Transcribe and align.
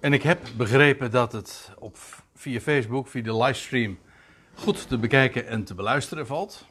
En 0.00 0.12
ik 0.12 0.22
heb 0.22 0.40
begrepen 0.56 1.10
dat 1.10 1.32
het 1.32 1.72
op, 1.78 1.96
via 2.34 2.60
Facebook, 2.60 3.08
via 3.08 3.22
de 3.22 3.36
livestream, 3.36 3.98
goed 4.54 4.88
te 4.88 4.98
bekijken 4.98 5.46
en 5.46 5.64
te 5.64 5.74
beluisteren 5.74 6.26
valt. 6.26 6.66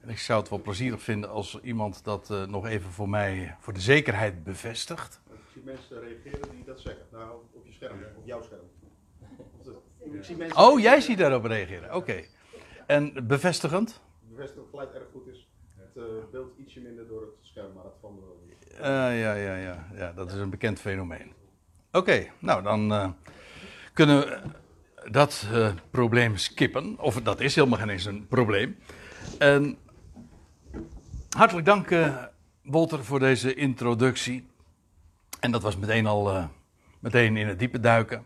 En 0.00 0.08
ik 0.08 0.18
zou 0.18 0.40
het 0.40 0.48
wel 0.48 0.60
plezierig 0.60 1.02
vinden 1.02 1.30
als 1.30 1.60
iemand 1.60 2.04
dat 2.04 2.28
uh, 2.30 2.46
nog 2.46 2.66
even 2.66 2.90
voor 2.90 3.08
mij, 3.08 3.56
voor 3.60 3.72
de 3.72 3.80
zekerheid 3.80 4.44
bevestigt. 4.44 5.20
Ik 5.30 5.38
zie 5.52 5.62
mensen 5.64 6.00
reageren 6.00 6.50
die 6.50 6.64
dat 6.64 6.80
zeggen. 6.80 7.06
Nou, 7.12 7.30
op 7.52 7.66
je 7.66 7.72
scherm, 7.72 7.98
op 8.16 8.26
jouw 8.26 8.42
scherm. 8.42 8.70
Ik 10.12 10.24
zie 10.24 10.36
mensen 10.36 10.58
oh, 10.58 10.80
jij 10.80 11.00
ziet 11.00 11.18
daarop 11.18 11.44
reageren. 11.44 11.88
Oké. 11.88 11.96
Okay. 11.96 12.28
En 12.86 13.26
bevestigend? 13.26 14.00
Bevestigend 14.28 14.66
gelijk 14.70 14.94
erg 14.94 15.06
goed 15.12 15.26
is. 15.26 15.48
Het 15.76 15.96
uh, 15.96 16.04
beeld 16.30 16.58
ietsje 16.58 16.80
minder 16.80 17.08
door 17.08 17.20
het 17.20 17.30
scherm, 17.40 17.72
maar 17.72 17.82
dat 17.82 17.96
van 18.00 18.16
de. 18.16 18.54
Uh, 18.72 18.80
ja, 19.20 19.34
ja, 19.34 19.56
ja, 19.56 19.86
ja, 19.94 20.12
dat 20.12 20.32
is 20.32 20.38
een 20.38 20.50
bekend 20.50 20.80
fenomeen. 20.80 21.32
Oké, 21.92 22.26
nou 22.38 22.62
dan 22.62 22.92
uh, 22.92 23.08
kunnen 23.92 24.20
we 24.20 24.40
dat 25.10 25.46
probleem 25.90 26.36
skippen. 26.36 26.98
Of 26.98 27.14
dat 27.22 27.40
is 27.40 27.54
helemaal 27.54 27.78
geen 27.78 27.88
eens 27.88 28.04
een 28.04 28.26
probleem. 28.26 28.78
En 29.38 29.78
hartelijk 31.36 31.66
dank, 31.66 31.88
Walter, 32.62 33.04
voor 33.04 33.18
deze 33.18 33.54
introductie. 33.54 34.46
En 35.40 35.50
dat 35.50 35.62
was 35.62 35.76
meteen 35.76 36.06
al 36.06 36.50
meteen 37.00 37.36
in 37.36 37.48
het 37.48 37.58
diepe 37.58 37.80
duiken 37.80 38.24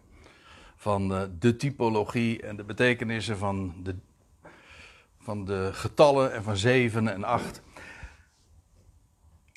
van 0.76 1.28
de 1.38 1.56
typologie 1.56 2.42
en 2.42 2.56
de 2.56 2.64
betekenissen 2.64 3.38
van 3.38 3.74
de, 3.82 3.96
van 5.18 5.44
de 5.44 5.70
getallen 5.72 6.32
en 6.32 6.42
van 6.42 6.56
7 6.56 7.08
en 7.08 7.24
8. 7.24 7.62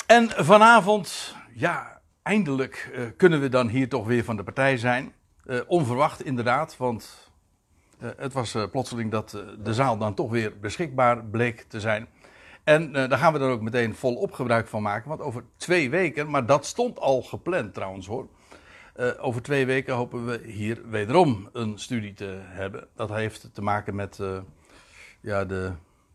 En 0.05 0.29
vanavond, 0.45 1.35
ja, 1.53 1.96
eindelijk 2.27 2.91
uh, 2.93 3.05
kunnen 3.17 3.41
we 3.41 3.49
dan 3.49 3.67
hier 3.67 3.89
toch 3.89 4.05
weer 4.05 4.23
van 4.23 4.35
de 4.35 4.43
partij 4.43 4.77
zijn. 4.77 5.13
Uh, 5.45 5.59
onverwacht 5.67 6.23
inderdaad, 6.23 6.77
want 6.77 7.31
uh, 7.99 8.09
het 8.17 8.33
was 8.33 8.57
plotseling 8.71 9.11
dat 9.11 9.43
de 9.63 9.73
zaal 9.73 9.97
dan 9.97 10.13
toch 10.13 10.31
weer 10.31 10.59
beschikbaar 10.59 11.25
bleek 11.25 11.61
te 11.61 11.79
zijn. 11.79 12.07
En 12.63 12.91
daar 12.91 13.17
gaan 13.17 13.33
we 13.33 13.39
er 13.39 13.49
ook 13.49 13.61
meteen 13.61 13.95
volop 13.95 14.31
gebruik 14.31 14.67
van 14.67 14.81
maken, 14.81 15.09
want 15.09 15.21
over 15.21 15.43
twee 15.57 15.89
weken, 15.89 16.29
maar 16.29 16.45
dat 16.45 16.65
stond 16.65 16.99
al 16.99 17.21
gepland 17.21 17.73
trouwens 17.73 18.07
hoor. 18.07 18.27
over 19.19 19.41
twee 19.41 19.65
weken 19.65 19.95
hopen 19.95 20.25
we 20.25 20.41
hier 20.45 20.81
wederom 20.89 21.49
een 21.53 21.79
studie 21.79 22.13
te 22.13 22.39
hebben. 22.41 22.87
Dat 22.95 23.09
heeft 23.09 23.49
te 23.53 23.61
maken 23.61 23.95
met 23.95 24.19
ja, 25.21 25.45
de, 25.45 25.71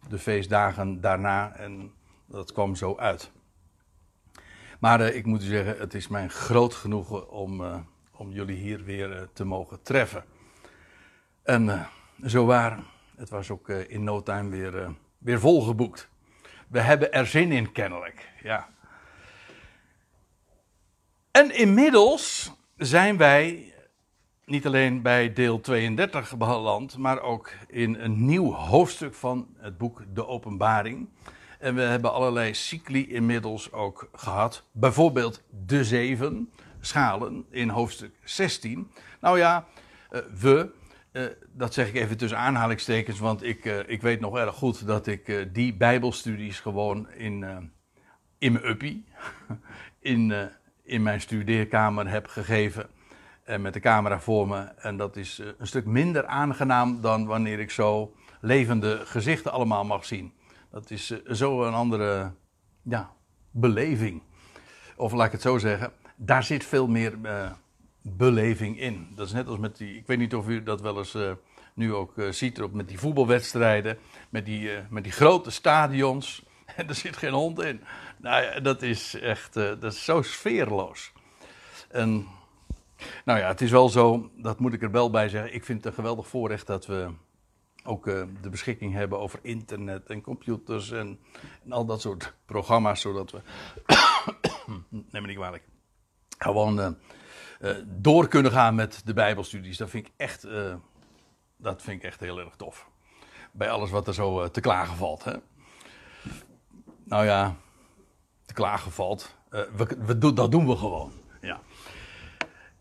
de 0.08 0.18
feestdagen 0.18 1.00
daarna 1.00 1.56
en 1.56 1.92
dat 2.26 2.52
kwam 2.52 2.76
zo 2.76 2.96
uit. 2.96 3.32
Maar 4.82 5.00
uh, 5.00 5.16
ik 5.16 5.26
moet 5.26 5.42
u 5.42 5.46
zeggen, 5.46 5.78
het 5.78 5.94
is 5.94 6.08
mijn 6.08 6.30
groot 6.30 6.74
genoegen 6.74 7.30
om, 7.30 7.60
uh, 7.60 7.76
om 8.16 8.30
jullie 8.30 8.56
hier 8.56 8.84
weer 8.84 9.10
uh, 9.10 9.22
te 9.32 9.44
mogen 9.44 9.82
treffen. 9.82 10.24
En 11.42 11.86
zo 12.26 12.44
waar, 12.44 12.78
het 13.16 13.28
was 13.28 13.50
ook 13.50 13.68
in 13.68 14.04
no 14.04 14.22
time 14.22 14.48
weer, 14.48 14.94
weer 15.18 15.40
volgeboekt. 15.40 16.08
We 16.68 16.80
hebben 16.80 17.12
er 17.12 17.26
zin 17.26 17.52
in, 17.52 17.72
kennelijk. 17.72 18.28
Ja. 18.42 18.68
En 21.30 21.56
inmiddels 21.56 22.52
zijn 22.76 23.16
wij 23.16 23.74
niet 24.44 24.66
alleen 24.66 25.02
bij 25.02 25.32
deel 25.32 25.60
32 25.60 26.36
beland, 26.36 26.98
maar 26.98 27.20
ook 27.20 27.50
in 27.68 27.94
een 27.94 28.24
nieuw 28.24 28.52
hoofdstuk 28.52 29.14
van 29.14 29.54
het 29.56 29.78
boek 29.78 30.02
De 30.14 30.26
Openbaring. 30.26 31.08
En 31.62 31.74
we 31.74 31.80
hebben 31.80 32.12
allerlei 32.12 32.54
cycli 32.54 33.08
inmiddels 33.08 33.72
ook 33.72 34.08
gehad. 34.12 34.64
Bijvoorbeeld 34.72 35.42
de 35.66 35.84
zeven 35.84 36.52
schalen 36.80 37.46
in 37.50 37.68
hoofdstuk 37.68 38.14
16. 38.24 38.90
Nou 39.20 39.38
ja, 39.38 39.66
uh, 40.10 40.20
we, 40.40 40.70
uh, 41.12 41.22
dat 41.52 41.74
zeg 41.74 41.88
ik 41.88 41.94
even 41.94 42.16
tussen 42.16 42.38
aanhalingstekens, 42.38 43.18
want 43.18 43.42
ik, 43.42 43.64
uh, 43.64 43.78
ik 43.86 44.02
weet 44.02 44.20
nog 44.20 44.36
erg 44.36 44.54
goed 44.54 44.86
dat 44.86 45.06
ik 45.06 45.48
die 45.52 45.74
Bijbelstudies 45.74 46.60
gewoon 46.60 47.10
in, 47.10 47.70
in 48.38 48.52
mijn 48.52 48.68
uppie, 48.68 49.04
in, 50.12 50.50
in 50.84 51.02
mijn 51.02 51.20
studeerkamer 51.20 52.08
heb 52.08 52.26
gegeven. 52.26 52.86
En 53.44 53.62
met 53.62 53.74
de 53.74 53.80
camera 53.80 54.20
voor 54.20 54.48
me. 54.48 54.60
En 54.62 54.96
dat 54.96 55.16
is 55.16 55.40
een 55.58 55.66
stuk 55.66 55.84
minder 55.84 56.26
aangenaam 56.26 57.00
dan 57.00 57.26
wanneer 57.26 57.58
ik 57.58 57.70
zo 57.70 58.14
levende 58.40 59.00
gezichten 59.04 59.52
allemaal 59.52 59.84
mag 59.84 60.04
zien. 60.04 60.32
Dat 60.72 60.90
is 60.90 61.10
uh, 61.10 61.18
zo 61.32 61.64
een 61.64 61.74
andere 61.74 62.32
ja, 62.82 63.10
beleving. 63.50 64.22
Of 64.96 65.12
laat 65.12 65.26
ik 65.26 65.32
het 65.32 65.40
zo 65.40 65.58
zeggen, 65.58 65.92
daar 66.16 66.42
zit 66.42 66.64
veel 66.64 66.86
meer 66.88 67.18
uh, 67.22 67.50
beleving 68.00 68.80
in. 68.80 69.12
Dat 69.14 69.26
is 69.26 69.32
net 69.32 69.46
als 69.46 69.58
met 69.58 69.76
die, 69.76 69.96
ik 69.96 70.06
weet 70.06 70.18
niet 70.18 70.34
of 70.34 70.48
u 70.48 70.62
dat 70.62 70.80
wel 70.80 70.98
eens 70.98 71.14
uh, 71.14 71.32
nu 71.74 71.94
ook 71.94 72.14
ziet, 72.30 72.62
op 72.62 72.72
met 72.72 72.88
die 72.88 72.98
voetbalwedstrijden, 72.98 73.98
met 74.28 74.46
die, 74.46 74.70
met 74.90 75.02
die 75.02 75.12
grote 75.12 75.50
stadions. 75.50 76.44
En 76.76 76.88
er 76.88 76.94
zit 76.94 77.16
geen 77.16 77.32
hond 77.32 77.62
in. 77.62 77.80
Nou 78.16 78.42
ja, 78.42 78.60
dat 78.60 78.82
is 78.82 79.20
echt, 79.20 79.54
dat 79.54 79.84
is 79.84 80.04
zo 80.04 80.22
sfeerloos. 80.22 81.12
En, 81.88 82.26
nou 83.24 83.38
ja, 83.38 83.48
het 83.48 83.60
is 83.60 83.70
wel 83.70 83.88
zo, 83.88 84.30
dat 84.36 84.58
moet 84.58 84.72
ik 84.72 84.82
er 84.82 84.90
wel 84.90 85.10
bij 85.10 85.28
zeggen. 85.28 85.54
Ik 85.54 85.64
vind 85.64 85.78
het 85.78 85.86
een 85.86 85.92
geweldig 85.92 86.26
voorrecht 86.26 86.66
dat 86.66 86.86
we 86.86 87.10
ook 87.84 88.06
uh, 88.06 88.22
de 88.40 88.48
beschikking 88.48 88.92
hebben 88.92 89.18
over 89.18 89.38
internet 89.42 90.06
en 90.06 90.20
computers 90.20 90.90
en, 90.90 91.18
en, 91.64 91.72
al 91.72 91.84
dat 91.84 92.00
soort 92.00 92.34
programma's, 92.46 93.00
zodat 93.00 93.30
we, 93.30 93.40
neem 95.10 95.22
me 95.22 95.26
niet 95.26 95.36
kwalijk, 95.36 95.64
gewoon 96.38 96.80
uh, 96.80 96.88
uh, 97.60 97.76
door 97.86 98.28
kunnen 98.28 98.52
gaan 98.52 98.74
met 98.74 99.02
de 99.04 99.12
Bijbelstudies. 99.12 99.76
Dat 99.76 99.90
vind 99.90 100.06
ik 100.06 100.12
echt, 100.16 100.46
dat 101.56 101.82
vind 101.82 102.02
ik 102.02 102.08
echt 102.08 102.20
heel 102.20 102.38
erg 102.38 102.56
tof. 102.56 102.88
Bij 103.52 103.70
alles 103.70 103.90
wat 103.90 104.06
er 104.06 104.14
zo 104.14 104.50
te 104.50 104.60
klagen 104.60 104.96
valt. 104.96 105.24
Hè? 105.24 105.34
Nou 107.04 107.24
ja, 107.24 107.56
te 108.44 108.54
klagen 108.54 108.92
valt. 108.92 109.36
we, 109.48 109.96
we 109.98 110.32
dat 110.32 110.50
doen 110.50 110.66
we 110.66 110.76
gewoon. 110.76 111.12
Ja. 111.40 111.60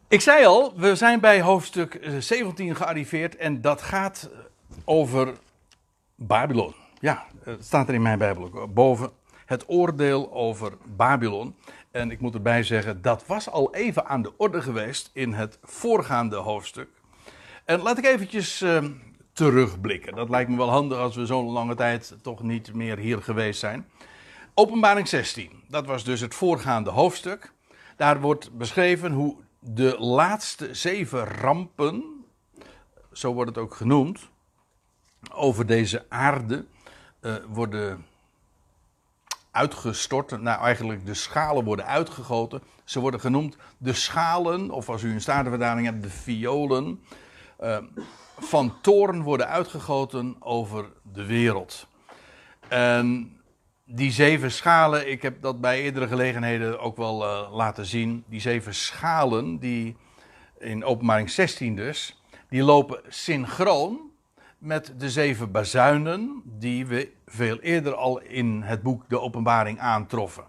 Ik 0.08 0.22
zei 0.22 0.46
al, 0.46 0.74
we 0.80 0.96
zijn 0.96 1.20
bij 1.20 1.42
hoofdstuk 1.42 2.00
17 2.20 2.76
gearriveerd 2.76 3.36
en 3.36 3.62
dat 3.62 3.82
gaat 3.82 4.30
over 4.86 5.34
Babylon. 6.16 6.74
Ja, 7.00 7.26
het 7.44 7.66
staat 7.66 7.88
er 7.88 7.94
in 7.94 8.02
mijn 8.02 8.18
Bijbel 8.18 8.44
ook 8.44 8.74
boven. 8.74 9.12
Het 9.46 9.64
oordeel 9.68 10.34
over 10.34 10.74
Babylon. 10.96 11.56
En 11.92 12.12
ik 12.12 12.20
moet 12.20 12.34
erbij 12.34 12.64
zeggen, 12.64 13.02
dat 13.02 13.26
was 13.26 13.50
al 13.50 13.74
even 13.74 14.06
aan 14.06 14.22
de 14.22 14.34
orde 14.38 14.62
geweest 14.62 15.10
in 15.14 15.34
het 15.34 15.60
voorgaande 15.64 16.36
hoofdstuk. 16.36 16.90
En 17.66 17.82
laat 17.82 17.98
ik 17.98 18.06
eventjes 18.06 18.62
uh, 18.62 18.86
terugblikken. 19.34 20.16
Dat 20.16 20.30
lijkt 20.30 20.50
me 20.50 20.58
wel 20.58 20.70
handig 20.70 20.98
als 20.98 21.16
we 21.16 21.26
zo'n 21.26 21.52
lange 21.52 21.76
tijd 21.76 22.16
toch 22.22 22.44
niet 22.44 22.74
meer 22.74 22.98
hier 22.98 23.22
geweest 23.22 23.60
zijn. 23.60 23.88
Openbaring 24.54 25.08
16, 25.08 25.50
dat 25.68 25.86
was 25.86 26.04
dus 26.04 26.20
het 26.22 26.36
voorgaande 26.36 26.90
hoofdstuk. 26.90 27.54
Daar 27.96 28.22
wordt 28.22 28.58
beschreven 28.58 29.12
hoe 29.12 29.36
de 29.60 29.96
laatste 30.00 30.74
zeven 30.74 31.26
rampen, 31.26 32.04
zo 33.12 33.34
wordt 33.34 33.50
het 33.50 33.60
ook 33.60 33.76
genoemd, 33.76 34.30
over 35.34 35.66
deze 35.66 36.06
aarde 36.10 36.66
uh, 37.22 37.36
worden 37.48 38.06
uitgestort. 39.52 40.42
Nou, 40.42 40.62
eigenlijk 40.62 41.06
de 41.06 41.14
schalen 41.14 41.64
worden 41.64 41.86
uitgegoten. 41.86 42.62
Ze 42.84 43.00
worden 43.00 43.20
genoemd 43.20 43.58
de 43.78 43.94
schalen, 43.94 44.72
of 44.72 44.90
als 44.90 45.04
u 45.04 45.14
een 45.14 45.22
statenverdaling 45.22 45.86
hebt, 45.86 46.04
de 46.04 46.10
violen. 46.10 47.04
Uh, 47.64 47.78
van 48.38 48.82
toorn 48.82 49.22
worden 49.22 49.48
uitgegoten 49.48 50.36
over 50.40 50.86
de 51.14 51.26
wereld. 51.26 51.88
En 52.68 53.36
die 53.86 54.12
zeven 54.12 54.52
schalen, 54.52 55.12
ik 55.12 55.22
heb 55.22 55.42
dat 55.42 55.62
bij 55.62 55.82
eerdere 55.82 56.08
gelegenheden 56.08 56.80
ook 56.80 56.98
wel 56.98 57.24
uh, 57.24 57.56
laten 57.56 57.86
zien. 57.86 58.24
Die 58.28 58.40
zeven 58.40 58.76
schalen, 58.76 59.58
die 59.58 59.96
in 60.60 60.84
openbaring 60.84 61.30
16 61.30 61.76
dus, 61.76 62.22
die 62.50 62.64
lopen 62.64 63.02
synchroon 63.08 64.11
met 64.62 64.94
de 64.98 65.10
zeven 65.10 65.52
bazuinen 65.52 66.42
die 66.46 66.86
we 66.86 67.12
veel 67.26 67.60
eerder 67.60 67.96
al 67.96 68.20
in 68.20 68.62
het 68.62 68.82
boek 68.82 69.10
De 69.10 69.20
Openbaring 69.20 69.80
aantroffen. 69.80 70.44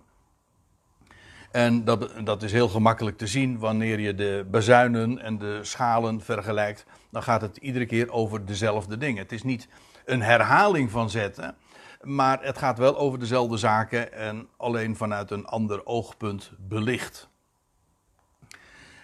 En 1.50 1.84
dat, 1.84 2.12
dat 2.24 2.42
is 2.42 2.52
heel 2.52 2.68
gemakkelijk 2.68 3.18
te 3.18 3.26
zien 3.26 3.58
wanneer 3.58 4.00
je 4.00 4.14
de 4.14 4.46
bazuinen 4.50 5.18
en 5.18 5.38
de 5.38 5.58
schalen 5.62 6.20
vergelijkt. 6.20 6.86
Dan 7.10 7.22
gaat 7.22 7.40
het 7.40 7.56
iedere 7.56 7.86
keer 7.86 8.10
over 8.10 8.44
dezelfde 8.44 8.96
dingen. 8.96 9.22
Het 9.22 9.32
is 9.32 9.42
niet 9.42 9.68
een 10.04 10.22
herhaling 10.22 10.90
van 10.90 11.10
zetten, 11.10 11.56
maar 12.00 12.42
het 12.42 12.58
gaat 12.58 12.78
wel 12.78 12.98
over 12.98 13.18
dezelfde 13.18 13.56
zaken 13.56 14.12
en 14.12 14.48
alleen 14.56 14.96
vanuit 14.96 15.30
een 15.30 15.46
ander 15.46 15.86
oogpunt 15.86 16.52
belicht. 16.58 17.28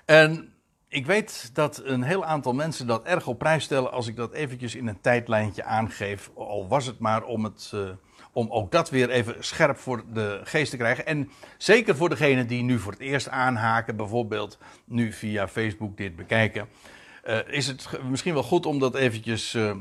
En 0.04 0.52
ik 0.88 1.06
weet 1.06 1.50
dat 1.52 1.82
een 1.84 2.02
heel 2.02 2.24
aantal 2.24 2.52
mensen 2.52 2.86
dat 2.86 3.04
erg 3.04 3.26
op 3.26 3.38
prijs 3.38 3.64
stellen 3.64 3.92
als 3.92 4.06
ik 4.06 4.16
dat 4.16 4.32
eventjes 4.32 4.74
in 4.74 4.86
een 4.86 5.00
tijdlijntje 5.00 5.64
aangeef. 5.64 6.30
Al 6.34 6.68
was 6.68 6.86
het 6.86 6.98
maar 6.98 7.24
om, 7.24 7.44
het, 7.44 7.72
uh, 7.74 7.88
om 8.32 8.50
ook 8.50 8.72
dat 8.72 8.90
weer 8.90 9.10
even 9.10 9.34
scherp 9.38 9.78
voor 9.78 10.04
de 10.12 10.40
geest 10.44 10.70
te 10.70 10.76
krijgen. 10.76 11.06
En 11.06 11.30
zeker 11.58 11.96
voor 11.96 12.08
degenen 12.08 12.46
die 12.46 12.62
nu 12.62 12.78
voor 12.78 12.92
het 12.92 13.00
eerst 13.00 13.28
aanhaken, 13.28 13.96
bijvoorbeeld 13.96 14.58
nu 14.84 15.12
via 15.12 15.48
Facebook 15.48 15.96
dit 15.96 16.16
bekijken. 16.16 16.68
Uh, 17.26 17.38
is 17.46 17.66
het 17.66 17.88
misschien 18.10 18.34
wel 18.34 18.42
goed 18.42 18.66
om 18.66 18.78
dat 18.78 18.94
eventjes 18.94 19.54
uh, 19.54 19.76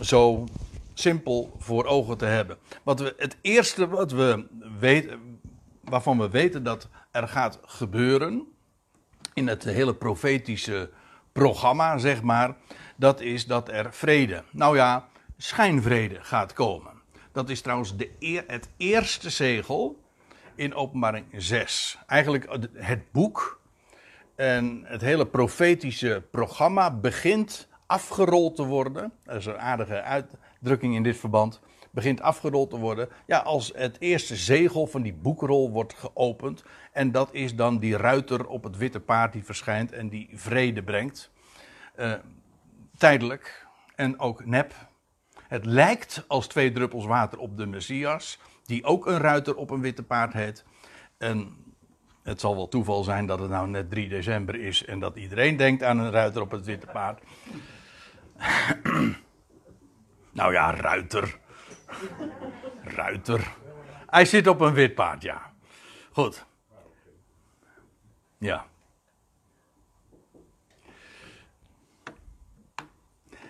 zo 0.00 0.44
simpel 0.94 1.56
voor 1.58 1.84
ogen 1.84 2.18
te 2.18 2.24
hebben. 2.24 2.56
Wat 2.82 3.00
we, 3.00 3.14
het 3.16 3.36
eerste 3.40 3.88
wat 3.88 4.12
we 4.12 4.46
weten, 4.78 5.40
waarvan 5.84 6.18
we 6.18 6.30
weten 6.30 6.62
dat 6.62 6.88
er 7.10 7.28
gaat 7.28 7.60
gebeuren 7.62 8.53
in 9.34 9.48
het 9.48 9.64
hele 9.64 9.94
profetische 9.94 10.90
programma, 11.32 11.98
zeg 11.98 12.22
maar, 12.22 12.56
dat 12.96 13.20
is 13.20 13.46
dat 13.46 13.68
er 13.68 13.92
vrede, 13.92 14.42
nou 14.50 14.76
ja, 14.76 15.08
schijnvrede 15.36 16.18
gaat 16.20 16.52
komen. 16.52 16.92
Dat 17.32 17.48
is 17.48 17.60
trouwens 17.60 17.96
de 17.96 18.10
eer, 18.18 18.44
het 18.46 18.68
eerste 18.76 19.30
zegel 19.30 20.02
in 20.54 20.74
Openbaring 20.74 21.26
6. 21.32 21.98
Eigenlijk 22.06 22.68
het 22.72 23.12
boek 23.12 23.60
en 24.34 24.82
het 24.84 25.00
hele 25.00 25.26
profetische 25.26 26.22
programma 26.30 26.90
begint 26.90 27.68
afgerold 27.86 28.56
te 28.56 28.64
worden. 28.64 29.12
Dat 29.24 29.36
is 29.36 29.46
een 29.46 29.58
aardige 29.58 30.02
uitdrukking 30.02 30.94
in 30.94 31.02
dit 31.02 31.16
verband 31.16 31.60
begint 31.94 32.20
afgerold 32.20 32.70
te 32.70 32.78
worden. 32.78 33.08
Ja, 33.26 33.38
als 33.38 33.72
het 33.74 33.96
eerste 34.00 34.36
zegel 34.36 34.86
van 34.86 35.02
die 35.02 35.14
boekrol 35.14 35.70
wordt 35.70 35.94
geopend. 35.94 36.64
En 36.92 37.12
dat 37.12 37.28
is 37.32 37.54
dan 37.54 37.78
die 37.78 37.96
ruiter 37.96 38.46
op 38.46 38.64
het 38.64 38.76
witte 38.76 39.00
paard 39.00 39.32
die 39.32 39.44
verschijnt 39.44 39.92
en 39.92 40.08
die 40.08 40.30
vrede 40.32 40.82
brengt. 40.82 41.30
Uh, 41.96 42.12
tijdelijk 42.96 43.66
en 43.94 44.18
ook 44.18 44.44
nep. 44.44 44.74
Het 45.48 45.64
lijkt 45.64 46.24
als 46.26 46.46
twee 46.46 46.72
druppels 46.72 47.06
water 47.06 47.38
op 47.38 47.56
de 47.56 47.66
Messias, 47.66 48.38
die 48.64 48.84
ook 48.84 49.06
een 49.06 49.18
ruiter 49.18 49.56
op 49.56 49.70
een 49.70 49.80
witte 49.80 50.02
paard 50.02 50.32
heet. 50.32 50.64
En 51.18 51.56
het 52.22 52.40
zal 52.40 52.56
wel 52.56 52.68
toeval 52.68 53.02
zijn 53.02 53.26
dat 53.26 53.38
het 53.38 53.50
nou 53.50 53.68
net 53.68 53.90
3 53.90 54.08
december 54.08 54.54
is 54.54 54.84
en 54.84 54.98
dat 54.98 55.16
iedereen 55.16 55.56
denkt 55.56 55.82
aan 55.82 55.98
een 55.98 56.10
ruiter 56.10 56.42
op 56.42 56.50
het 56.50 56.64
witte 56.64 56.86
paard. 56.92 57.22
nou 60.32 60.52
ja, 60.52 60.74
ruiter. 60.74 61.42
Ruiter. 62.82 63.52
Hij 64.06 64.24
zit 64.24 64.46
op 64.46 64.60
een 64.60 64.74
wit 64.74 64.94
paard, 64.94 65.22
ja. 65.22 65.52
Goed. 66.12 66.46
Ja. 68.38 68.66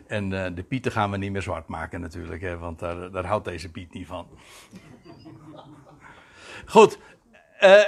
En 0.07 0.31
uh, 0.31 0.47
de 0.55 0.63
Pieten 0.63 0.93
gaan 0.93 1.11
we 1.11 1.17
niet 1.17 1.33
meer 1.33 1.43
zwart 1.43 1.69
maken 1.69 2.01
natuurlijk, 2.01 2.43
hè, 2.43 2.59
want 2.59 2.79
daar, 2.79 3.11
daar 3.11 3.27
houdt 3.27 3.45
deze 3.45 3.71
Piet 3.71 3.93
niet 3.93 4.07
van. 4.07 4.29
Goed. 6.67 6.99
Uh, 7.61 7.83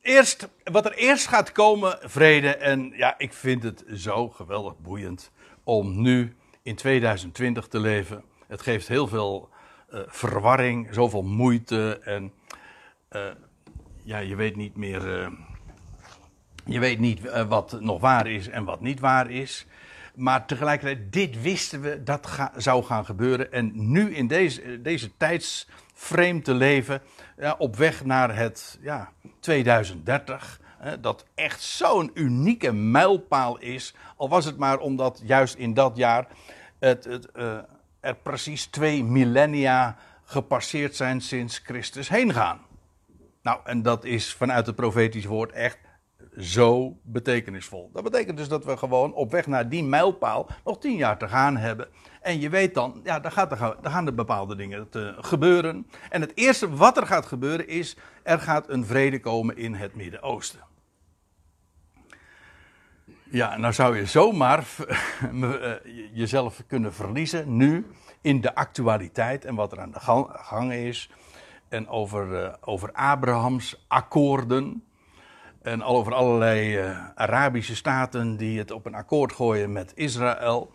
eerst, 0.00 0.48
wat 0.64 0.84
er 0.84 0.92
eerst 0.92 1.26
gaat 1.26 1.52
komen, 1.52 1.98
vrede. 2.02 2.56
En 2.56 2.92
ja, 2.96 3.18
ik 3.18 3.32
vind 3.32 3.62
het 3.62 3.84
zo 3.94 4.28
geweldig 4.28 4.78
boeiend 4.78 5.30
om 5.64 6.02
nu 6.02 6.36
in 6.62 6.76
2020 6.76 7.66
te 7.66 7.78
leven. 7.78 8.24
Het 8.46 8.62
geeft 8.62 8.88
heel 8.88 9.06
veel 9.06 9.48
uh, 9.92 10.00
verwarring, 10.06 10.88
zoveel 10.90 11.22
moeite 11.22 12.00
en 12.04 12.32
uh, 13.12 13.22
ja, 14.02 14.18
je 14.18 14.36
weet 14.36 14.56
niet 14.56 14.76
meer, 14.76 15.20
uh, 15.20 15.28
je 16.64 16.78
weet 16.78 16.98
niet 16.98 17.44
wat 17.48 17.80
nog 17.80 18.00
waar 18.00 18.26
is 18.26 18.48
en 18.48 18.64
wat 18.64 18.80
niet 18.80 19.00
waar 19.00 19.30
is. 19.30 19.66
Maar 20.14 20.46
tegelijkertijd, 20.46 21.12
dit 21.12 21.42
wisten 21.42 21.80
we, 21.80 22.02
dat 22.02 22.26
ga, 22.26 22.52
zou 22.56 22.84
gaan 22.84 23.04
gebeuren. 23.04 23.52
En 23.52 23.72
nu 23.74 24.14
in 24.14 24.26
deze, 24.26 24.82
deze 24.82 25.16
tijdsframe 25.16 26.40
te 26.40 26.54
leven, 26.54 27.02
ja, 27.36 27.54
op 27.58 27.76
weg 27.76 28.04
naar 28.04 28.36
het 28.36 28.78
ja, 28.80 29.12
2030, 29.40 30.60
dat 31.00 31.24
echt 31.34 31.62
zo'n 31.62 32.10
unieke 32.14 32.72
mijlpaal 32.72 33.58
is. 33.58 33.94
Al 34.16 34.28
was 34.28 34.44
het 34.44 34.56
maar 34.56 34.78
omdat 34.78 35.20
juist 35.24 35.54
in 35.54 35.74
dat 35.74 35.96
jaar 35.96 36.26
het, 36.78 37.04
het 37.04 37.28
er 38.00 38.14
precies 38.14 38.66
twee 38.66 39.04
millennia 39.04 39.96
gepasseerd 40.24 40.96
zijn 40.96 41.20
sinds 41.20 41.58
Christus 41.58 42.08
heen 42.08 42.32
gaan. 42.32 42.60
Nou, 43.42 43.60
en 43.64 43.82
dat 43.82 44.04
is 44.04 44.34
vanuit 44.34 44.66
het 44.66 44.76
profetisch 44.76 45.24
woord 45.24 45.52
echt 45.52 45.78
zo 46.38 46.96
betekenisvol. 47.02 47.90
Dat 47.92 48.02
betekent 48.02 48.36
dus 48.36 48.48
dat 48.48 48.64
we 48.64 48.76
gewoon 48.76 49.14
op 49.14 49.30
weg 49.30 49.46
naar 49.46 49.68
die 49.68 49.84
mijlpaal 49.84 50.48
nog 50.64 50.78
tien 50.78 50.96
jaar 50.96 51.18
te 51.18 51.28
gaan 51.28 51.56
hebben. 51.56 51.88
En 52.20 52.40
je 52.40 52.48
weet 52.48 52.74
dan, 52.74 53.00
ja, 53.04 53.20
dan, 53.20 53.32
gaat 53.32 53.56
gaan 53.82 54.06
er 54.06 54.14
bepaalde 54.14 54.56
dingen 54.56 54.88
te 54.88 55.14
gebeuren. 55.18 55.86
En 56.10 56.20
het 56.20 56.32
eerste 56.34 56.74
wat 56.74 56.96
er 56.96 57.06
gaat 57.06 57.26
gebeuren 57.26 57.68
is, 57.68 57.96
er 58.22 58.38
gaat 58.38 58.68
een 58.68 58.86
vrede 58.86 59.20
komen 59.20 59.56
in 59.56 59.74
het 59.74 59.94
Midden-Oosten. 59.94 60.60
Ja, 63.32 63.56
nou 63.56 63.72
zou 63.72 63.96
je 63.96 64.06
zomaar 64.06 64.64
eh, 65.42 65.72
jezelf 66.12 66.62
kunnen 66.66 66.94
verliezen 66.94 67.56
nu 67.56 67.86
in 68.20 68.40
de 68.40 68.54
actualiteit 68.54 69.44
en 69.44 69.54
wat 69.54 69.72
er 69.72 69.80
aan 69.80 69.90
de 69.90 70.00
gang 70.32 70.72
is. 70.72 71.10
En 71.68 71.88
over, 71.88 72.42
uh, 72.42 72.52
over 72.60 72.92
Abrahams 72.92 73.84
akkoorden. 73.88 74.84
En 75.62 75.82
al 75.82 75.96
over 75.96 76.14
allerlei 76.14 76.78
uh, 76.78 77.08
Arabische 77.14 77.76
staten 77.76 78.36
die 78.36 78.58
het 78.58 78.70
op 78.70 78.86
een 78.86 78.94
akkoord 78.94 79.32
gooien 79.32 79.72
met 79.72 79.92
Israël. 79.94 80.70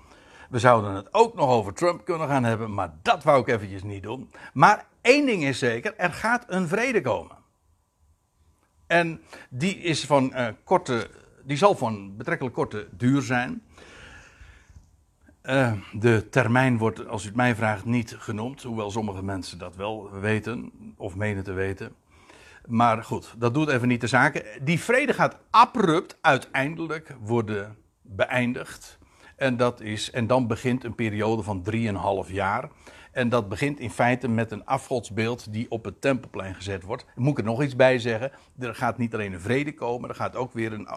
We 0.50 0.60
zouden 0.60 0.92
het 0.94 1.13
ook 1.13 1.36
nog 1.36 1.50
over 1.50 1.74
Trump 1.74 2.06
kunnen 2.06 2.28
gaan 2.28 2.44
hebben, 2.44 2.74
maar 2.74 2.94
dat 3.02 3.24
wou 3.24 3.42
ik 3.42 3.48
eventjes 3.48 3.84
niet 3.84 4.04
doen. 4.04 4.31
Maar 4.54 4.86
één 5.02 5.25
ding 5.25 5.44
is 5.44 5.60
zeker, 5.60 5.94
er 5.98 6.13
gaat 6.13 6.44
een 6.48 6.68
vrede 6.68 7.02
komen. 7.02 7.38
En 8.88 9.22
die 9.50 9.78
is 9.78 10.06
van 10.06 10.34
korte 10.63 11.10
die 11.45 11.57
zal 11.57 11.75
van 11.75 12.18
betrekkelijk 12.18 12.56
korte 12.56 12.88
duur 12.92 13.21
zijn. 13.21 13.62
Uh, 15.44 15.71
de 15.94 16.30
termijn 16.30 16.77
wordt, 16.77 17.07
als 17.07 17.24
u 17.24 17.27
het 17.27 17.36
mij 17.36 17.56
vraagt, 17.56 17.86
niet 17.86 18.15
genoemd. 18.18 18.63
Hoewel 18.63 18.92
sommige 18.92 19.24
mensen 19.24 19.57
dat 19.57 19.75
wel 19.75 20.12
weten, 20.19 20.71
of 20.97 21.15
menen 21.15 21.44
te 21.44 21.53
weten. 21.53 21.95
Maar 22.68 23.03
goed, 23.03 23.33
dat 23.38 23.53
doet 23.53 23.69
even 23.69 23.88
niet 23.88 24.01
de 24.01 24.07
zaken. 24.07 24.44
Die 24.62 24.80
vrede 24.80 25.13
gaat 25.13 25.38
abrupt 25.50 26.18
uiteindelijk 26.21 27.15
worden 27.19 27.77
beëindigd. 28.01 28.97
En, 29.36 29.57
dat 29.57 29.81
is, 29.81 30.12
en 30.12 30.27
dan 30.27 30.47
begint 30.47 30.83
een 30.83 30.95
periode 30.95 31.44
van 31.44 31.65
3,5 32.27 32.31
jaar. 32.31 32.69
En 33.15 33.29
dat 33.29 33.50
begint 33.50 33.79
in 33.79 33.89
feite 33.89 34.27
met 34.27 34.51
een 34.51 34.65
afgodsbeeld 34.65 35.53
die 35.53 35.71
op 35.71 35.85
het 35.85 36.01
tempelplein 36.01 36.56
gezet 36.56 36.83
wordt. 36.83 37.06
Moet 37.15 37.31
ik 37.31 37.38
er 37.38 37.44
nog 37.44 37.63
iets 37.63 37.75
bij 37.75 38.00
zeggen? 38.00 38.31
Er 38.59 38.75
gaat 38.75 38.97
niet 38.97 39.13
alleen 39.13 39.33
een 39.33 39.41
vrede 39.41 39.73
komen, 39.73 40.09
er 40.09 40.15
gaat 40.15 40.35
ook 40.35 40.53
weer 40.53 40.73
een, 40.73 40.88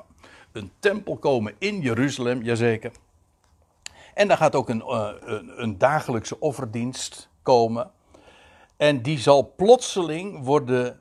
een 0.52 0.70
tempel 0.78 1.16
komen 1.16 1.54
in 1.58 1.80
Jeruzalem, 1.80 2.42
jazeker. 2.42 2.92
En 4.14 4.28
daar 4.28 4.36
gaat 4.36 4.54
ook 4.54 4.68
een, 4.68 4.82
uh, 4.86 5.10
een, 5.20 5.62
een, 5.62 5.78
dagelijkse 5.78 6.40
offerdienst 6.40 7.30
komen. 7.42 7.90
En 8.76 9.02
die 9.02 9.18
zal 9.18 9.54
plotseling 9.56 10.44
worden 10.44 11.00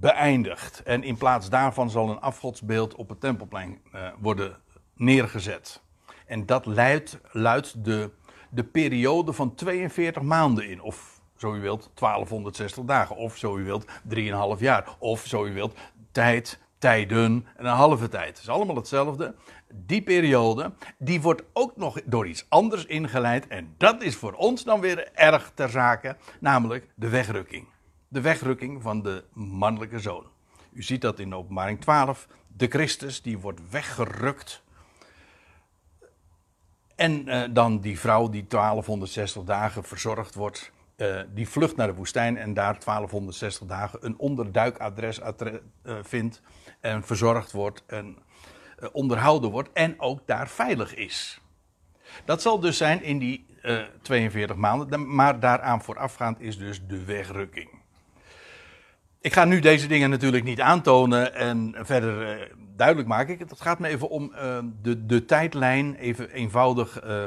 beëindigd. 0.00 0.82
En 0.82 1.02
in 1.02 1.16
plaats 1.16 1.48
daarvan 1.48 1.90
zal 1.90 2.10
een 2.10 2.20
afgodsbeeld 2.20 2.94
op 2.94 3.08
het 3.08 3.20
tempelplein 3.20 3.80
uh, 3.94 4.08
worden 4.18 4.56
neergezet. 4.94 5.82
En 6.26 6.46
dat 6.46 6.66
luidt, 6.66 7.18
luidt 7.30 7.84
de, 7.84 8.10
de 8.54 8.64
periode 8.64 9.32
van 9.32 9.54
42 9.54 10.22
maanden 10.22 10.68
in. 10.68 10.82
Of 10.82 11.20
zo 11.36 11.54
u 11.54 11.60
wilt, 11.60 11.90
1260 11.94 12.84
dagen. 12.84 13.16
Of 13.16 13.36
zo 13.36 13.56
u 13.56 13.64
wilt, 13.64 13.86
3,5 13.86 14.58
jaar. 14.58 14.96
Of 14.98 15.26
zo 15.26 15.44
u 15.44 15.52
wilt, 15.52 15.78
tijd 16.12 16.62
tijden 16.78 17.46
en 17.56 17.64
een 17.64 17.72
halve 17.72 18.08
tijd. 18.08 18.28
Het 18.28 18.38
is 18.38 18.48
allemaal 18.48 18.76
hetzelfde. 18.76 19.34
Die 19.74 20.02
periode, 20.02 20.72
die 20.98 21.20
wordt 21.20 21.42
ook 21.52 21.76
nog 21.76 22.00
door 22.04 22.26
iets 22.26 22.46
anders 22.48 22.86
ingeleid. 22.86 23.46
En 23.46 23.74
dat 23.76 24.02
is 24.02 24.16
voor 24.16 24.32
ons 24.32 24.64
dan 24.64 24.80
weer 24.80 25.12
erg 25.12 25.52
ter 25.54 25.68
zake, 25.68 26.16
namelijk 26.40 26.88
de 26.94 27.08
wegrukking. 27.08 27.68
De 28.08 28.20
wegrukking 28.20 28.82
van 28.82 29.02
de 29.02 29.24
mannelijke 29.32 29.98
zoon. 29.98 30.26
U 30.72 30.82
ziet 30.82 31.00
dat 31.00 31.18
in 31.18 31.34
openbaring 31.34 31.80
12. 31.80 32.28
De 32.46 32.66
Christus, 32.66 33.22
die 33.22 33.38
wordt 33.38 33.70
weggerukt. 33.70 34.62
En 36.96 37.28
uh, 37.28 37.42
dan 37.50 37.80
die 37.80 38.00
vrouw 38.00 38.28
die 38.28 38.46
1260 38.48 39.42
dagen 39.42 39.84
verzorgd 39.84 40.34
wordt. 40.34 40.72
Uh, 40.96 41.20
die 41.34 41.48
vlucht 41.48 41.76
naar 41.76 41.86
de 41.86 41.94
woestijn 41.94 42.36
en 42.36 42.54
daar 42.54 42.78
1260 42.84 43.66
dagen 43.66 43.98
een 44.02 44.18
onderduikadres 44.18 45.20
uh, 45.20 45.54
vindt 46.02 46.42
en 46.80 47.04
verzorgd 47.04 47.52
wordt 47.52 47.82
en 47.86 48.18
onderhouden 48.92 49.50
wordt 49.50 49.72
en 49.72 50.00
ook 50.00 50.20
daar 50.26 50.48
veilig 50.48 50.94
is. 50.94 51.40
Dat 52.24 52.42
zal 52.42 52.60
dus 52.60 52.76
zijn 52.76 53.02
in 53.02 53.18
die 53.18 53.46
uh, 53.62 53.80
eh, 53.80 53.86
42 54.02 54.56
maanden, 54.56 55.14
maar 55.14 55.40
daaraan 55.40 55.82
voorafgaand 55.82 56.40
is 56.40 56.58
dus 56.58 56.86
de 56.86 57.04
wegrukking. 57.04 57.70
ik 59.20 59.32
ga 59.32 59.44
nu 59.44 59.60
deze 59.60 59.86
dingen 59.86 60.10
natuurlijk 60.10 60.44
niet 60.44 60.60
aantonen 60.60 61.34
en 61.34 61.74
verder 61.78 62.50
eh, 62.74 62.78
duidelijk 62.78 63.08
maken. 63.08 63.38
Het 63.38 63.60
gaat 63.60 63.78
me 63.78 63.88
even 63.88 64.08
om 64.08 64.32
uh, 64.34 64.58
de, 64.82 65.06
de 65.06 65.24
tijdlijn 65.24 65.94
even 65.94 66.30
eenvoudig 66.30 67.04
uh, 67.04 67.26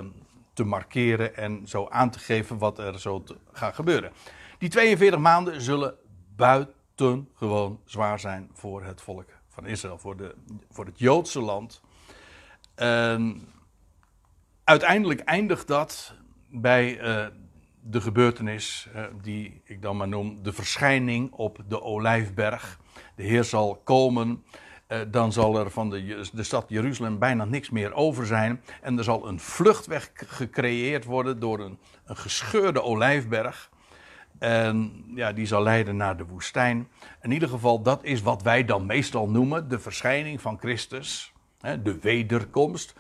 te 0.54 0.63
markeren 0.63 1.36
en 1.36 1.68
zo 1.68 1.88
aan 1.89 2.10
te 2.10 2.20
geven 2.20 2.58
wat 2.58 2.80
er 2.80 3.00
zo 3.00 3.24
gaat 3.51 3.75
gebeuren. 3.75 4.12
Die 4.58 4.70
42 4.70 5.20
maanden 5.20 5.62
zullen 5.62 5.96
buitengewoon 6.36 7.80
zwaar 7.86 8.20
zijn 8.20 8.50
voor 8.54 8.84
het 8.84 9.01
volk 9.01 9.30
van 9.50 9.66
Israël, 9.66 9.98
voor, 9.98 10.18
de, 10.18 10.36
voor 10.72 10.86
het 10.86 11.00
Joodse 11.00 11.42
land. 11.42 11.82
En 12.75 13.48
uiteindelijk 14.63 15.20
eindigt 15.20 15.68
dat 15.68 16.13
bij 16.50 17.01
uh, 17.01 17.25
de 17.82 18.01
gebeurtenis 18.01 18.89
die 19.22 19.62
ik 19.63 19.82
dan 19.82 19.98
maar 19.98 20.08
noem 20.08 20.44
de 20.44 20.54
verschijning 20.54 21.32
op 21.32 21.63
de 21.68 21.82
Olijfberg. 21.82 22.80
De 23.16 23.24
Heer 23.24 23.44
zal 23.44 23.82
komen, 23.84 24.44
uh, 24.88 25.00
dan 25.08 25.32
zal 25.32 25.60
er 25.60 25.72
van 25.72 25.89
de, 25.89 26.29
de 26.34 26.44
stad 26.44 26.65
Jeruzalem 26.67 27.20
bijna 27.20 27.46
niks 27.46 27.70
meer 27.70 27.94
over 27.94 28.25
zijn. 28.25 28.62
En 28.82 28.98
er 28.98 29.03
zal 29.03 29.27
een 29.27 29.39
vluchtweg 29.39 30.12
gecreëerd 30.13 31.06
worden 31.06 31.39
door 31.39 31.60
een, 31.60 31.79
gescheurde 32.06 32.82
Olijfberg. 32.82 33.70
En 34.39 35.03
ja, 35.15 35.32
die 35.32 35.46
zal 35.46 35.63
leiden 35.63 35.96
naar 35.96 36.17
de 36.17 36.25
woestijn. 36.25 36.88
In 37.22 37.32
ieder 37.32 37.50
geval, 37.50 37.82
dat 37.82 38.03
is 38.03 38.22
wat 38.22 38.41
wij 38.41 38.65
dan 38.65 38.86
meestal 38.86 39.29
noemen 39.29 39.70
de 39.70 39.79
verschijning 39.79 40.41
van 40.41 40.60
Christus. 40.60 41.34
Hè, 41.60 41.82
de 41.82 42.00
wederkomst. 42.00 42.94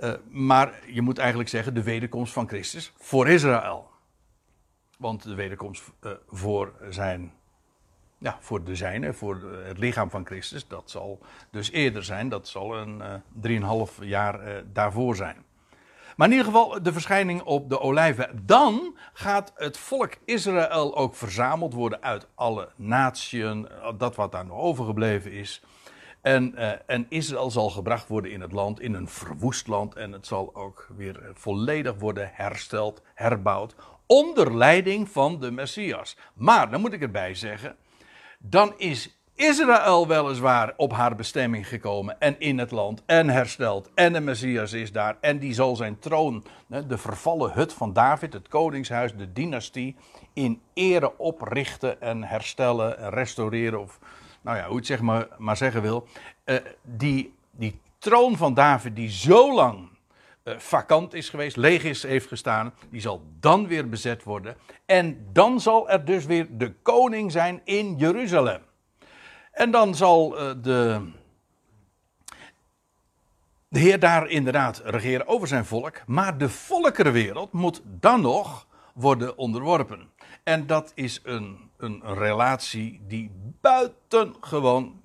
Uh, 0.00 0.12
maar 0.30 0.80
je 0.86 1.02
moet 1.02 1.18
eigenlijk 1.18 1.48
zeggen 1.48 1.74
de 1.74 1.82
wederkomst 1.82 2.32
van 2.32 2.48
Christus 2.48 2.92
voor 2.96 3.28
Israël. 3.28 3.88
Want 4.98 5.22
de 5.22 5.34
wederkomst 5.34 5.82
uh, 6.02 6.12
voor 6.28 6.72
zijn, 6.90 7.32
ja, 8.18 8.36
voor 8.40 8.64
de 8.64 8.76
zijne, 8.76 9.12
voor 9.12 9.52
het 9.64 9.78
lichaam 9.78 10.10
van 10.10 10.26
Christus, 10.26 10.68
dat 10.68 10.90
zal 10.90 11.18
dus 11.50 11.70
eerder 11.70 12.04
zijn. 12.04 12.28
Dat 12.28 12.48
zal 12.48 12.76
een 12.76 13.02
uh, 13.42 13.88
3,5 13.90 13.98
jaar 14.00 14.48
uh, 14.48 14.54
daarvoor 14.72 15.16
zijn. 15.16 15.46
Maar 16.16 16.26
in 16.26 16.32
ieder 16.32 16.52
geval 16.52 16.82
de 16.82 16.92
verschijning 16.92 17.42
op 17.42 17.68
de 17.68 17.80
olijven. 17.80 18.42
Dan 18.46 18.96
gaat 19.12 19.52
het 19.56 19.78
volk 19.78 20.12
Israël 20.24 20.96
ook 20.96 21.14
verzameld 21.14 21.72
worden 21.74 22.02
uit 22.02 22.26
alle 22.34 22.68
naties, 22.76 23.44
dat 23.96 24.16
wat 24.16 24.32
daar 24.32 24.46
nog 24.46 24.58
overgebleven 24.58 25.32
is. 25.32 25.62
En, 26.20 26.54
uh, 26.56 26.72
en, 26.86 27.06
Israël 27.08 27.50
zal 27.50 27.70
gebracht 27.70 28.08
worden 28.08 28.30
in 28.30 28.40
het 28.40 28.52
land, 28.52 28.80
in 28.80 28.94
een 28.94 29.08
verwoest 29.08 29.66
land. 29.66 29.94
En 29.94 30.12
het 30.12 30.26
zal 30.26 30.54
ook 30.54 30.88
weer 30.96 31.30
volledig 31.34 31.94
worden 31.98 32.30
hersteld, 32.32 33.02
herbouwd. 33.14 33.74
Onder 34.06 34.56
leiding 34.56 35.08
van 35.08 35.40
de 35.40 35.50
Messias. 35.50 36.16
Maar, 36.34 36.70
dan 36.70 36.80
moet 36.80 36.92
ik 36.92 37.02
erbij 37.02 37.34
zeggen. 37.34 37.76
Dan 38.38 38.74
is 38.76 39.18
Israël 39.34 40.06
weliswaar 40.06 40.74
op 40.76 40.92
haar 40.92 41.14
bestemming 41.14 41.68
gekomen 41.68 42.20
en 42.20 42.40
in 42.40 42.58
het 42.58 42.70
land 42.70 43.02
en 43.06 43.28
hersteld. 43.28 43.90
En 43.94 44.12
de 44.12 44.20
Messias 44.20 44.72
is 44.72 44.92
daar 44.92 45.16
en 45.20 45.38
die 45.38 45.54
zal 45.54 45.76
zijn 45.76 45.98
troon, 45.98 46.44
de 46.66 46.98
vervallen 46.98 47.52
hut 47.52 47.72
van 47.72 47.92
David, 47.92 48.32
het 48.32 48.48
koningshuis, 48.48 49.16
de 49.16 49.32
dynastie, 49.32 49.96
in 50.32 50.60
ere 50.74 51.18
oprichten 51.18 52.00
en 52.00 52.24
herstellen 52.24 52.98
en 52.98 53.10
restaureren. 53.10 53.80
Of 53.80 53.98
nou 54.40 54.56
ja, 54.56 54.66
hoe 54.66 54.76
het 54.76 54.86
zeg 54.86 55.00
maar, 55.00 55.28
maar 55.36 55.56
zeggen 55.56 55.82
wil. 55.82 56.06
Uh, 56.44 56.56
die, 56.82 57.34
die 57.50 57.80
troon 57.98 58.36
van 58.36 58.54
David 58.54 58.96
die 58.96 59.10
zo 59.10 59.54
lang 59.54 59.88
uh, 60.48 60.58
vakant 60.58 61.14
is 61.14 61.28
geweest, 61.28 61.56
leeg 61.56 61.84
is, 61.84 62.02
heeft 62.02 62.28
gestaan, 62.28 62.74
die 62.90 63.00
zal 63.00 63.22
dan 63.40 63.66
weer 63.66 63.88
bezet 63.88 64.22
worden. 64.22 64.56
En 64.86 65.26
dan 65.32 65.60
zal 65.60 65.90
er 65.90 66.04
dus 66.04 66.26
weer 66.26 66.46
de 66.50 66.72
koning 66.72 67.32
zijn 67.32 67.60
in 67.64 67.96
Jeruzalem. 67.96 68.60
En 69.52 69.70
dan 69.70 69.94
zal 69.94 70.40
uh, 70.40 70.50
de, 70.62 71.10
de 73.68 73.78
Heer 73.78 73.98
daar 73.98 74.28
inderdaad 74.28 74.82
regeren 74.84 75.26
over 75.26 75.48
zijn 75.48 75.64
volk. 75.64 76.02
Maar 76.06 76.38
de 76.38 76.48
volkerenwereld 76.48 77.52
moet 77.52 77.82
dan 77.84 78.20
nog 78.20 78.66
worden 78.94 79.38
onderworpen. 79.38 80.10
En 80.42 80.66
dat 80.66 80.92
is 80.94 81.20
een, 81.22 81.70
een, 81.76 82.02
relatie 82.04 83.00
die 83.06 83.30
buitengewoon, 83.60 85.00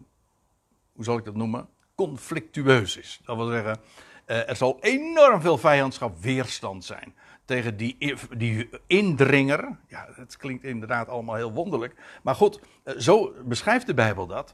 hoe 0.93 1.03
zal 1.03 1.17
ik 1.17 1.25
dat 1.25 1.35
noemen, 1.35 1.67
conflictueus 1.95 2.97
is. 2.97 3.21
Dat 3.25 3.35
wil 3.35 3.47
zeggen, 3.47 3.77
er 4.25 4.55
zal 4.55 4.77
enorm 4.81 5.41
veel 5.41 5.57
vijandschap, 5.57 6.21
weerstand 6.21 6.85
zijn 6.85 7.13
tegen 7.45 7.77
die, 7.77 8.15
die 8.37 8.69
indringer. 8.87 9.77
Ja, 9.87 10.07
het 10.15 10.37
klinkt 10.37 10.63
inderdaad 10.63 11.07
allemaal 11.07 11.35
heel 11.35 11.51
wonderlijk. 11.51 11.95
Maar 12.23 12.35
goed, 12.35 12.59
zo 12.97 13.33
beschrijft 13.43 13.85
de 13.85 13.93
Bijbel 13.93 14.27
dat. 14.27 14.53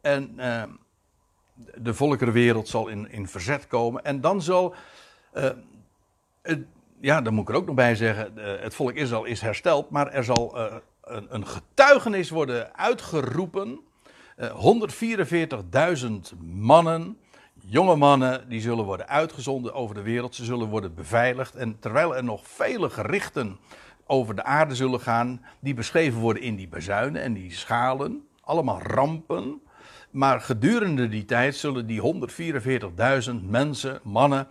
En 0.00 0.32
uh, 0.36 0.62
de 1.74 1.94
volkerenwereld 1.94 2.68
zal 2.68 2.88
in, 2.88 3.10
in 3.10 3.28
verzet 3.28 3.66
komen. 3.66 4.04
En 4.04 4.20
dan 4.20 4.42
zal. 4.42 4.74
Het, 6.42 6.64
ja, 7.00 7.20
dan 7.20 7.34
moet 7.34 7.42
ik 7.42 7.54
er 7.54 7.60
ook 7.60 7.66
nog 7.66 7.74
bij 7.74 7.94
zeggen. 7.94 8.32
Het 8.36 8.74
volk 8.74 8.92
Israël 8.92 9.24
is 9.24 9.40
hersteld. 9.40 9.90
Maar 9.90 10.08
er 10.12 10.24
zal 10.24 10.58
een, 11.02 11.26
een, 11.34 11.46
getuigenis 11.46 12.30
worden 12.30 12.76
uitgeroepen. 12.76 13.80
144.000 14.38 14.46
mannen 16.42 17.18
jonge 17.70 17.96
mannen 17.96 18.48
die 18.48 18.60
zullen 18.60 18.84
worden 18.84 19.08
uitgezonden 19.08 19.74
over 19.74 19.94
de 19.94 20.02
wereld. 20.02 20.34
Ze 20.34 20.44
zullen 20.44 20.68
worden 20.68 20.94
beveiligd. 20.94 21.54
En 21.54 21.78
terwijl 21.78 22.16
er 22.16 22.24
nog 22.24 22.46
vele 22.46 22.90
gerichten 22.90 23.58
over 24.06 24.34
de 24.34 24.44
aarde 24.44 24.74
zullen 24.74 25.00
gaan, 25.00 25.44
die 25.60 25.74
beschreven 25.74 26.20
worden 26.20 26.42
in 26.42 26.56
die 26.56 26.68
bazuinen 26.68 27.22
en 27.22 27.32
die 27.32 27.52
schalen, 27.52 28.28
allemaal 28.40 28.82
rampen. 28.82 29.62
Maar 30.10 30.40
gedurende 30.40 31.08
die 31.08 31.24
tijd 31.24 31.56
zullen 31.56 31.86
die 31.86 32.28
144.000 33.30 33.34
mensen, 33.42 34.00
mannen, 34.02 34.48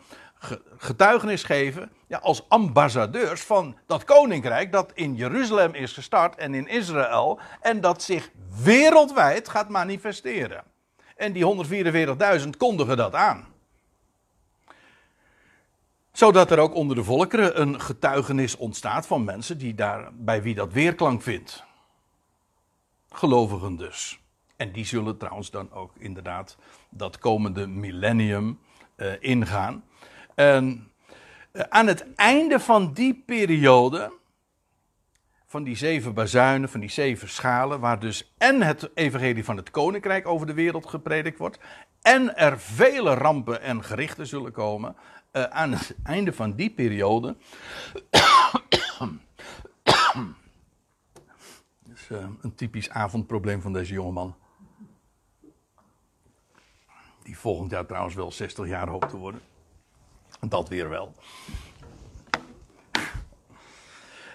getuigenis 0.77 1.43
geven 1.43 1.91
ja, 2.07 2.17
als 2.17 2.49
ambassadeurs 2.49 3.41
van 3.41 3.77
dat 3.87 4.03
koninkrijk 4.03 4.71
dat 4.71 4.91
in 4.93 5.15
Jeruzalem 5.15 5.73
is 5.73 5.93
gestart 5.93 6.35
en 6.35 6.53
in 6.53 6.67
Israël 6.67 7.39
en 7.61 7.81
dat 7.81 8.01
zich 8.01 8.31
wereldwijd 8.63 9.49
gaat 9.49 9.69
manifesteren. 9.69 10.63
En 11.19 11.33
die 11.33 11.65
144.000 12.41 12.49
kondigen 12.57 12.97
dat 12.97 13.15
aan. 13.15 13.47
Zodat 16.11 16.51
er 16.51 16.59
ook 16.59 16.75
onder 16.75 16.95
de 16.95 17.03
volkeren 17.03 17.61
een 17.61 17.81
getuigenis 17.81 18.57
ontstaat 18.57 19.07
van 19.07 19.23
mensen 19.23 19.57
die 19.57 19.73
daar, 19.75 20.09
bij 20.13 20.41
wie 20.41 20.55
dat 20.55 20.73
weerklank 20.73 21.21
vindt. 21.21 21.63
Gelovigen 23.09 23.75
dus. 23.75 24.19
En 24.55 24.71
die 24.71 24.85
zullen 24.85 25.17
trouwens 25.17 25.51
dan 25.51 25.71
ook 25.71 25.91
inderdaad 25.97 26.57
dat 26.89 27.17
komende 27.17 27.67
millennium 27.67 28.59
uh, 28.97 29.11
ingaan. 29.19 29.83
En 30.35 30.91
uh, 31.51 31.63
aan 31.69 31.87
het 31.87 32.13
einde 32.15 32.59
van 32.59 32.93
die 32.93 33.23
periode 33.25 34.11
van 35.49 35.63
die 35.63 35.75
zeven 35.75 36.13
bazuinen, 36.13 36.69
van 36.69 36.79
die 36.79 36.89
zeven 36.89 37.29
schalen, 37.29 37.79
waar 37.79 37.99
dus 37.99 38.33
en 38.37 38.61
het 38.61 38.89
evangelie 38.93 39.43
van 39.43 39.57
het 39.57 39.71
koninkrijk 39.71 40.27
over 40.27 40.47
de 40.47 40.53
wereld 40.53 40.85
gepredikt 40.85 41.37
wordt, 41.37 41.59
en 42.01 42.35
er 42.35 42.59
vele 42.59 43.13
rampen 43.13 43.61
en 43.61 43.83
gerichten 43.83 44.27
zullen 44.27 44.51
komen, 44.51 44.95
uh, 45.33 45.43
aan 45.43 45.71
het 45.71 45.95
einde 46.03 46.33
van 46.33 46.55
die 46.55 46.69
periode. 46.69 47.35
Dat 51.83 51.95
is 51.95 52.09
uh, 52.11 52.27
een 52.41 52.55
typisch 52.55 52.89
avondprobleem 52.89 53.61
van 53.61 53.73
deze 53.73 53.93
jongeman. 53.93 54.35
Die 57.23 57.37
volgend 57.37 57.71
jaar 57.71 57.85
trouwens 57.85 58.15
wel 58.15 58.31
60 58.31 58.67
jaar 58.67 58.87
hoopt 58.87 59.09
te 59.09 59.17
worden. 59.17 59.41
Dat 60.39 60.69
weer 60.69 60.89
wel. 60.89 61.15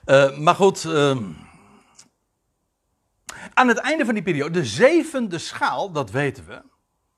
Uh, 0.07 0.39
maar 0.39 0.55
goed. 0.55 0.85
Uh, 0.85 1.19
aan 3.55 3.69
het 3.69 3.79
einde 3.79 4.05
van 4.05 4.15
die 4.15 4.23
periode, 4.23 4.51
de 4.51 4.65
zevende 4.65 5.39
schaal, 5.39 5.93
dat 5.93 6.11
weten 6.11 6.47
we. 6.47 6.63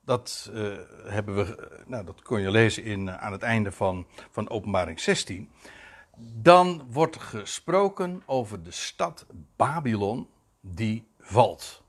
Dat 0.05 0.49
uh, 0.53 0.77
hebben 1.05 1.35
we, 1.35 1.69
nou, 1.85 2.05
dat 2.05 2.21
kon 2.21 2.41
je 2.41 2.51
lezen 2.51 2.83
in, 2.83 3.11
aan 3.11 3.31
het 3.31 3.41
einde 3.41 3.71
van, 3.71 4.07
van 4.31 4.49
Openbaring 4.49 4.99
16. 4.99 5.49
Dan 6.17 6.87
wordt 6.89 7.17
gesproken 7.17 8.23
over 8.25 8.63
de 8.63 8.71
stad 8.71 9.25
Babylon 9.55 10.27
die 10.61 11.07
valt. 11.19 11.81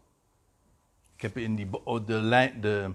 Ik 1.17 1.23
heb 1.23 1.37
in 1.37 1.57
die, 1.57 1.71
de, 2.05 2.53
de, 2.61 2.95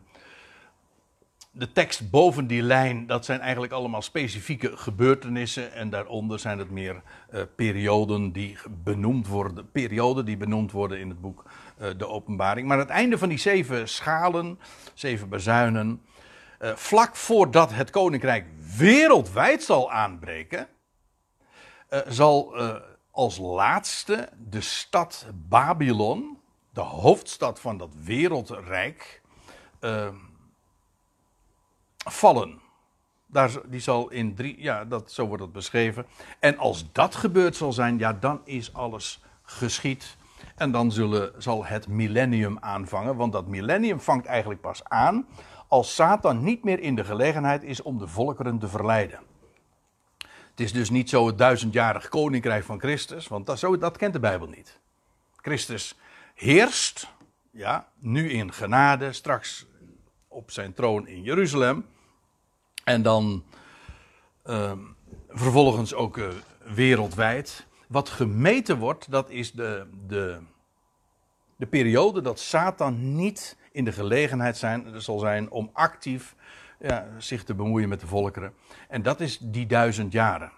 de 1.55 1.71
tekst 1.71 2.09
boven 2.09 2.47
die 2.47 2.61
lijn, 2.61 3.07
dat 3.07 3.25
zijn 3.25 3.39
eigenlijk 3.39 3.73
allemaal 3.73 4.01
specifieke 4.01 4.77
gebeurtenissen. 4.77 5.73
En 5.73 5.89
daaronder 5.89 6.39
zijn 6.39 6.59
het 6.59 6.69
meer 6.69 7.01
uh, 7.33 7.41
perioden 7.55 8.31
die 8.31 8.57
benoemd 8.83 9.27
worden. 9.27 9.71
Perioden 9.71 10.25
die 10.25 10.37
benoemd 10.37 10.71
worden 10.71 10.99
in 10.99 11.09
het 11.09 11.21
boek 11.21 11.43
uh, 11.81 11.87
De 11.97 12.07
Openbaring. 12.07 12.67
Maar 12.67 12.77
het 12.77 12.89
einde 12.89 13.17
van 13.17 13.29
die 13.29 13.37
zeven 13.37 13.89
schalen, 13.89 14.59
zeven 14.93 15.29
bazuinen. 15.29 16.01
Uh, 16.61 16.75
vlak 16.75 17.15
voordat 17.15 17.73
het 17.73 17.89
koninkrijk 17.89 18.45
wereldwijd 18.77 19.63
zal 19.63 19.91
aanbreken. 19.91 20.67
zal 22.07 22.55
als 23.11 23.37
laatste 23.37 24.29
de 24.49 24.61
stad 24.61 25.25
Babylon. 25.33 26.37
de 26.71 26.81
hoofdstad 26.81 27.59
van 27.59 27.77
dat 27.77 27.93
wereldrijk, 28.03 29.21
vallen. 32.03 32.61
Daar, 33.25 33.51
die 33.65 33.79
zal 33.79 34.09
in 34.09 34.35
drie, 34.35 34.61
ja, 34.61 34.85
dat, 34.85 35.11
zo 35.11 35.25
wordt 35.25 35.41
dat 35.41 35.51
beschreven. 35.51 36.05
En 36.39 36.57
als 36.57 36.91
dat 36.91 37.15
gebeurd 37.15 37.55
zal 37.55 37.73
zijn, 37.73 37.97
ja, 37.97 38.13
dan 38.13 38.41
is 38.43 38.73
alles 38.73 39.23
geschied. 39.43 40.17
En 40.55 40.71
dan 40.71 40.91
zullen, 40.91 41.31
zal 41.37 41.65
het 41.65 41.87
millennium 41.87 42.57
aanvangen. 42.59 43.15
Want 43.15 43.31
dat 43.33 43.47
millennium 43.47 43.99
vangt 43.99 44.25
eigenlijk 44.25 44.61
pas 44.61 44.83
aan 44.83 45.25
als 45.73 45.95
Satan 45.95 46.43
niet 46.43 46.63
meer 46.63 46.79
in 46.79 46.95
de 46.95 47.03
gelegenheid 47.03 47.63
is 47.63 47.81
om 47.81 47.97
de 47.97 48.07
volkeren 48.07 48.59
te 48.59 48.67
verleiden. 48.67 49.19
Het 50.17 50.59
is 50.59 50.71
dus 50.71 50.89
niet 50.89 51.09
zo 51.09 51.27
het 51.27 51.37
duizendjarig 51.37 52.09
koninkrijk 52.09 52.63
van 52.63 52.79
Christus, 52.79 53.27
want 53.27 53.45
dat, 53.45 53.59
zo, 53.59 53.77
dat 53.77 53.97
kent 53.97 54.13
de 54.13 54.19
Bijbel 54.19 54.47
niet. 54.47 54.79
Christus 55.35 55.99
heerst, 56.33 57.07
ja, 57.51 57.87
nu 57.99 58.29
in 58.29 58.53
genade, 58.53 59.13
straks 59.13 59.65
op 60.27 60.51
zijn 60.51 60.73
troon 60.73 61.07
in 61.07 61.21
Jeruzalem. 61.21 61.85
En 62.83 63.01
dan 63.01 63.43
uh, 64.45 64.71
vervolgens 65.29 65.93
ook 65.93 66.17
uh, 66.17 66.27
wereldwijd. 66.63 67.65
Wat 67.87 68.09
gemeten 68.09 68.77
wordt, 68.77 69.11
dat 69.11 69.29
is 69.29 69.51
de, 69.51 69.87
de, 70.07 70.39
de 71.55 71.65
periode 71.65 72.21
dat 72.21 72.39
Satan 72.39 73.15
niet 73.15 73.57
in 73.71 73.85
de 73.85 73.91
gelegenheid 73.91 74.57
zijn, 74.57 75.01
zal 75.01 75.19
zijn 75.19 75.49
om 75.49 75.69
actief 75.73 76.35
ja, 76.79 77.07
zich 77.17 77.43
te 77.43 77.53
bemoeien 77.53 77.89
met 77.89 77.99
de 77.99 78.07
volkeren. 78.07 78.53
En 78.87 79.01
dat 79.01 79.19
is 79.19 79.37
die 79.37 79.65
duizend 79.65 80.11
jaren. 80.11 80.51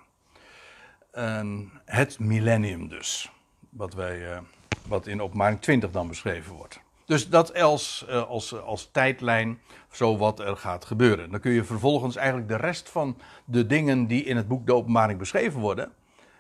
het 1.86 2.20
millennium 2.20 2.88
dus. 2.88 3.32
Wat, 3.70 3.94
wij, 3.94 4.32
uh, 4.32 4.40
wat 4.88 5.08
in 5.08 5.22
openbaring 5.22 5.62
20 5.62 5.92
dan 5.92 6.08
beschreven 6.08 6.54
wordt. 6.54 6.80
Dus 7.06 7.30
dat 7.30 7.62
als, 7.62 8.06
uh, 8.10 8.24
als, 8.24 8.62
als 8.62 8.90
tijdlijn, 8.92 9.60
zo 9.92 10.18
wat 10.18 10.40
er 10.40 10.58
gaat 10.58 10.86
gebeuren. 10.86 11.32
Dan 11.32 11.40
kun 11.40 11.52
je 11.52 11.64
vervolgens 11.64 12.16
eigenlijk 12.16 12.48
de 12.48 12.56
rest 12.56 12.90
van 12.90 13.18
de 13.46 13.66
dingen 13.66 14.08
die 14.08 14.24
in 14.24 14.36
het 14.36 14.48
boek 14.48 14.66
De 14.66 14.74
Openbaring 14.74 15.20
beschreven 15.20 15.60
worden, 15.60 15.94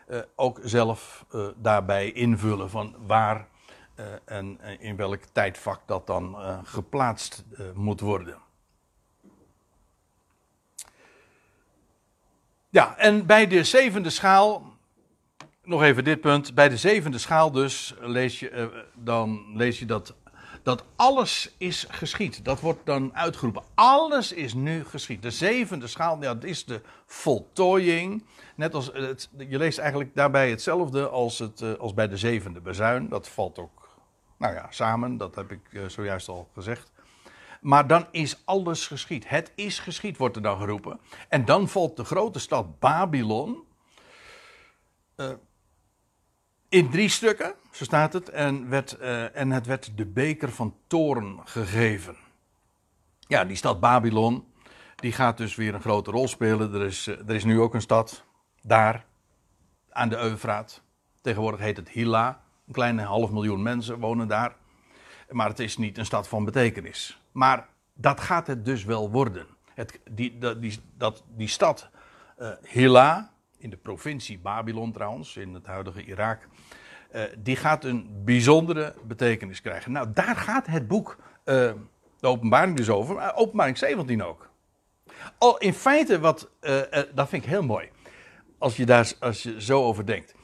uh, 0.10 0.20
ook 0.36 0.60
zelf 0.64 1.26
daarbij 1.56 2.12
invullen 2.12 2.70
van 2.70 2.96
waar 3.06 3.48
en 4.26 4.60
in 4.80 4.96
welk 4.96 5.24
tijdvak 5.32 5.82
dat 5.86 6.08
dan 6.08 6.38
geplaatst 6.64 7.46
moet 7.74 8.00
worden. 8.00 8.38
Ja, 12.76 12.98
en 12.98 13.26
bij 13.26 13.48
de 13.48 13.64
zevende 13.64 14.10
schaal, 14.10 14.78
nog 15.64 15.84
even 15.84 16.04
dit 16.04 16.22
punt. 16.22 16.54
Bij 16.54 16.70
de 16.70 16.78
zevende 16.78 17.18
schaal 17.18 17.52
dus 17.52 17.94
lees 18.00 18.40
je, 18.40 18.86
dan 18.94 19.46
lees 19.54 19.80
je 19.80 19.86
dat, 19.86 20.16
dat 20.66 20.84
alles 20.96 21.56
is 21.58 21.86
geschied. 21.90 22.46
Dat 22.46 22.60
wordt 22.60 22.86
dan 22.86 23.16
uitgeroepen. 23.16 23.64
Alles 23.76 24.32
is 24.32 24.54
nu 24.54 24.86
geschied. 24.86 25.22
De 25.22 25.32
zevende 25.32 25.88
schaal, 25.88 26.20
dat 26.20 26.44
is 26.44 26.66
de 26.66 26.82
voltooiing. 27.06 28.26
Net 28.56 28.74
als, 28.74 28.90
het, 28.94 29.30
je 29.38 29.58
leest 29.58 29.78
eigenlijk 29.78 30.16
daarbij 30.16 30.50
hetzelfde 30.50 31.08
als, 31.08 31.40
het, 31.40 31.62
uh, 31.62 31.74
als 31.74 31.94
bij 31.94 32.08
de 32.08 32.18
zevende 32.18 32.62
bezuin. 32.62 33.10
Dat 33.10 33.28
valt 33.28 33.60
ook, 33.60 33.90
nou 34.38 34.54
ja, 34.54 34.68
samen. 34.70 35.18
Dat 35.18 35.36
heb 35.36 35.52
ik 35.52 35.62
uh, 35.72 35.88
zojuist 35.88 36.28
al 36.28 36.50
gezegd. 36.54 36.92
Maar 37.62 37.88
dan 37.88 38.08
is 38.12 38.42
alles 38.46 38.88
geschied. 38.88 39.30
Het 39.30 39.52
is 39.56 39.80
geschied, 39.80 40.18
wordt 40.18 40.36
er 40.36 40.42
dan 40.42 40.58
geroepen. 40.58 41.00
En 41.30 41.46
dan 41.46 41.68
valt 41.68 41.98
de 41.98 42.04
grote 42.04 42.40
stad 42.40 42.80
Babylon 42.80 43.64
in 46.70 46.90
drie 46.90 47.10
stukken, 47.10 47.54
zo 47.72 47.84
staat 47.84 48.14
het. 48.14 48.30
En, 48.30 48.70
werd, 48.70 48.98
uh, 49.02 49.36
en 49.36 49.52
het 49.52 49.66
werd 49.66 49.98
de 49.98 50.06
beker 50.06 50.52
van 50.52 50.76
toren 50.88 51.40
gegeven. 51.44 52.16
Ja, 53.20 53.46
die 53.46 53.56
stad 53.56 53.80
Babylon, 53.80 54.46
die 54.96 55.12
gaat 55.12 55.38
dus 55.38 55.56
weer 55.56 55.74
een 55.74 55.82
grote 55.82 56.12
rol 56.12 56.28
spelen. 56.28 56.74
Er 56.74 56.86
is, 56.86 57.08
uh, 57.08 57.20
er 57.20 57.36
is 57.36 57.44
nu 57.44 57.60
ook 57.60 57.74
een 57.74 57.82
stad 57.82 58.24
daar, 58.62 59.06
aan 59.90 60.10
de 60.10 60.18
Eufraat. 60.18 60.82
Tegenwoordig 61.22 61.60
heet 61.60 61.78
het 61.78 61.90
Hilla. 61.90 62.44
Een 62.68 62.74
kleine 62.74 63.04
half 63.04 63.32
miljoen 63.32 63.62
mensen 63.62 64.00
wonen 64.00 64.28
daar. 64.28 64.56
Maar 65.30 65.50
het 65.50 65.60
is 65.60 65.78
niet 65.78 65.98
een 65.98 66.06
stad 66.06 66.28
van 66.28 66.46
betekenis. 66.46 67.22
Maar 67.32 67.68
dat 67.94 68.20
gaat 68.20 68.48
het 68.48 68.66
dus 68.66 68.84
wel 68.84 69.12
worden. 69.12 69.48
Het, 69.74 70.00
die, 70.12 70.38
die, 70.60 70.80
dat, 70.98 71.24
die 71.28 71.48
stad 71.48 71.90
uh, 72.40 72.50
Hilla, 72.62 73.32
in 73.66 73.72
de 73.72 73.78
provincie 73.78 74.40
Babylon 74.40 74.92
trouwens, 74.92 75.38
in 75.38 75.54
het 75.54 75.66
huidige 75.66 76.04
Irak, 76.04 76.48
uh, 77.16 77.24
die 77.38 77.56
gaat 77.56 77.84
een 77.84 78.22
bijzondere 78.26 78.96
betekenis 79.04 79.62
krijgen. 79.62 79.92
Nou, 79.92 80.08
daar 80.14 80.36
gaat 80.36 80.68
het 80.68 80.88
boek, 80.88 81.18
uh, 81.20 81.72
de 82.20 82.28
openbaring 82.28 82.78
dus 82.78 82.90
over, 82.90 83.16
maar 83.16 83.36
openbaring 83.36 83.78
17 83.78 84.24
ook. 84.24 84.50
Al 85.38 85.58
in 85.58 85.74
feite, 85.74 86.20
wat, 86.20 86.50
dat 87.14 87.30
vind 87.30 87.44
ik 87.44 87.50
heel 87.50 87.64
mooi, 87.64 87.90
als 88.58 88.76
je 88.78 88.86
daar 88.86 89.12
als 89.20 89.44
je 89.44 89.62
zo 89.62 89.84
over 89.84 90.06
denkt. 90.06 90.36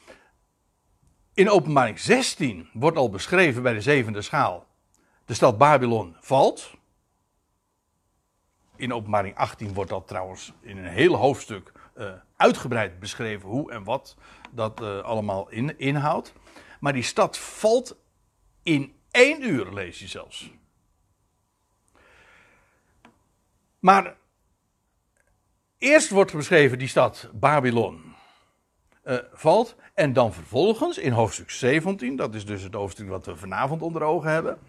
In 1.33 1.49
openbaring 1.49 1.99
16 1.99 2.69
wordt 2.73 2.97
al 2.97 3.09
beschreven 3.09 3.63
bij 3.63 3.73
de 3.73 3.81
zevende 3.81 4.21
schaal 4.21 4.65
de 5.25 5.33
stad 5.33 5.57
Babylon 5.57 6.15
valt. 6.19 6.71
In 8.75 8.93
openbaring 8.93 9.35
18 9.35 9.73
wordt 9.73 9.89
dat 9.89 10.07
trouwens 10.07 10.53
in 10.61 10.77
een 10.77 10.91
heel 10.91 11.15
hoofdstuk 11.15 11.71
uh, 12.01 12.13
uitgebreid 12.35 12.99
beschreven 12.99 13.49
hoe 13.49 13.71
en 13.71 13.83
wat 13.83 14.15
dat 14.51 14.81
uh, 14.81 15.01
allemaal 15.01 15.49
in, 15.49 15.79
inhoudt. 15.79 16.33
Maar 16.79 16.93
die 16.93 17.03
stad 17.03 17.37
valt 17.37 17.97
in 18.63 18.95
één 19.11 19.43
uur, 19.43 19.73
lees 19.73 19.99
je 19.99 20.07
zelfs. 20.07 20.51
Maar 23.79 24.15
eerst 25.77 26.09
wordt 26.09 26.33
beschreven 26.33 26.77
die 26.77 26.87
stad 26.87 27.29
Babylon 27.33 28.15
uh, 29.05 29.17
valt. 29.33 29.75
En 29.93 30.13
dan 30.13 30.33
vervolgens 30.33 30.97
in 30.97 31.11
hoofdstuk 31.11 31.49
17, 31.49 32.15
dat 32.15 32.35
is 32.35 32.45
dus 32.45 32.61
het 32.61 32.73
hoofdstuk 32.73 33.09
wat 33.09 33.25
we 33.25 33.35
vanavond 33.35 33.81
onder 33.81 34.03
ogen 34.03 34.31
hebben 34.31 34.59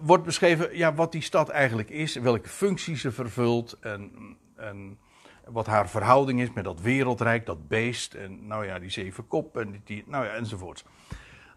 wordt 0.00 0.24
beschreven 0.24 0.76
ja, 0.76 0.94
wat 0.94 1.12
die 1.12 1.22
stad 1.22 1.48
eigenlijk 1.48 1.90
is, 1.90 2.14
welke 2.14 2.48
functie 2.48 2.96
ze 2.96 3.12
vervult 3.12 3.78
en, 3.80 4.12
en 4.56 4.98
wat 5.44 5.66
haar 5.66 5.88
verhouding 5.88 6.40
is 6.40 6.52
met 6.52 6.64
dat 6.64 6.80
wereldrijk, 6.80 7.46
dat 7.46 7.68
beest 7.68 8.14
en 8.14 8.46
nou 8.46 8.66
ja, 8.66 8.78
die 8.78 8.90
zeven 8.90 9.26
kop 9.26 9.56
en 9.56 9.82
die, 9.84 10.04
nou 10.06 10.24
ja, 10.24 10.32
enzovoort. 10.32 10.84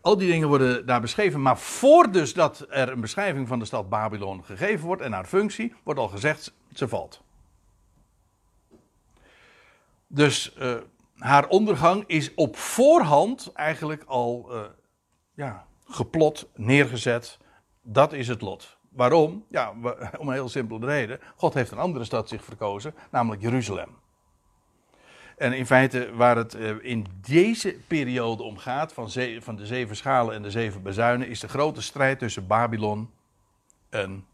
Al 0.02 0.17
die 0.17 0.32
dingen 0.32 0.48
worden 0.48 0.86
daar 0.86 1.02
beschreven, 1.02 1.41
maar 1.41 1.58
voor 1.58 2.12
dus 2.12 2.34
dat 2.34 2.65
er 2.69 2.91
een 2.91 3.02
beschrijving 3.02 3.48
van 3.48 3.60
de 3.60 3.65
stad 3.65 3.89
Babylon 3.89 4.43
gegeven 4.43 4.86
wordt 4.86 5.02
en 5.02 5.12
haar 5.12 5.26
functie, 5.26 5.74
wordt 5.84 6.00
al 6.00 6.08
gezegd, 6.08 6.54
ze 6.74 6.88
valt. 6.88 7.24
Dus 10.08 10.56
uh, 10.60 10.76
haar 11.15 11.48
ondergang 11.48 12.04
is 12.08 12.34
op 12.34 12.58
voorhand 12.58 13.52
eigenlijk 13.54 14.04
al 14.04 14.48
uh, 14.52 14.62
ja, 15.34 15.65
geplot, 15.86 16.50
neergezet 16.54 17.38
dat 17.86 18.13
is 18.13 18.28
het 18.28 18.41
lot. 18.41 18.75
Waarom? 18.95 19.45
Ja, 19.49 19.69
om 20.19 20.27
een 20.27 20.34
heel 20.34 20.49
simpele 20.49 20.86
reden. 20.86 21.19
God 21.36 21.53
heeft 21.53 21.71
een 21.71 21.77
andere 21.77 22.05
stad 22.05 22.29
zich 22.29 22.43
verkozen, 22.43 22.95
namelijk 23.12 23.41
Jeruzalem. 23.41 23.89
En 25.38 25.53
in 25.53 25.65
feite, 25.65 26.15
waar 26.15 26.36
het 26.36 26.53
eh, 26.53 26.75
in 26.81 27.05
deze 27.21 27.77
periode 27.88 28.43
om 28.43 28.58
gaat, 28.58 28.93
van, 28.93 29.12
van 29.39 29.55
de 29.55 29.65
zeven 29.65 29.95
schalen 29.95 30.36
en 30.36 30.41
de 30.41 30.51
zeven 30.51 30.81
bezuinen, 30.81 31.27
is 31.27 31.39
de 31.39 31.47
grote 31.47 31.81
strijd 31.81 32.19
tussen 32.19 32.47
Babylon 32.47 33.10
en 33.89 34.25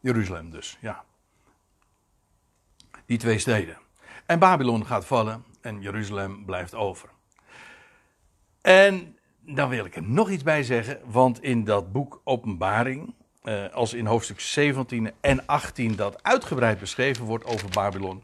Jeruzalem 0.00 0.50
dus, 0.50 0.78
ja. 0.80 1.04
Die 3.06 3.18
twee 3.18 3.38
steden. 3.38 3.78
En 4.26 4.38
Babylon 4.38 4.86
gaat 4.86 5.06
vallen 5.06 5.44
en 5.60 5.80
Jeruzalem 5.80 6.44
blijft 6.44 6.74
over. 6.74 7.08
En 8.60 9.17
dan 9.54 9.68
wil 9.68 9.84
ik 9.84 9.96
er 9.96 10.02
nog 10.02 10.30
iets 10.30 10.42
bij 10.42 10.62
zeggen, 10.62 11.00
want 11.04 11.42
in 11.42 11.64
dat 11.64 11.92
boek 11.92 12.20
Openbaring, 12.24 13.14
eh, 13.42 13.68
als 13.72 13.94
in 13.94 14.06
hoofdstuk 14.06 14.40
17 14.40 15.12
en 15.20 15.46
18 15.46 15.96
dat 15.96 16.22
uitgebreid 16.22 16.78
beschreven 16.78 17.24
wordt 17.24 17.44
over 17.44 17.68
Babylon, 17.68 18.22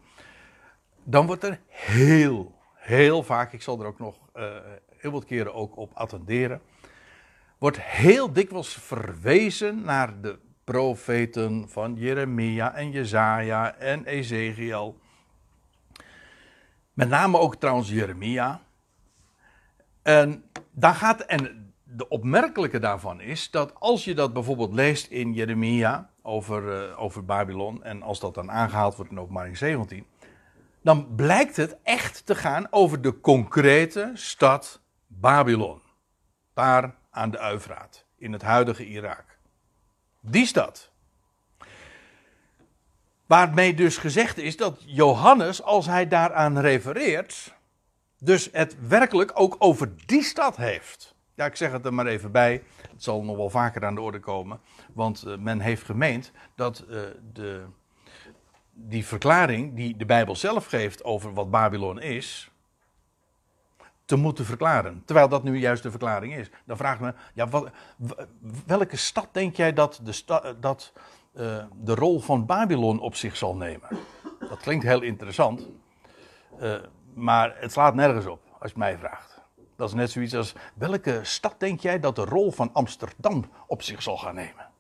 dan 1.03 1.27
wordt 1.27 1.45
er 1.45 1.61
heel, 1.67 2.55
heel 2.75 3.23
vaak, 3.23 3.53
ik 3.53 3.63
zal 3.63 3.81
er 3.81 3.87
ook 3.87 3.99
nog 3.99 4.19
uh, 4.37 4.45
heel 4.97 5.11
wat 5.11 5.25
keren 5.25 5.55
ook 5.55 5.77
op 5.77 5.91
attenderen, 5.95 6.61
wordt 7.59 7.81
heel 7.81 8.33
dikwijls 8.33 8.75
verwezen 8.75 9.83
naar 9.83 10.21
de 10.21 10.39
profeten 10.65 11.69
van 11.69 11.95
Jeremia 11.95 12.75
en 12.75 12.91
Jezaja 12.91 13.75
en 13.75 14.05
Ezekiel. 14.05 14.99
Met 16.93 17.09
name 17.09 17.39
ook 17.39 17.57
trouwens 17.57 17.91
Jeremia. 17.91 18.61
En 20.05 20.45
daar 20.71 20.95
gaat, 20.95 21.21
en 21.21 21.73
de 21.83 22.09
opmerkelijke 22.09 22.79
daarvan 22.79 23.21
is 23.21 23.51
dat 23.51 23.75
als 23.81 24.05
je 24.05 24.15
dat 24.15 24.33
bijvoorbeeld 24.33 24.73
leest 24.73 25.07
in 25.07 25.33
Jeremia 25.33 26.11
over, 26.23 26.89
uh, 26.89 27.03
over 27.03 27.25
Babylon, 27.25 27.85
en 27.85 28.03
als 28.03 28.21
dat 28.21 28.35
dan 28.35 28.51
aangehaald 28.51 28.97
wordt 28.97 29.11
in 29.11 29.21
openbaring 29.21 29.57
17, 29.57 30.07
dan 30.83 31.15
blijkt 31.15 31.57
het 31.57 31.77
echt 31.83 32.27
te 32.27 32.35
gaan 32.35 32.67
over 32.71 33.03
de 33.03 33.21
concrete 33.21 34.11
stad 34.15 34.81
Babylon. 35.07 35.81
Daar 36.55 36.95
aan 37.11 37.31
de 37.31 37.39
Uifraat, 37.39 38.05
in 38.19 38.33
het 38.33 38.43
huidige 38.43 38.87
Irak. 38.87 39.25
Die 40.21 40.47
stad. 40.47 40.91
Waarmee 43.27 43.75
dus 43.75 43.97
gezegd 43.97 44.39
is 44.39 44.57
dat 44.57 44.83
Johannes, 44.87 45.63
als 45.63 45.87
hij 45.87 46.09
daaraan 46.09 46.59
refereert, 46.59 47.55
dus 48.25 48.49
het 48.53 48.89
werkelijk 48.89 49.31
ook 49.35 49.57
over 49.59 49.93
die 50.07 50.23
stad 50.23 50.57
heeft. 50.57 51.15
Ja, 51.35 51.45
ik 51.45 51.57
zeg 51.57 51.73
het 51.73 51.85
er 51.85 51.95
maar 51.95 52.07
even 52.07 52.33
bij. 52.33 52.63
Het 52.91 53.03
zal 53.03 53.23
nog 53.23 53.37
wel 53.37 53.51
vaker 53.51 53.85
aan 53.85 53.95
de 53.95 54.01
orde 54.01 54.21
komen. 54.21 54.61
Want 54.93 55.23
eh, 55.23 55.37
men 55.37 55.61
heeft 55.61 55.83
gemeend 55.83 56.33
dat 56.55 56.85
uh, 56.89 57.01
de, 57.33 57.65
die 58.73 59.07
verklaring 59.07 59.77
die 59.77 59.97
de 59.97 60.07
Bijbel 60.07 60.37
zelf 60.37 60.67
geeft 60.67 61.05
over 61.05 61.35
wat 61.35 61.51
Babylon 61.51 62.01
is, 62.01 62.51
te 64.05 64.17
moeten 64.17 64.45
verklaren. 64.45 65.03
Terwijl 65.05 65.29
dat 65.29 65.43
nu 65.43 65.59
juist 65.59 65.83
de 65.83 65.91
verklaring 65.91 66.37
is. 66.37 66.51
Dan 66.65 66.77
vraagt 66.77 67.01
men, 67.01 67.17
ja, 67.35 67.49
wat, 67.49 67.71
welke 68.67 68.97
stad 68.97 69.29
denk 69.33 69.57
jij 69.57 69.73
dat, 69.73 70.01
de, 70.03 70.13
sta, 70.13 70.53
dat 70.61 70.93
uh, 71.35 71.65
de 71.75 71.95
rol 71.95 72.21
van 72.21 72.47
Babylon 72.47 73.01
op 73.01 73.15
zich 73.15 73.37
zal 73.37 73.57
nemen? 73.57 73.89
Dat 74.49 74.61
klinkt 74.61 74.85
heel 74.85 75.03
interessant. 75.03 75.69
Maar 77.15 77.57
het 77.61 77.73
slaat 77.73 77.95
nergens 77.95 78.27
op, 78.27 78.41
als 78.59 78.71
je 78.71 78.79
mij 78.79 78.99
vraagt. 78.99 79.43
Dat 79.77 79.89
is 79.89 79.95
net 79.95 80.11
zoiets 80.11 80.35
als, 80.35 80.55
welke 80.75 81.21
stad 81.23 81.61
denk 81.61 81.81
jij 81.81 82.01
dat 82.01 82.17
de 82.17 82.25
rol 82.25 82.53
van 82.53 82.71
Amsterdam 82.73 83.45
op 83.67 83.83
zich 83.83 84.03
zal 84.03 84.17
gaan 84.17 84.35
nemen? 84.35 84.71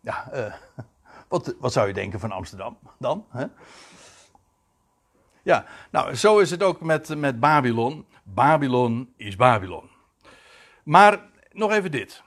Ja, 0.00 0.28
uh, 0.34 0.54
wat, 1.28 1.54
wat 1.58 1.72
zou 1.72 1.86
je 1.86 1.92
denken 1.92 2.20
van 2.20 2.32
Amsterdam 2.32 2.78
dan? 2.98 3.26
Hè? 3.28 3.46
Ja, 5.42 5.64
nou, 5.90 6.14
zo 6.14 6.38
is 6.38 6.50
het 6.50 6.62
ook 6.62 6.80
met, 6.80 7.16
met 7.16 7.40
Babylon. 7.40 8.06
Babylon 8.24 9.12
is 9.16 9.36
Babylon. 9.36 9.90
Maar 10.84 11.28
nog 11.52 11.70
even 11.70 11.90
dit. 11.90 12.22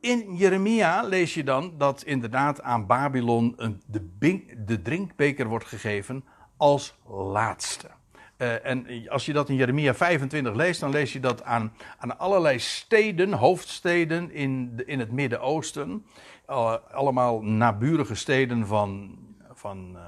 In 0.00 0.36
Jeremia 0.36 1.02
lees 1.02 1.34
je 1.34 1.44
dan 1.44 1.74
dat 1.78 2.02
inderdaad 2.02 2.62
aan 2.62 2.86
Babylon 2.86 3.52
een, 3.56 3.82
de, 3.86 4.54
de 4.64 4.82
drinkbeker 4.82 5.46
wordt 5.46 5.64
gegeven 5.66 6.24
als 6.60 6.94
laatste. 7.06 7.90
Uh, 8.38 8.66
en 8.66 9.08
als 9.08 9.26
je 9.26 9.32
dat 9.32 9.48
in 9.48 9.54
Jeremia 9.54 9.94
25 9.94 10.54
leest, 10.54 10.80
dan 10.80 10.90
lees 10.90 11.12
je 11.12 11.20
dat 11.20 11.42
aan, 11.42 11.72
aan 11.98 12.18
allerlei 12.18 12.58
steden, 12.58 13.32
hoofdsteden 13.32 14.30
in, 14.30 14.76
de, 14.76 14.84
in 14.84 14.98
het 14.98 15.12
Midden-Oosten. 15.12 16.06
Uh, 16.50 16.74
allemaal 16.92 17.42
naburige 17.42 18.14
steden 18.14 18.66
van, 18.66 19.18
van, 19.52 19.92
uh, 19.94 20.00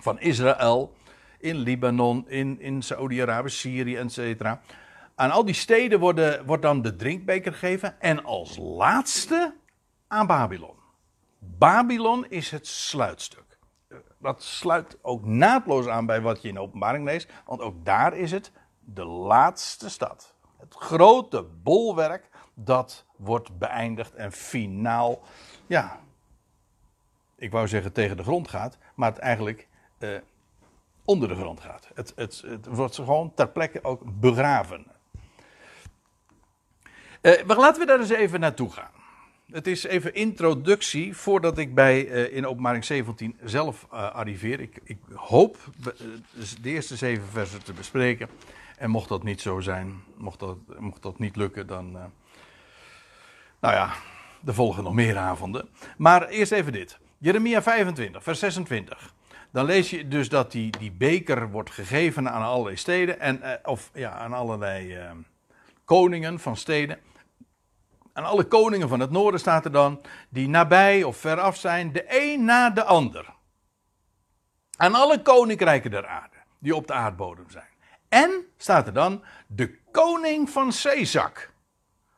van 0.00 0.20
Israël 0.20 0.94
in 1.38 1.56
Libanon, 1.56 2.28
in, 2.28 2.60
in 2.60 2.82
Saudi-Arabië, 2.82 3.50
Syrië, 3.50 3.96
etc. 3.96 4.42
Aan 5.14 5.30
al 5.30 5.44
die 5.44 5.54
steden 5.54 6.00
worden, 6.00 6.46
wordt 6.46 6.62
dan 6.62 6.82
de 6.82 6.96
drinkbeker 6.96 7.52
gegeven 7.52 8.00
en 8.00 8.24
als 8.24 8.56
laatste 8.56 9.54
aan 10.08 10.26
Babylon. 10.26 10.76
Babylon 11.38 12.26
is 12.28 12.50
het 12.50 12.66
sluitstuk. 12.66 13.47
Dat 14.18 14.42
sluit 14.42 14.98
ook 15.02 15.24
naadloos 15.24 15.86
aan 15.86 16.06
bij 16.06 16.20
wat 16.20 16.42
je 16.42 16.48
in 16.48 16.58
openbaring 16.58 17.04
leest, 17.04 17.32
want 17.46 17.60
ook 17.60 17.84
daar 17.84 18.16
is 18.16 18.30
het 18.30 18.52
de 18.80 19.04
laatste 19.04 19.90
stad. 19.90 20.34
Het 20.56 20.74
grote 20.74 21.42
bolwerk 21.62 22.28
dat 22.54 23.04
wordt 23.16 23.58
beëindigd 23.58 24.14
en 24.14 24.32
finaal, 24.32 25.22
ja, 25.66 26.00
ik 27.36 27.50
wou 27.50 27.68
zeggen 27.68 27.92
tegen 27.92 28.16
de 28.16 28.22
grond 28.22 28.48
gaat, 28.48 28.78
maar 28.94 29.10
het 29.10 29.18
eigenlijk 29.18 29.68
eh, 29.98 30.18
onder 31.04 31.28
de 31.28 31.34
grond 31.34 31.60
gaat. 31.60 31.88
Het, 31.94 32.12
het, 32.16 32.66
wordt 32.66 32.94
gewoon 32.94 33.34
ter 33.34 33.48
plekke 33.48 33.84
ook 33.84 34.02
begraven. 34.04 34.86
Uh, 37.22 37.44
maar 37.44 37.56
laten 37.56 37.80
we 37.80 37.86
daar 37.86 38.00
eens 38.00 38.08
even 38.08 38.40
naartoe 38.40 38.70
gaan. 38.70 38.97
Het 39.52 39.66
is 39.66 39.84
even 39.84 40.14
introductie 40.14 41.16
voordat 41.16 41.58
ik 41.58 41.74
bij 41.74 42.06
uh, 42.06 42.36
in 42.36 42.46
openbaring 42.46 42.84
17 42.84 43.36
zelf 43.44 43.86
uh, 43.92 44.10
arriveer. 44.10 44.60
Ik, 44.60 44.80
ik 44.84 44.98
hoop 45.14 45.56
dus 46.32 46.56
de 46.56 46.70
eerste 46.70 46.96
zeven 46.96 47.28
versen 47.28 47.62
te 47.62 47.72
bespreken. 47.72 48.28
En 48.76 48.90
mocht 48.90 49.08
dat 49.08 49.22
niet 49.22 49.40
zo 49.40 49.60
zijn, 49.60 50.02
mocht 50.16 50.38
dat, 50.38 50.56
mocht 50.78 51.02
dat 51.02 51.18
niet 51.18 51.36
lukken, 51.36 51.66
dan. 51.66 51.92
Nou 53.60 53.74
ja, 53.74 53.92
er 54.46 54.54
volgen 54.54 54.84
nog 54.84 54.94
meer 54.94 55.16
avonden. 55.16 55.68
Maar 55.96 56.28
eerst 56.28 56.52
even 56.52 56.72
dit: 56.72 56.98
Jeremia 57.18 57.62
25, 57.62 58.22
vers 58.22 58.38
26 58.38 59.14
dan 59.50 59.64
lees 59.64 59.90
je 59.90 60.08
dus 60.08 60.28
dat 60.28 60.52
die, 60.52 60.78
die 60.78 60.92
beker 60.92 61.50
wordt 61.50 61.70
gegeven 61.70 62.30
aan 62.30 62.42
allerlei 62.42 62.76
steden, 62.76 63.20
en, 63.20 63.42
of 63.62 63.90
ja, 63.94 64.10
aan 64.10 64.32
allerlei 64.32 64.98
koningen 65.84 66.40
van 66.40 66.56
steden. 66.56 66.98
Aan 68.18 68.24
alle 68.24 68.44
koningen 68.44 68.88
van 68.88 69.00
het 69.00 69.10
noorden 69.10 69.40
staat 69.40 69.64
er 69.64 69.72
dan, 69.72 70.00
die 70.28 70.48
nabij 70.48 71.02
of 71.02 71.16
veraf 71.16 71.56
zijn, 71.56 71.92
de 71.92 72.04
een 72.08 72.44
na 72.44 72.70
de 72.70 72.84
ander. 72.84 73.34
Aan 74.76 74.94
alle 74.94 75.22
koninkrijken 75.22 75.90
der 75.90 76.06
aarde, 76.06 76.36
die 76.58 76.74
op 76.74 76.86
de 76.86 76.92
aardbodem 76.92 77.50
zijn. 77.50 77.68
En, 78.08 78.46
staat 78.56 78.86
er 78.86 78.92
dan, 78.92 79.24
de 79.46 79.80
koning 79.90 80.50
van 80.50 80.72
Cezak 80.72 81.52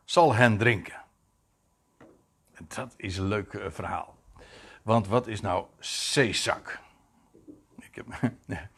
zal 0.04 0.34
hen 0.34 0.58
drinken. 0.58 1.02
En 2.52 2.64
dat 2.68 2.94
is 2.96 3.16
een 3.16 3.28
leuk 3.28 3.52
uh, 3.52 3.64
verhaal. 3.68 4.16
Want 4.82 5.06
wat 5.06 5.26
is 5.26 5.40
nou 5.40 5.66
Cezak? 5.78 6.80
Ik 7.78 7.94
heb, 7.94 8.06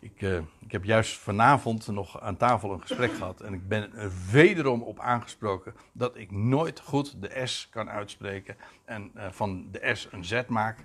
ik, 0.00 0.22
uh, 0.22 0.38
ik 0.58 0.72
heb 0.72 0.84
juist 0.84 1.18
vanavond 1.18 1.86
nog 1.86 2.20
aan 2.20 2.36
tafel 2.36 2.72
een 2.72 2.80
gesprek 2.80 3.12
gehad. 3.12 3.40
En 3.40 3.52
ik 3.52 3.68
ben 3.68 3.94
er 3.94 4.12
wederom 4.30 4.82
op 4.82 5.00
aangesproken 5.00 5.74
dat 5.92 6.16
ik 6.16 6.30
nooit 6.30 6.80
goed 6.80 7.22
de 7.22 7.46
S 7.46 7.68
kan 7.70 7.90
uitspreken. 7.90 8.56
En 8.84 9.10
uh, 9.16 9.26
van 9.30 9.68
de 9.70 9.90
S 9.94 10.08
een 10.10 10.24
Z 10.24 10.42
maak. 10.48 10.78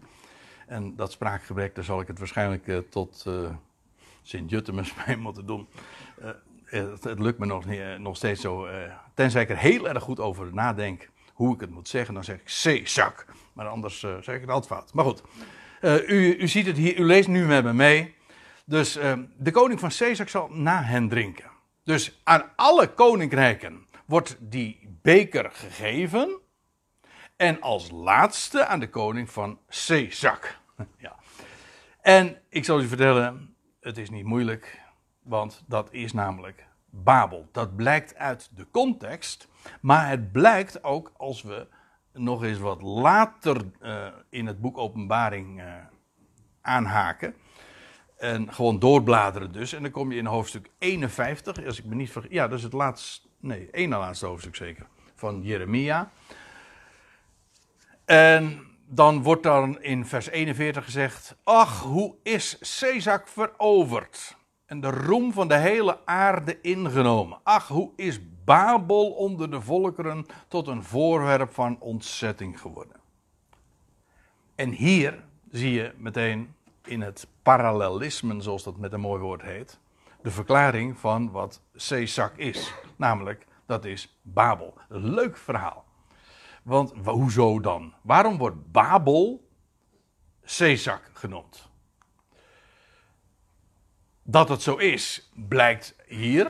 En 0.68 0.96
dat 0.96 1.12
spraakgebrek, 1.12 1.76
daar 1.76 1.84
zal 1.84 2.02
ik 2.02 2.08
het 2.08 2.20
waarschijnlijk 2.20 2.68
uh, 2.68 2.78
tot 2.78 3.26
Sint-Juttemus 4.22 4.94
mee 5.06 5.18
moeten 5.18 5.46
doen. 5.46 5.68
Het, 6.64 7.04
het, 7.04 7.20
lukt 7.20 7.40
me 7.40 7.46
nog, 7.46 7.66
niet, 7.66 7.98
nog 7.98 8.16
steeds 8.16 8.42
zo. 8.42 8.68
tenzij 9.14 9.42
ik 9.42 9.50
er 9.50 9.58
heel 9.58 9.88
erg 9.88 10.04
goed 10.04 10.20
over 10.20 10.54
nadenk 10.54 11.10
hoe 11.34 11.54
ik 11.54 11.60
het 11.60 11.70
moet 11.70 11.88
zeggen, 11.88 12.14
dan 12.14 12.24
zeg 12.24 12.36
ik 12.36 12.84
C-zak. 12.84 13.26
Maar 13.54 13.68
anders 13.68 14.00
zeg 14.00 14.36
ik 14.36 14.42
het 14.42 14.50
altijd 14.50 14.74
fout. 14.74 14.94
Maar 14.94 15.06
goed. 15.06 15.24
U, 15.82 16.36
u, 16.38 16.48
ziet 16.48 16.66
het 16.66 16.78
hier, 16.78 17.00
u 17.00 17.04
leest 17.04 17.28
nu 17.28 17.46
met 17.46 17.64
me 17.64 17.74
mee. 17.74 18.16
Dus 18.66 18.98
uh, 18.98 19.14
de 19.38 19.52
koning 19.52 19.80
van 19.80 19.92
Caesar 19.98 20.30
zal 20.30 20.50
na 20.50 20.84
hen 20.84 21.10
drinken. 21.10 21.52
Dus 21.84 22.20
aan 22.24 22.44
alle 22.56 22.94
koninkrijken 22.94 23.86
wordt 24.06 24.38
die 24.40 24.98
beker 25.02 25.52
gegeven. 25.52 26.40
En 27.36 27.62
als 27.62 27.92
laatste 27.92 28.66
aan 28.66 28.80
de 28.80 28.90
koning 28.90 29.30
van 29.30 29.60
Caesar. 29.68 30.60
ja. 30.98 31.16
En 32.02 32.42
ik 32.50 32.66
zal 32.66 32.82
u 32.82 32.88
vertellen, 32.88 33.56
het 33.80 33.98
is 33.98 34.10
niet 34.10 34.26
moeilijk, 34.26 34.82
want 35.22 35.64
dat 35.68 35.88
is 35.92 36.14
namelijk 36.14 36.66
Babel. 36.90 37.50
Dat 37.52 37.76
blijkt 37.76 38.16
uit 38.16 38.50
de 38.56 38.68
context, 38.72 39.48
maar 39.82 40.10
het 40.10 40.32
blijkt 40.32 40.84
ook 40.84 41.12
als 41.18 41.42
we 41.42 41.68
nog 42.14 42.44
eens 42.44 42.60
wat 42.60 42.82
later 42.82 43.72
uh, 43.82 44.08
in 44.30 44.48
het 44.48 44.62
boek 44.62 44.78
Openbaring 44.78 45.62
uh, 45.62 45.74
aanhaken. 46.62 47.36
En 48.24 48.54
gewoon 48.54 48.80
doorbladeren 48.80 49.52
dus. 49.52 49.74
En 49.74 49.82
dan 49.82 49.92
kom 49.92 50.12
je 50.12 50.18
in 50.18 50.26
hoofdstuk 50.26 50.70
51, 50.78 51.66
als 51.66 51.80
ik 51.80 51.86
me 51.86 51.96
niet 51.96 52.12
vergis. 52.12 52.32
Ja, 52.32 52.48
dat 52.48 52.58
is 52.58 52.64
het 52.64 52.74
laatste, 52.74 53.28
nee, 53.40 53.68
één 53.72 53.90
na 53.90 54.00
laatste 54.00 54.26
hoofdstuk 54.26 54.56
zeker. 54.56 54.86
Van 55.16 55.42
Jeremia. 55.42 56.12
En 58.06 58.68
dan 58.86 59.24
wordt 59.24 59.44
dan 59.44 59.82
in 59.82 60.06
vers 60.06 60.30
41 60.30 60.84
gezegd: 60.84 61.36
Ach, 61.44 61.82
hoe 61.82 62.16
is 62.22 62.58
Cezak 62.60 63.28
veroverd? 63.28 64.38
En 64.66 64.82
de 64.82 64.90
roem 64.90 65.34
van 65.34 65.48
de 65.48 65.58
hele 65.58 66.06
aarde 66.06 66.62
ingenomen. 66.62 67.40
Ach, 67.44 67.68
hoe 67.68 67.92
is 67.96 68.20
Babel 68.44 69.12
onder 69.12 69.52
de 69.52 69.62
volkeren 69.62 70.26
tot 70.48 70.68
een 70.68 70.84
voorwerp 70.84 71.54
van 71.54 71.80
ontzetting 71.80 72.60
geworden. 72.60 72.98
En 74.56 74.70
hier 74.70 75.24
zie 75.52 75.74
je 75.74 75.94
meteen 75.98 76.56
in 76.84 77.02
het 77.02 77.28
parallelisme, 77.44 78.42
zoals 78.42 78.64
dat 78.64 78.78
met 78.78 78.94
een 78.94 79.00
mooi 79.00 79.22
woord 79.22 79.42
heet, 79.42 79.80
de 80.22 80.32
verklaring 80.32 81.00
van 81.00 81.32
wat 81.32 81.62
Cezak 81.76 82.38
is. 82.38 82.74
Namelijk, 82.96 83.46
dat 83.66 83.86
is 83.86 84.20
Babel. 84.22 84.78
Leuk 84.88 85.38
verhaal. 85.38 85.86
Want 86.64 86.94
hoezo 87.06 87.60
dan? 87.60 87.94
Waarom 88.02 88.38
wordt 88.38 88.72
Babel 88.72 89.50
Cezak 90.44 91.10
genoemd? 91.14 91.70
Dat 94.24 94.50
het 94.50 94.62
zo 94.62 94.76
is, 94.76 95.32
blijkt 95.34 95.96
hier. 96.08 96.46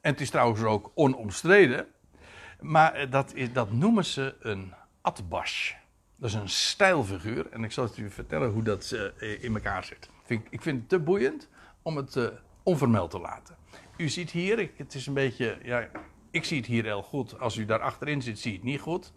En 0.00 0.12
het 0.12 0.20
is 0.20 0.30
trouwens 0.30 0.62
ook 0.62 0.90
onomstreden. 0.94 1.86
Maar 2.60 2.92
eh, 2.94 3.10
dat, 3.10 3.34
is, 3.34 3.52
dat 3.52 3.72
noemen 3.72 4.04
ze 4.04 4.36
een 4.40 4.74
atbash. 5.00 5.74
Dat 6.16 6.28
is 6.28 6.34
een 6.34 6.48
stijlfiguur. 6.48 7.46
En 7.50 7.64
ik 7.64 7.72
zal 7.72 7.84
het 7.84 7.96
u 7.96 8.10
vertellen 8.10 8.50
hoe 8.50 8.62
dat 8.62 8.92
uh, 9.20 9.42
in 9.42 9.54
elkaar 9.54 9.84
zit. 9.84 10.10
Vind, 10.24 10.46
ik 10.50 10.62
vind 10.62 10.80
het 10.80 10.88
te 10.88 10.98
boeiend 10.98 11.48
om 11.82 11.96
het 11.96 12.16
uh, 12.16 12.26
onvermeld 12.62 13.10
te 13.10 13.18
laten. 13.18 13.56
U 13.96 14.08
ziet 14.08 14.30
hier, 14.30 14.70
het 14.76 14.94
is 14.94 15.06
een 15.06 15.14
beetje. 15.14 15.58
Ja, 15.62 15.88
Ik 16.30 16.44
zie 16.44 16.56
het 16.56 16.66
hier 16.66 16.84
heel 16.84 17.02
goed. 17.02 17.40
Als 17.40 17.56
u 17.56 17.64
daar 17.64 17.80
achterin 17.80 18.22
zit, 18.22 18.38
zie 18.38 18.50
je 18.50 18.56
het 18.56 18.66
niet 18.66 18.80
goed. 18.80 19.12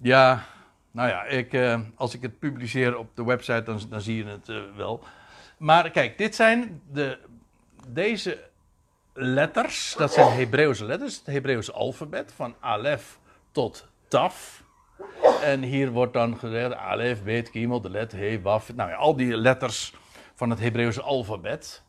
Ja, 0.00 0.46
nou 0.90 1.08
ja, 1.08 1.24
ik, 1.24 1.52
eh, 1.52 1.80
als 1.94 2.14
ik 2.14 2.22
het 2.22 2.38
publiceer 2.38 2.98
op 2.98 3.16
de 3.16 3.24
website, 3.24 3.62
dan, 3.62 3.80
dan 3.88 4.00
zie 4.00 4.16
je 4.16 4.24
het 4.24 4.48
eh, 4.48 4.56
wel. 4.76 5.04
Maar 5.58 5.90
kijk, 5.90 6.18
dit 6.18 6.34
zijn 6.34 6.82
de, 6.92 7.18
deze 7.88 8.44
letters. 9.12 9.94
Dat 9.98 10.12
zijn 10.12 10.36
Hebreeuwse 10.36 10.84
letters. 10.84 11.16
Het 11.16 11.26
Hebreeuwse 11.26 11.72
alfabet. 11.72 12.32
Van 12.32 12.54
Alef 12.60 13.18
tot 13.52 13.88
Taf. 14.08 14.62
En 15.42 15.62
hier 15.62 15.90
wordt 15.90 16.12
dan 16.12 16.38
gezegd 16.38 16.74
Alef, 16.74 17.22
Bet, 17.22 17.50
Kimel, 17.50 17.80
de 17.80 17.90
let, 17.90 18.12
He, 18.12 18.40
Waf. 18.40 18.74
Nou 18.74 18.90
ja, 18.90 18.96
al 18.96 19.16
die 19.16 19.36
letters 19.36 19.94
van 20.34 20.50
het 20.50 20.58
Hebreeuwse 20.58 21.02
alfabet. 21.02 21.82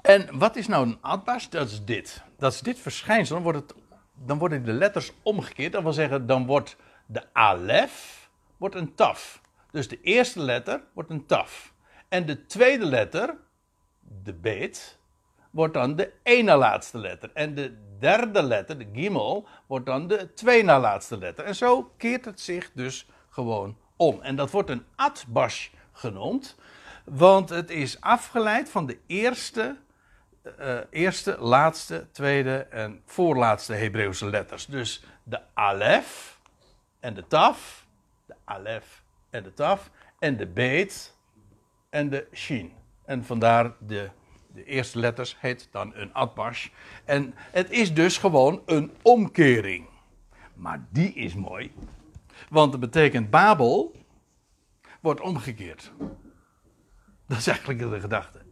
En 0.00 0.38
wat 0.38 0.56
is 0.56 0.66
nou 0.66 0.86
een 0.86 0.98
atbas? 1.00 1.50
Dat 1.50 1.68
is 1.68 1.84
dit. 1.84 2.22
Dat 2.38 2.52
is 2.52 2.60
dit 2.60 2.78
verschijnsel. 2.78 3.34
Dan, 3.34 3.44
wordt 3.44 3.58
het, 3.58 3.74
dan 4.14 4.38
worden 4.38 4.64
de 4.64 4.72
letters 4.72 5.12
omgekeerd. 5.22 5.72
Dat 5.72 5.82
wil 5.82 5.92
zeggen, 5.92 6.26
dan 6.26 6.46
wordt 6.46 6.76
de 7.06 7.22
alef 7.32 8.18
wordt 8.56 8.74
een 8.74 8.94
taf. 8.94 9.40
Dus 9.70 9.88
de 9.88 10.00
eerste 10.00 10.40
letter 10.40 10.82
wordt 10.92 11.10
een 11.10 11.26
taf. 11.26 11.72
En 12.08 12.26
de 12.26 12.46
tweede 12.46 12.84
letter, 12.84 13.36
de 14.22 14.34
beet, 14.34 14.97
wordt 15.50 15.74
dan 15.74 15.96
de 15.96 16.12
ene 16.22 16.56
laatste 16.56 16.98
letter. 16.98 17.30
En 17.34 17.54
de 17.54 17.76
derde 17.98 18.42
letter, 18.42 18.78
de 18.78 18.88
gimel, 18.92 19.48
wordt 19.66 19.86
dan 19.86 20.06
de 20.06 20.34
twee 20.34 20.64
na 20.64 20.80
laatste 20.80 21.18
letter. 21.18 21.44
En 21.44 21.54
zo 21.54 21.92
keert 21.96 22.24
het 22.24 22.40
zich 22.40 22.70
dus 22.74 23.06
gewoon 23.28 23.76
om. 23.96 24.22
En 24.22 24.36
dat 24.36 24.50
wordt 24.50 24.70
een 24.70 24.84
atbash 24.96 25.68
genoemd, 25.92 26.56
want 27.04 27.48
het 27.48 27.70
is 27.70 28.00
afgeleid 28.00 28.70
van 28.70 28.86
de 28.86 28.98
eerste, 29.06 29.76
uh, 30.60 30.78
eerste, 30.90 31.36
laatste, 31.40 32.06
tweede 32.12 32.58
en 32.58 33.02
voorlaatste 33.04 33.74
Hebreeuwse 33.74 34.26
letters. 34.26 34.66
Dus 34.66 35.04
de 35.22 35.40
alef 35.54 36.40
en 37.00 37.14
de 37.14 37.26
taf, 37.26 37.86
de 38.26 38.34
alef 38.44 39.02
en 39.30 39.42
de 39.42 39.54
taf, 39.54 39.90
en 40.18 40.36
de 40.36 40.46
beet 40.46 41.16
en 41.90 42.08
de 42.08 42.26
shin. 42.32 42.72
En 43.04 43.24
vandaar 43.24 43.72
de 43.78 44.10
de 44.54 44.64
eerste 44.64 44.98
letters 44.98 45.36
heet 45.40 45.68
dan 45.70 45.94
een 45.94 46.14
atbash. 46.14 46.68
En 47.04 47.34
het 47.36 47.70
is 47.70 47.94
dus 47.94 48.18
gewoon 48.18 48.62
een 48.66 48.92
omkering. 49.02 49.86
Maar 50.54 50.86
die 50.90 51.12
is 51.12 51.34
mooi. 51.34 51.72
Want 52.48 52.72
het 52.72 52.80
betekent 52.80 53.30
Babel 53.30 53.94
wordt 55.00 55.20
omgekeerd. 55.20 55.92
Dat 57.26 57.38
is 57.38 57.46
eigenlijk 57.46 57.78
de 57.78 58.00
gedachte. 58.00 58.46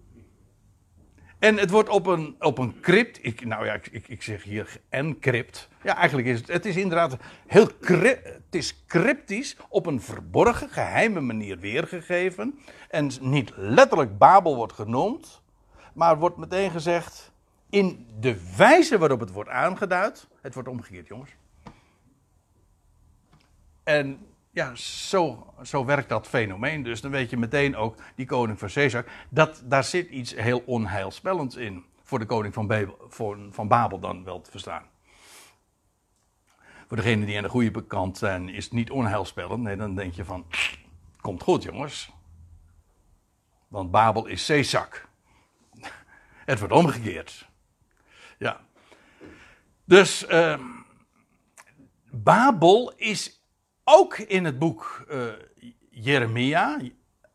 En 1.39 1.57
het 1.57 1.71
wordt 1.71 1.89
op 1.89 2.07
een, 2.07 2.37
op 2.39 2.59
een 2.59 2.81
crypt. 2.81 3.19
Ik, 3.23 3.45
nou 3.45 3.67
ja, 3.67 3.73
ik, 3.73 4.09
ik 4.09 4.23
zeg 4.23 4.43
hier 4.43 4.81
en 4.89 5.19
crypt. 5.19 5.69
Ja, 5.83 5.97
eigenlijk 5.97 6.29
is 6.29 6.39
het. 6.39 6.49
Het 6.49 6.67
is 6.67 6.77
inderdaad 6.77 7.17
heel. 7.47 7.69
Het 7.81 8.43
is 8.51 8.85
cryptisch 8.87 9.57
op 9.69 9.87
een 9.87 10.01
verborgen, 10.01 10.69
geheime 10.69 11.21
manier 11.21 11.59
weergegeven. 11.59 12.59
En 12.89 13.11
niet 13.21 13.53
letterlijk 13.57 14.19
Babel 14.19 14.57
wordt 14.57 14.73
genoemd 14.73 15.43
maar 15.97 16.19
wordt 16.19 16.37
meteen 16.37 16.71
gezegd 16.71 17.33
in 17.71 18.07
de 18.21 18.57
wijze 18.57 18.99
waarop 18.99 19.21
het 19.21 19.31
wordt 19.31 19.51
aangeduid. 19.51 20.29
Het 20.41 20.55
wordt 20.55 20.69
omgekeerd, 20.69 21.07
jongens. 21.07 21.31
En 23.83 24.27
ja, 24.51 24.75
zo, 24.75 25.53
zo 25.63 25.85
werkt 25.85 26.09
dat 26.09 26.27
fenomeen. 26.27 26.83
Dus 26.83 27.01
dan 27.01 27.11
weet 27.11 27.31
je 27.31 27.37
meteen 27.37 27.77
ook, 27.77 27.97
die 28.15 28.27
koning 28.27 28.59
van 28.59 28.69
Caesar, 28.69 29.05
dat, 29.29 29.63
daar 29.65 29.85
zit 29.85 30.09
iets 30.09 30.35
heel 30.35 30.63
onheilspellends 30.67 31.57
in. 31.57 31.85
Voor 32.03 32.19
de 32.19 32.27
koning 32.27 32.55
van, 32.55 33.53
van 33.53 33.69
Babel 33.69 33.99
dan 33.99 34.25
wel 34.25 34.41
te 34.41 34.51
verstaan. 34.51 34.85
Voor 36.87 36.97
degenen 36.97 37.27
die 37.27 37.37
aan 37.37 37.43
de 37.43 37.49
goede 37.49 37.87
kant 37.87 38.19
zijn, 38.19 38.49
is 38.49 38.65
het 38.65 38.73
niet 38.73 38.91
onheilspellend. 38.91 39.63
Nee, 39.63 39.77
dan 39.77 39.95
denk 39.95 40.15
je 40.15 40.25
van, 40.25 40.47
komt 41.21 41.43
goed 41.43 41.63
jongens. 41.63 42.13
Want 43.69 43.91
Babel 43.91 44.27
is 44.27 44.47
zeezak. 44.47 45.06
Het 46.47 46.59
wordt 46.59 46.75
omgekeerd. 46.75 47.49
Ja. 48.39 48.61
Dus 49.85 50.29
uh, 50.29 50.61
Babel 52.11 52.93
is 52.97 53.43
ook 53.85 54.19
in 54.19 54.45
het 54.45 54.59
boek 54.59 55.07
uh, 55.11 55.33
Jeremia 55.91 56.81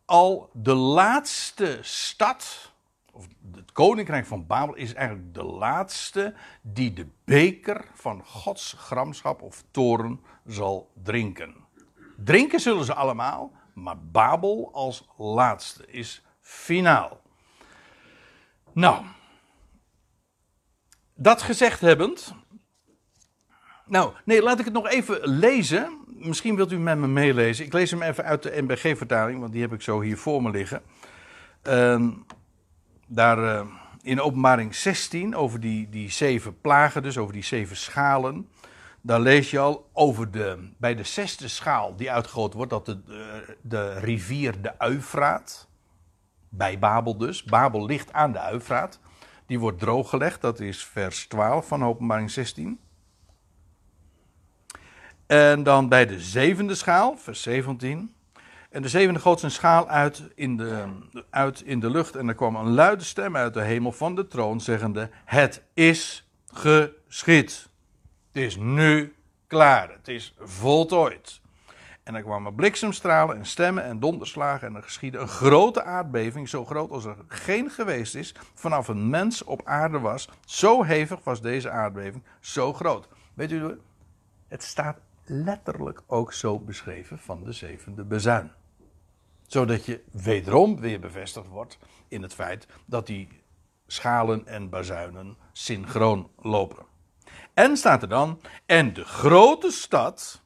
al 0.05 0.49
de 0.53 0.73
laatste 0.73 1.79
stad, 1.81 2.71
of 3.11 3.27
het 3.55 3.71
koninkrijk 3.71 4.25
van 4.25 4.47
Babel 4.47 4.75
is 4.75 4.93
eigenlijk 4.93 5.33
de 5.33 5.43
laatste 5.43 6.33
die 6.61 6.93
de 6.93 7.07
beker 7.23 7.85
van 7.93 8.25
Gods 8.25 8.73
gramschap 8.77 9.41
of 9.41 9.63
toren 9.71 10.19
zal 10.45 10.91
drinken. 11.03 11.55
Drinken 12.17 12.59
zullen 12.59 12.85
ze 12.85 12.93
allemaal, 12.93 13.51
maar 13.73 13.99
Babel 13.99 14.69
als 14.73 15.07
laatste 15.17 15.87
is 15.87 16.25
finaal. 16.41 17.20
Nou, 18.73 19.05
dat 21.15 21.41
gezegd 21.41 21.81
hebbend. 21.81 22.33
Nou, 23.85 24.13
nee, 24.25 24.41
laat 24.41 24.59
ik 24.59 24.65
het 24.65 24.73
nog 24.73 24.87
even 24.87 25.29
lezen. 25.29 25.99
Misschien 26.07 26.55
wilt 26.55 26.71
u 26.71 26.79
met 26.79 26.97
me 26.97 27.07
meelezen. 27.07 27.65
Ik 27.65 27.73
lees 27.73 27.91
hem 27.91 28.01
even 28.01 28.23
uit 28.23 28.43
de 28.43 28.61
NBG-vertaling, 28.61 29.39
want 29.39 29.51
die 29.51 29.61
heb 29.61 29.73
ik 29.73 29.81
zo 29.81 30.01
hier 30.01 30.17
voor 30.17 30.41
me 30.41 30.49
liggen. 30.49 30.81
Uh, 31.67 32.07
daar 33.07 33.37
uh, 33.37 33.61
in 34.01 34.21
openbaring 34.21 34.75
16, 34.75 35.35
over 35.35 35.59
die, 35.59 35.89
die 35.89 36.11
zeven 36.11 36.61
plagen, 36.61 37.03
dus 37.03 37.17
over 37.17 37.33
die 37.33 37.43
zeven 37.43 37.75
schalen. 37.75 38.49
Daar 39.01 39.19
lees 39.19 39.51
je 39.51 39.59
al 39.59 39.89
over 39.93 40.31
de, 40.31 40.69
bij 40.77 40.95
de 40.95 41.03
zesde 41.03 41.47
schaal 41.47 41.95
die 41.95 42.11
uitgegoten 42.11 42.57
wordt, 42.57 42.71
dat 42.71 42.85
de, 42.85 43.03
de, 43.03 43.57
de 43.61 43.99
rivier 43.99 44.61
de 44.61 44.79
Uifraat 44.79 45.69
bij 46.53 46.79
Babel 46.79 47.17
dus. 47.17 47.43
Babel 47.43 47.85
ligt 47.85 48.13
aan 48.13 48.31
de 48.31 48.39
Uifraat. 48.39 48.99
Die 49.45 49.59
wordt 49.59 49.79
drooggelegd, 49.79 50.41
dat 50.41 50.59
is 50.59 50.85
vers 50.85 51.27
12 51.27 51.67
van 51.67 51.85
openbaring 51.85 52.31
16. 52.31 52.79
En 55.27 55.63
dan 55.63 55.89
bij 55.89 56.05
de 56.05 56.19
zevende 56.19 56.75
schaal, 56.75 57.17
vers 57.17 57.41
17. 57.41 58.13
En 58.69 58.81
de 58.81 58.89
zevende 58.89 59.19
goot 59.19 59.39
zijn 59.39 59.51
schaal 59.51 59.89
uit 59.89 60.23
in, 60.35 60.57
de, 60.57 60.85
uit 61.29 61.61
in 61.61 61.79
de 61.79 61.89
lucht. 61.89 62.15
En 62.15 62.27
er 62.27 62.35
kwam 62.35 62.55
een 62.55 62.69
luide 62.69 63.03
stem 63.03 63.35
uit 63.35 63.53
de 63.53 63.61
hemel 63.61 63.91
van 63.91 64.15
de 64.15 64.27
troon, 64.27 64.61
zeggende: 64.61 65.09
Het 65.25 65.63
is 65.73 66.29
geschied. 66.53 67.69
Het 68.31 68.43
is 68.43 68.55
nu 68.55 69.15
klaar. 69.47 69.89
Het 69.89 70.07
is 70.07 70.35
voltooid. 70.39 71.40
En 72.03 72.15
er 72.15 72.21
kwamen 72.21 72.55
bliksemstralen 72.55 73.37
en 73.37 73.45
stemmen 73.45 73.83
en 73.83 73.99
donderslagen 73.99 74.67
en 74.67 74.75
er 74.75 74.83
geschiedde 74.83 75.17
een 75.17 75.27
grote 75.27 75.83
aardbeving, 75.83 76.49
zo 76.49 76.65
groot 76.65 76.91
als 76.91 77.05
er 77.05 77.15
geen 77.27 77.69
geweest 77.69 78.15
is 78.15 78.35
vanaf 78.53 78.87
een 78.87 79.09
mens 79.09 79.43
op 79.43 79.61
aarde 79.65 79.99
was. 79.99 80.29
Zo 80.45 80.83
hevig 80.83 81.23
was 81.23 81.41
deze 81.41 81.69
aardbeving, 81.69 82.23
zo 82.39 82.73
groot. 82.73 83.07
Weet 83.33 83.51
u, 83.51 83.79
het 84.47 84.63
staat 84.63 84.97
letterlijk 85.25 86.01
ook 86.07 86.33
zo 86.33 86.59
beschreven 86.59 87.19
van 87.19 87.43
de 87.43 87.51
zevende 87.51 88.03
bezuin. 88.03 88.51
Zodat 89.47 89.85
je 89.85 90.03
wederom 90.11 90.79
weer 90.79 90.99
bevestigd 90.99 91.47
wordt 91.47 91.77
in 92.07 92.21
het 92.21 92.33
feit 92.33 92.67
dat 92.85 93.07
die 93.07 93.27
schalen 93.87 94.47
en 94.47 94.69
bazuinen 94.69 95.37
synchroon 95.51 96.31
lopen. 96.37 96.85
En 97.53 97.77
staat 97.77 98.01
er 98.01 98.09
dan, 98.09 98.41
en 98.65 98.93
de 98.93 99.05
grote 99.05 99.71
stad, 99.71 100.40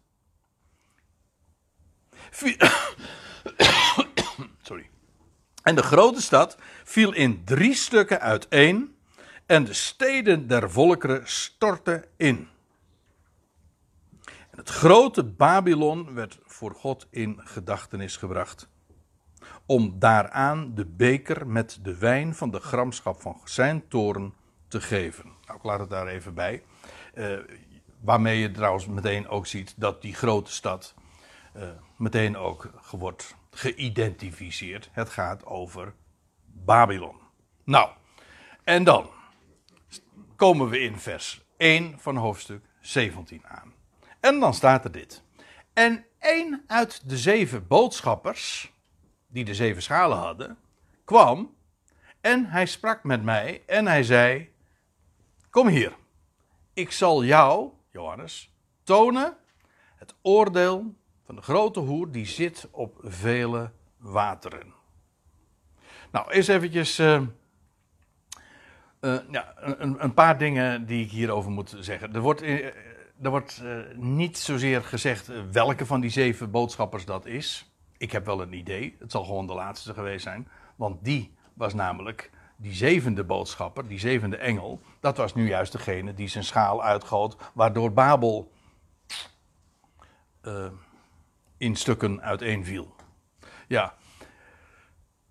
Sorry. 4.62 4.90
En 5.64 5.76
de 5.76 5.84
grote 5.84 6.22
stad 6.22 6.58
viel 6.84 7.14
in 7.14 7.44
drie 7.44 7.74
stukken 7.74 8.22
uiteen 8.22 8.96
en 9.46 9.64
de 9.64 9.74
steden 9.74 10.48
der 10.48 10.72
volkeren 10.72 11.22
stortten 11.24 12.06
in. 12.18 12.48
En 14.26 14.58
het 14.58 14.70
grote 14.70 15.24
Babylon 15.24 16.14
werd 16.14 16.40
voor 16.46 16.72
God 16.72 17.08
in 17.10 17.40
gedachtenis 17.44 18.18
gebracht. 18.18 18.70
Om 19.66 20.00
daaraan 20.00 20.76
de 20.76 20.86
beker 20.86 21.48
met 21.48 21.80
de 21.82 21.98
wijn 21.98 22.36
van 22.36 22.52
de 22.52 22.60
gramschap 22.60 23.22
van 23.22 23.42
zijn 23.44 23.88
toren 23.88 24.34
te 24.68 24.82
geven. 24.82 25.26
Nou, 25.46 25.58
ik 25.58 25.64
laat 25.64 25.80
het 25.80 25.90
daar 25.90 26.08
even 26.08 26.34
bij. 26.34 26.64
Uh, 27.14 27.40
waarmee 28.02 28.40
je 28.40 28.52
trouwens 28.52 28.88
meteen 28.88 29.28
ook 29.28 29.48
ziet 29.48 29.74
dat 29.78 30.02
die 30.02 30.14
grote 30.14 30.52
stad 30.52 30.94
uh, 31.56 31.70
meteen 31.98 32.38
ook 32.38 32.70
wordt 32.92 33.36
geïdentificeerd. 33.52 34.90
Het 34.92 35.10
gaat 35.10 35.46
over 35.46 35.94
Babylon. 36.46 37.20
Nou, 37.64 37.90
en 38.64 38.84
dan 38.84 39.10
komen 40.36 40.70
we 40.70 40.80
in 40.80 41.00
vers 41.00 41.42
1 41.58 42.00
van 42.00 42.16
hoofdstuk 42.16 42.66
17 42.80 43.46
aan. 43.46 43.74
En 44.20 44.40
dan 44.40 44.54
staat 44.54 44.84
er 44.84 44.92
dit. 44.92 45.24
En 45.74 46.06
één 46.20 46.64
uit 46.68 47.10
de 47.10 47.18
zeven 47.18 47.68
boodschappers, 47.68 48.74
die 49.28 49.46
de 49.46 49.56
zeven 49.56 49.82
schalen 49.82 50.18
hadden, 50.18 50.58
kwam 51.04 51.56
en 52.22 52.46
hij 52.46 52.66
sprak 52.66 53.04
met 53.04 53.24
mij 53.24 53.64
en 53.66 53.88
hij 53.88 54.04
zei: 54.04 54.54
Kom 55.50 55.68
hier. 55.68 55.96
Ik 56.74 56.92
zal 56.92 57.24
jou, 57.24 57.70
Johannes, 57.92 58.54
tonen 58.84 59.38
het 59.96 60.16
oordeel 60.22 60.96
van 61.26 61.36
de 61.36 61.42
grote 61.42 61.80
hoer 61.80 62.12
die 62.12 62.26
zit 62.26 62.68
op 62.72 62.98
vele 63.04 63.72
wateren. 63.98 64.74
Nou, 66.12 66.32
eerst 66.32 66.50
eventjes 66.50 67.00
uh, 67.00 67.22
uh, 69.02 69.18
ja, 69.32 69.54
een, 69.56 70.04
een, 70.04 70.14
paar 70.14 70.38
dingen 70.38 70.86
die 70.86 71.06
ik 71.06 71.12
hierover 71.12 71.52
moet 71.52 71.76
zeggen. 71.80 72.14
Er 72.14 72.22
wordt, 72.22 72.44
uh, 72.44 72.66
er 73.22 73.30
wordt 73.30 73.64
niet 73.96 74.38
zozeer 74.38 74.84
gezegd 74.84 75.32
welke 75.52 75.86
van 75.86 76.02
die 76.02 76.10
zeven 76.10 76.52
boodschappers 76.52 77.06
dat 77.06 77.26
is. 77.26 77.72
Ik 77.98 78.12
heb 78.12 78.26
wel 78.26 78.42
een 78.42 78.54
idee. 78.54 78.96
Het 79.00 79.12
zal 79.12 79.24
gewoon 79.24 79.48
de 79.48 79.54
laatste 79.54 79.94
geweest 79.94 80.24
zijn. 80.24 80.48
Want 80.76 81.04
die 81.04 81.36
was 81.54 81.74
namelijk 81.74 82.32
die 82.58 82.74
zevende 82.74 83.24
boodschapper, 83.24 83.88
die 83.88 84.00
zevende 84.00 84.38
engel. 84.38 84.82
Dat 85.00 85.18
was 85.18 85.34
nu 85.34 85.48
juist 85.48 85.72
degene 85.72 86.14
die 86.14 86.28
zijn 86.28 86.44
schaal 86.44 86.84
uitgoot, 86.84 87.38
waardoor 87.54 87.94
Babel 87.94 88.52
in 91.58 91.76
stukken 91.76 92.22
uiteenviel. 92.22 92.96
Ja. 93.68 93.94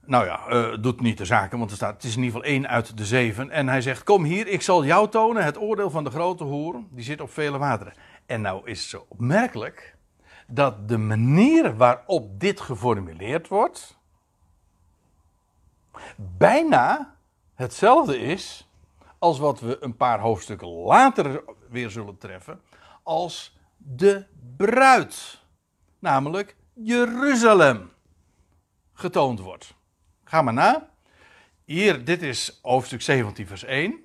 Nou 0.06 0.24
ja, 0.24 0.40
uh, 0.50 0.82
doet 0.82 1.00
niet 1.00 1.18
de 1.18 1.24
zaken, 1.24 1.58
want 1.58 1.70
er 1.70 1.76
staat, 1.76 1.94
het 1.94 2.04
is 2.04 2.16
in 2.16 2.22
ieder 2.22 2.36
geval 2.36 2.52
één 2.52 2.68
uit 2.68 2.96
de 2.96 3.04
zeven. 3.04 3.50
En 3.50 3.68
hij 3.68 3.80
zegt, 3.80 4.02
kom 4.02 4.24
hier, 4.24 4.46
ik 4.46 4.62
zal 4.62 4.84
jou 4.84 5.08
tonen 5.08 5.44
het 5.44 5.58
oordeel 5.58 5.90
van 5.90 6.04
de 6.04 6.10
grote 6.10 6.44
hoer, 6.44 6.82
die 6.90 7.04
zit 7.04 7.20
op 7.20 7.30
vele 7.30 7.58
wateren. 7.58 7.94
En 8.26 8.40
nou 8.40 8.68
is 8.70 8.80
het 8.80 8.88
zo 8.88 9.06
opmerkelijk 9.08 9.96
dat 10.46 10.88
de 10.88 10.98
manier 10.98 11.76
waarop 11.76 12.40
dit 12.40 12.60
geformuleerd 12.60 13.48
wordt, 13.48 13.98
bijna 16.16 17.14
hetzelfde 17.54 18.18
is 18.18 18.68
als 19.18 19.38
wat 19.38 19.60
we 19.60 19.76
een 19.80 19.96
paar 19.96 20.20
hoofdstukken 20.20 20.68
later 20.68 21.42
weer 21.68 21.90
zullen 21.90 22.18
treffen, 22.18 22.60
als 23.02 23.58
de 23.76 24.26
bruid, 24.56 25.42
namelijk 26.04 26.56
Jeruzalem, 26.74 27.90
getoond 28.92 29.40
wordt. 29.40 29.74
Ga 30.24 30.42
maar 30.42 30.52
na. 30.52 30.88
Hier, 31.64 32.04
dit 32.04 32.22
is 32.22 32.58
hoofdstuk 32.62 33.02
17, 33.02 33.46
vers 33.46 33.64
1. 33.64 33.98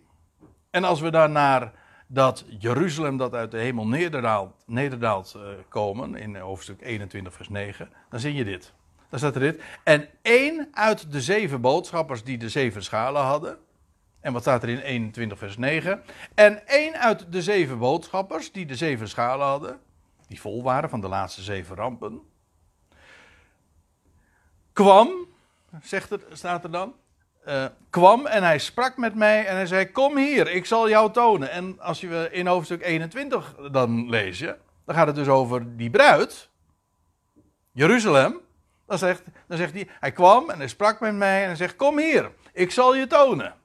En 0.69 0.83
als 0.83 0.99
we 0.99 1.11
dan 1.11 1.31
naar 1.31 1.71
dat 2.07 2.45
Jeruzalem 2.59 3.17
dat 3.17 3.33
uit 3.33 3.51
de 3.51 3.57
hemel 3.57 3.87
nederdaalt, 3.87 4.53
nederdaalt 4.65 5.33
uh, 5.37 5.43
komen, 5.69 6.15
in 6.15 6.35
hoofdstuk 6.35 6.81
21, 6.81 7.33
vers 7.33 7.49
9, 7.49 7.89
dan 8.09 8.19
zie 8.19 8.33
je 8.33 8.43
dit. 8.43 8.73
Dan 9.09 9.19
staat 9.19 9.35
er 9.35 9.41
dit. 9.41 9.61
En 9.83 10.07
één 10.21 10.67
uit 10.71 11.11
de 11.11 11.21
zeven 11.21 11.61
boodschappers 11.61 12.23
die 12.23 12.37
de 12.37 12.49
zeven 12.49 12.83
schalen 12.83 13.21
hadden. 13.21 13.57
En 14.19 14.33
wat 14.33 14.41
staat 14.41 14.63
er 14.63 14.69
in 14.69 14.79
21 14.79 15.37
vers 15.37 15.57
9? 15.57 16.03
En 16.33 16.67
één 16.67 16.93
uit 16.99 17.31
de 17.31 17.41
zeven 17.41 17.77
boodschappers 17.77 18.51
die 18.51 18.65
de 18.65 18.75
zeven 18.75 19.09
schalen 19.09 19.47
hadden. 19.47 19.79
Die 20.29 20.41
vol 20.41 20.63
waren 20.63 20.89
van 20.89 21.01
de 21.01 21.07
laatste 21.07 21.41
zeven 21.41 21.75
rampen. 21.75 22.21
Kwam, 24.73 25.09
zegt 25.81 26.11
er, 26.11 26.21
staat 26.31 26.63
er 26.63 26.71
dan. 26.71 26.93
Uh, 27.47 27.65
kwam 27.89 28.25
en 28.25 28.43
hij 28.43 28.59
sprak 28.59 28.97
met 28.97 29.15
mij 29.15 29.45
en 29.45 29.55
hij 29.55 29.65
zei: 29.65 29.91
Kom 29.91 30.17
hier, 30.17 30.47
ik 30.47 30.65
zal 30.65 30.89
jou 30.89 31.11
tonen. 31.11 31.51
En 31.51 31.79
als 31.79 32.01
je 32.01 32.29
in 32.31 32.47
hoofdstuk 32.47 32.83
21 32.83 33.55
dan 33.71 34.09
lezen, 34.09 34.57
dan 34.85 34.95
gaat 34.95 35.07
het 35.07 35.15
dus 35.15 35.27
over 35.27 35.77
die 35.77 35.89
bruid, 35.89 36.49
Jeruzalem. 37.71 38.39
Dan 38.85 38.97
zegt, 38.97 39.23
dan 39.47 39.57
zegt 39.57 39.73
hij, 39.73 39.89
hij 39.99 40.11
kwam 40.11 40.49
en 40.49 40.57
hij 40.57 40.67
sprak 40.67 40.99
met 40.99 41.15
mij 41.15 41.41
en 41.41 41.45
hij 41.45 41.55
zegt, 41.55 41.75
kom 41.75 41.97
hier, 41.97 42.31
ik 42.53 42.71
zal 42.71 42.95
je 42.95 43.07
tonen. 43.07 43.55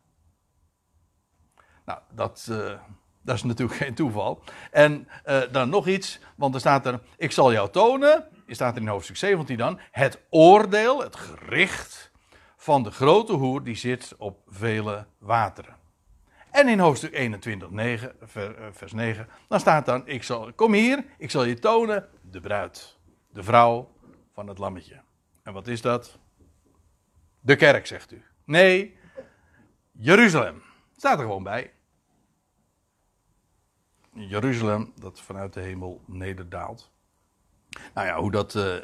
Nou, 1.84 1.98
dat, 2.10 2.46
uh, 2.50 2.80
dat 3.24 3.34
is 3.36 3.42
natuurlijk 3.42 3.78
geen 3.78 3.94
toeval. 3.94 4.42
En 4.70 5.08
uh, 5.26 5.42
dan 5.52 5.68
nog 5.68 5.86
iets, 5.86 6.20
want 6.36 6.54
er 6.54 6.60
staat 6.60 6.86
er, 6.86 7.00
ik 7.16 7.32
zal 7.32 7.52
jou 7.52 7.70
tonen, 7.70 8.28
staat 8.46 8.76
er 8.76 8.82
in 8.82 8.88
hoofdstuk 8.88 9.16
17 9.16 9.56
dan, 9.56 9.80
het 9.90 10.20
oordeel, 10.30 11.02
het 11.02 11.16
gericht 11.16 12.10
van 12.56 12.82
de 12.82 12.90
grote 12.90 13.32
hoer 13.32 13.62
die 13.62 13.74
zit 13.74 14.14
op 14.18 14.38
vele 14.46 15.06
wateren. 15.18 15.76
En 16.50 16.68
in 16.68 16.78
hoofdstuk 16.78 17.14
21, 17.14 17.70
9, 17.70 18.12
vers 18.72 18.92
9, 18.92 19.28
dan 19.48 19.60
staat 19.60 19.86
dan, 19.86 20.02
ik 20.06 20.22
zal, 20.22 20.52
kom 20.52 20.72
hier, 20.72 21.04
ik 21.18 21.30
zal 21.30 21.44
je 21.44 21.58
tonen 21.58 22.08
de 22.22 22.40
bruid, 22.40 22.98
de 23.32 23.42
vrouw 23.42 23.90
van 24.32 24.48
het 24.48 24.58
lammetje. 24.58 25.00
En 25.42 25.52
wat 25.52 25.66
is 25.66 25.80
dat? 25.80 26.18
De 27.40 27.56
kerk, 27.56 27.86
zegt 27.86 28.12
u. 28.12 28.24
Nee, 28.44 28.96
Jeruzalem. 29.92 30.62
Staat 30.96 31.18
er 31.18 31.24
gewoon 31.24 31.42
bij. 31.42 31.73
Jeruzalem, 34.14 34.92
dat 35.00 35.20
vanuit 35.20 35.52
de 35.52 35.60
hemel 35.60 36.00
nederdaalt. 36.06 36.90
Nou 37.94 38.06
ja, 38.06 38.20
hoe 38.20 38.30
dat 38.30 38.54
uh, 38.54 38.74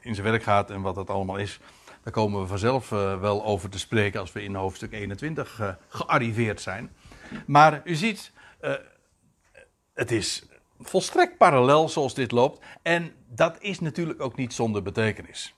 in 0.00 0.14
zijn 0.14 0.26
werk 0.26 0.42
gaat 0.42 0.70
en 0.70 0.80
wat 0.80 0.94
dat 0.94 1.10
allemaal 1.10 1.36
is, 1.36 1.60
daar 2.02 2.12
komen 2.12 2.40
we 2.40 2.46
vanzelf 2.46 2.90
uh, 2.90 3.20
wel 3.20 3.44
over 3.44 3.70
te 3.70 3.78
spreken 3.78 4.20
als 4.20 4.32
we 4.32 4.42
in 4.42 4.54
hoofdstuk 4.54 4.92
21 4.92 5.60
uh, 5.60 5.74
gearriveerd 5.88 6.60
zijn. 6.60 6.96
Maar 7.46 7.80
u 7.84 7.94
ziet, 7.94 8.32
het 9.94 10.10
is 10.10 10.46
volstrekt 10.78 11.36
parallel 11.36 11.88
zoals 11.88 12.14
dit 12.14 12.32
loopt. 12.32 12.64
En 12.82 13.12
dat 13.28 13.56
is 13.60 13.80
natuurlijk 13.80 14.20
ook 14.20 14.36
niet 14.36 14.52
zonder 14.52 14.82
betekenis. 14.82 15.54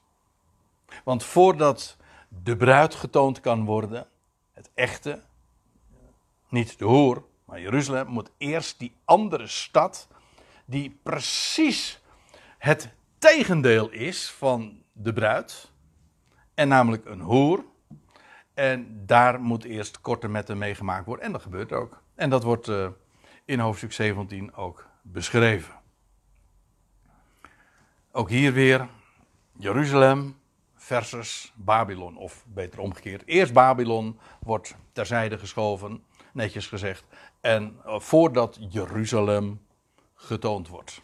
Want 1.04 1.24
voordat 1.24 1.96
de 2.28 2.56
bruid 2.56 2.94
getoond 2.94 3.40
kan 3.40 3.64
worden, 3.64 4.06
het 4.52 4.70
echte, 4.74 5.22
niet 6.48 6.78
de 6.78 6.84
hoer, 6.84 7.24
maar 7.48 7.60
Jeruzalem, 7.60 8.06
moet 8.06 8.30
eerst 8.38 8.78
die 8.78 8.94
andere 9.04 9.46
stad, 9.46 10.08
die 10.64 10.98
precies 11.02 12.00
het 12.58 12.90
tegendeel 13.18 13.90
is 13.90 14.30
van 14.30 14.82
de 14.92 15.12
bruid, 15.12 15.70
en 16.54 16.68
namelijk 16.68 17.04
een 17.04 17.20
hoer. 17.20 17.64
En 18.54 19.02
daar 19.06 19.40
moet 19.40 19.64
eerst 19.64 20.00
korte 20.00 20.28
metten 20.28 20.58
meegemaakt 20.58 21.06
worden. 21.06 21.24
En 21.24 21.32
dat 21.32 21.42
gebeurt 21.42 21.72
ook. 21.72 22.02
En 22.14 22.30
dat 22.30 22.42
wordt 22.42 22.68
uh, 22.68 22.88
in 23.44 23.58
hoofdstuk 23.58 23.92
17 23.92 24.54
ook 24.54 24.86
beschreven. 25.02 25.74
Ook 28.12 28.28
hier 28.28 28.52
weer 28.52 28.88
Jeruzalem 29.52 30.36
versus 30.74 31.52
Babylon, 31.54 32.16
of 32.16 32.44
beter 32.46 32.80
omgekeerd. 32.80 33.22
Eerst 33.26 33.52
Babylon 33.52 34.18
wordt 34.40 34.76
terzijde 34.92 35.38
geschoven, 35.38 36.04
netjes 36.32 36.66
gezegd, 36.66 37.04
en 37.40 37.80
eh, 37.84 38.00
voordat 38.00 38.58
Jeruzalem 38.70 39.66
getoond 40.14 40.68
wordt. 40.68 41.02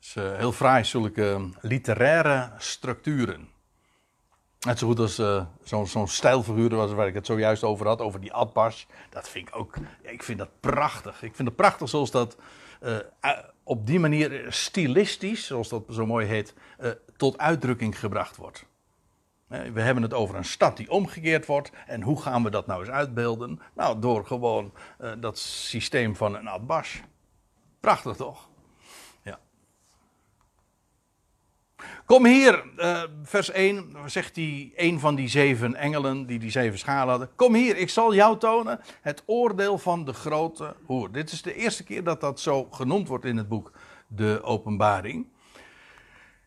Is 0.00 0.14
uh, 0.14 0.36
heel 0.36 0.52
fraai, 0.52 0.84
zulke 0.84 1.50
literaire 1.60 2.52
structuren. 2.58 3.48
Net 4.60 4.78
zo 4.78 4.86
goed 4.86 4.98
als 4.98 5.18
uh, 5.18 5.44
zo'n 5.62 5.86
zo 5.86 6.06
stijlfiguur 6.06 6.74
was 6.74 6.92
waar 6.92 7.06
ik 7.06 7.14
het 7.14 7.26
zojuist 7.26 7.64
over 7.64 7.86
had, 7.86 8.00
over 8.00 8.20
die 8.20 8.32
Atbas. 8.32 8.86
Dat 9.10 9.28
vind 9.28 9.48
ik 9.48 9.56
ook, 9.56 9.76
ik 10.02 10.22
vind 10.22 10.38
dat 10.38 10.60
prachtig. 10.60 11.22
Ik 11.22 11.34
vind 11.34 11.48
het 11.48 11.56
prachtig 11.56 11.88
zoals 11.88 12.10
dat 12.10 12.36
op 13.62 13.86
die 13.86 14.00
manier 14.00 14.46
stilistisch, 14.48 15.46
zoals 15.46 15.68
dat 15.68 15.84
zo 15.90 16.06
mooi 16.06 16.26
heet, 16.26 16.54
tot 17.16 17.38
uitdrukking 17.38 17.98
gebracht 17.98 18.36
wordt. 18.36 18.66
We 19.50 19.80
hebben 19.80 20.02
het 20.02 20.14
over 20.14 20.36
een 20.36 20.44
stad 20.44 20.76
die 20.76 20.90
omgekeerd 20.90 21.46
wordt. 21.46 21.70
En 21.86 22.02
hoe 22.02 22.22
gaan 22.22 22.42
we 22.42 22.50
dat 22.50 22.66
nou 22.66 22.80
eens 22.80 22.90
uitbeelden? 22.90 23.60
Nou, 23.74 24.00
door 24.00 24.26
gewoon 24.26 24.72
dat 25.18 25.38
systeem 25.38 26.16
van 26.16 26.36
een 26.36 26.48
Atbas. 26.48 27.00
Prachtig 27.80 28.16
toch? 28.16 28.50
Kom 32.10 32.26
hier, 32.26 32.64
uh, 32.76 33.02
vers 33.22 33.50
1, 33.50 33.96
zegt 34.06 34.36
hij, 34.36 34.72
een 34.76 35.00
van 35.00 35.14
die 35.14 35.28
zeven 35.28 35.74
engelen 35.74 36.26
die 36.26 36.38
die 36.38 36.50
zeven 36.50 36.78
schalen 36.78 37.08
hadden. 37.08 37.30
Kom 37.36 37.54
hier, 37.54 37.76
ik 37.76 37.90
zal 37.90 38.14
jou 38.14 38.38
tonen 38.38 38.80
het 39.00 39.22
oordeel 39.26 39.78
van 39.78 40.04
de 40.04 40.12
grote 40.12 40.76
hoer. 40.84 41.12
Dit 41.12 41.32
is 41.32 41.42
de 41.42 41.54
eerste 41.54 41.84
keer 41.84 42.04
dat 42.04 42.20
dat 42.20 42.40
zo 42.40 42.68
genoemd 42.70 43.08
wordt 43.08 43.24
in 43.24 43.36
het 43.36 43.48
boek 43.48 43.72
De 44.06 44.40
Openbaring. 44.42 45.26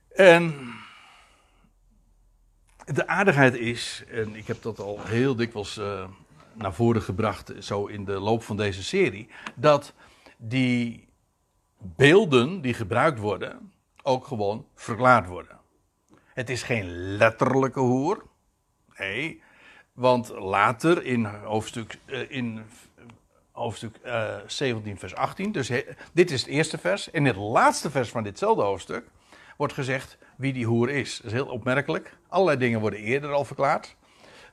En 0.10 0.56
de 2.86 3.08
aardigheid 3.08 3.56
is, 3.56 4.04
en 4.12 4.36
ik 4.36 4.48
heb 4.48 4.62
dat 4.62 4.80
al 4.80 5.00
heel 5.04 5.36
dikwijls 5.36 5.78
uh, 5.78 6.06
naar 6.54 6.74
voren 6.74 7.02
gebracht, 7.02 7.52
zo 7.60 7.86
in 7.86 8.06
de 8.06 8.20
loop 8.20 8.44
van 8.44 8.58
deze 8.58 8.84
serie, 8.84 9.30
dat 9.56 9.94
die 10.38 11.08
beelden 11.78 12.62
die 12.62 12.74
gebruikt 12.74 13.20
worden, 13.20 13.72
ook 14.02 14.28
gewoon 14.28 14.66
verklaard 14.76 15.28
worden. 15.28 15.60
Het 16.34 16.50
is 16.50 16.64
geen 16.64 16.90
letterlijke 17.18 17.80
hoer. 17.80 18.24
Nee, 18.98 19.42
want 19.94 20.30
later 20.30 21.04
in 21.04 21.26
hoofdstuk, 21.26 22.00
uh, 22.06 22.32
in 22.32 22.66
hoofdstuk 23.52 24.00
uh, 24.06 24.36
eh, 24.36 24.42
17, 24.48 25.00
vers 25.00 25.16
18, 25.16 25.52
dus 25.52 25.72
dit 26.14 26.32
is 26.32 26.42
het 26.42 26.50
eerste 26.50 26.78
vers. 26.78 27.12
En 27.12 27.20
in 27.20 27.26
het 27.26 27.36
laatste 27.36 27.92
vers 27.92 28.10
van 28.10 28.24
ditzelfde 28.24 28.64
hoofdstuk 28.64 29.06
wordt 29.58 29.74
gezegd 29.74 30.18
wie 30.38 30.54
die 30.54 30.66
hoer 30.66 30.90
is. 30.90 31.18
Dat 31.18 31.26
is 31.26 31.32
heel 31.32 31.48
opmerkelijk. 31.48 32.18
Allerlei 32.34 32.58
dingen 32.58 32.80
worden 32.80 33.00
eerder 33.00 33.32
al 33.32 33.46
verklaard. 33.46 33.96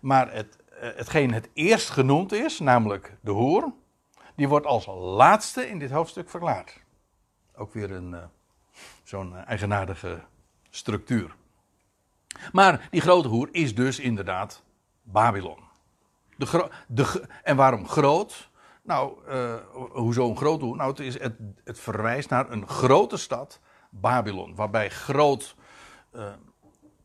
Maar 0.01 0.33
het, 0.33 0.57
hetgeen 0.70 1.33
het 1.33 1.49
eerst 1.53 1.91
genoemd 1.91 2.33
is, 2.33 2.59
namelijk 2.59 3.16
de 3.20 3.31
hoer, 3.31 3.72
die 4.37 4.49
wordt 4.49 4.66
als 4.66 4.87
laatste 4.87 5.68
in 5.68 5.78
dit 5.78 5.91
hoofdstuk 5.91 6.31
verklaard. 6.31 6.81
Ook 7.57 7.72
weer 7.72 7.91
een, 7.91 8.12
uh, 8.12 8.18
zo'n 9.03 9.37
eigenaardige 9.37 10.20
structuur. 10.70 11.35
Maar 12.53 12.89
die 12.91 13.01
grote 13.01 13.28
hoer 13.28 13.49
is 13.53 13.74
dus 13.74 13.99
inderdaad 13.99 14.62
Babylon. 15.03 15.59
De 16.37 16.70
de, 16.87 17.24
en 17.43 17.57
waarom 17.57 17.89
groot? 17.89 18.51
Nou, 18.83 19.28
uh, 19.28 19.55
hoezo 19.93 20.28
een 20.31 20.37
grote 20.37 20.64
hoer? 20.64 20.76
Nou, 20.76 20.91
het, 20.91 21.01
is, 21.01 21.20
het, 21.20 21.35
het 21.64 21.78
verwijst 21.78 22.31
naar 22.31 22.51
een 22.51 22.68
grote 22.68 23.16
stad, 23.16 23.61
Babylon. 23.91 24.55
Waarbij 24.55 24.91
groot 24.91 25.57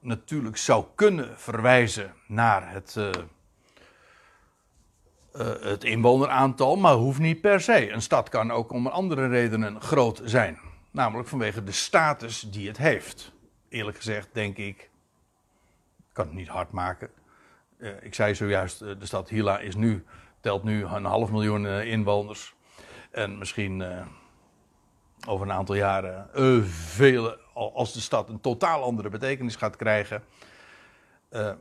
natuurlijk 0.06 0.58
zou 0.58 0.86
kunnen 0.96 1.40
verwijzen 1.40 2.14
naar 2.28 2.72
het, 2.72 2.96
uh, 2.98 3.10
het 5.62 5.84
inwoneraantal, 5.84 6.76
maar 6.76 6.94
hoeft 6.94 7.20
niet 7.20 7.42
per 7.42 7.62
se. 7.62 7.92
Een 7.92 8.02
stad 8.02 8.30
kan 8.30 8.52
ook 8.52 8.72
om 8.72 8.88
andere 8.88 9.28
redenen 9.28 9.82
groot 9.82 10.22
zijn. 10.24 10.60
Namelijk 10.92 11.28
vanwege 11.28 11.64
de 11.64 11.72
status 11.72 12.40
die 12.40 12.68
het 12.68 12.78
heeft. 12.78 13.32
Eerlijk 13.70 13.98
gezegd 13.98 14.30
denk 14.32 14.58
ik, 14.58 14.82
ik 15.98 16.14
kan 16.14 16.26
het 16.26 16.36
niet 16.36 16.48
hard 16.48 16.72
maken. 16.72 17.10
ik 18.02 18.14
zei 18.14 18.36
zojuist, 18.36 18.80
de 18.80 19.06
stad 19.06 19.30
Hila 19.30 19.60
is 19.60 19.76
nu 19.76 20.06
telt 20.40 20.64
nu 20.64 20.86
een 20.86 21.06
half 21.06 21.32
miljoen 21.32 21.66
eh, 21.66 21.92
inwoners. 21.92 22.56
En 23.12 23.38
misschien 23.38 23.84
over 25.28 25.46
een 25.46 25.54
aantal 25.54 25.76
jaren 25.76 26.30
vele, 26.64 27.45
als 27.56 27.94
de 27.94 28.00
stad 28.00 28.30
een 28.30 28.42
totaal 28.42 28.84
andere 28.84 29.10
betekenis 29.10 29.56
gaat 29.56 29.76
krijgen, 29.76 30.24
uh, 31.32 31.52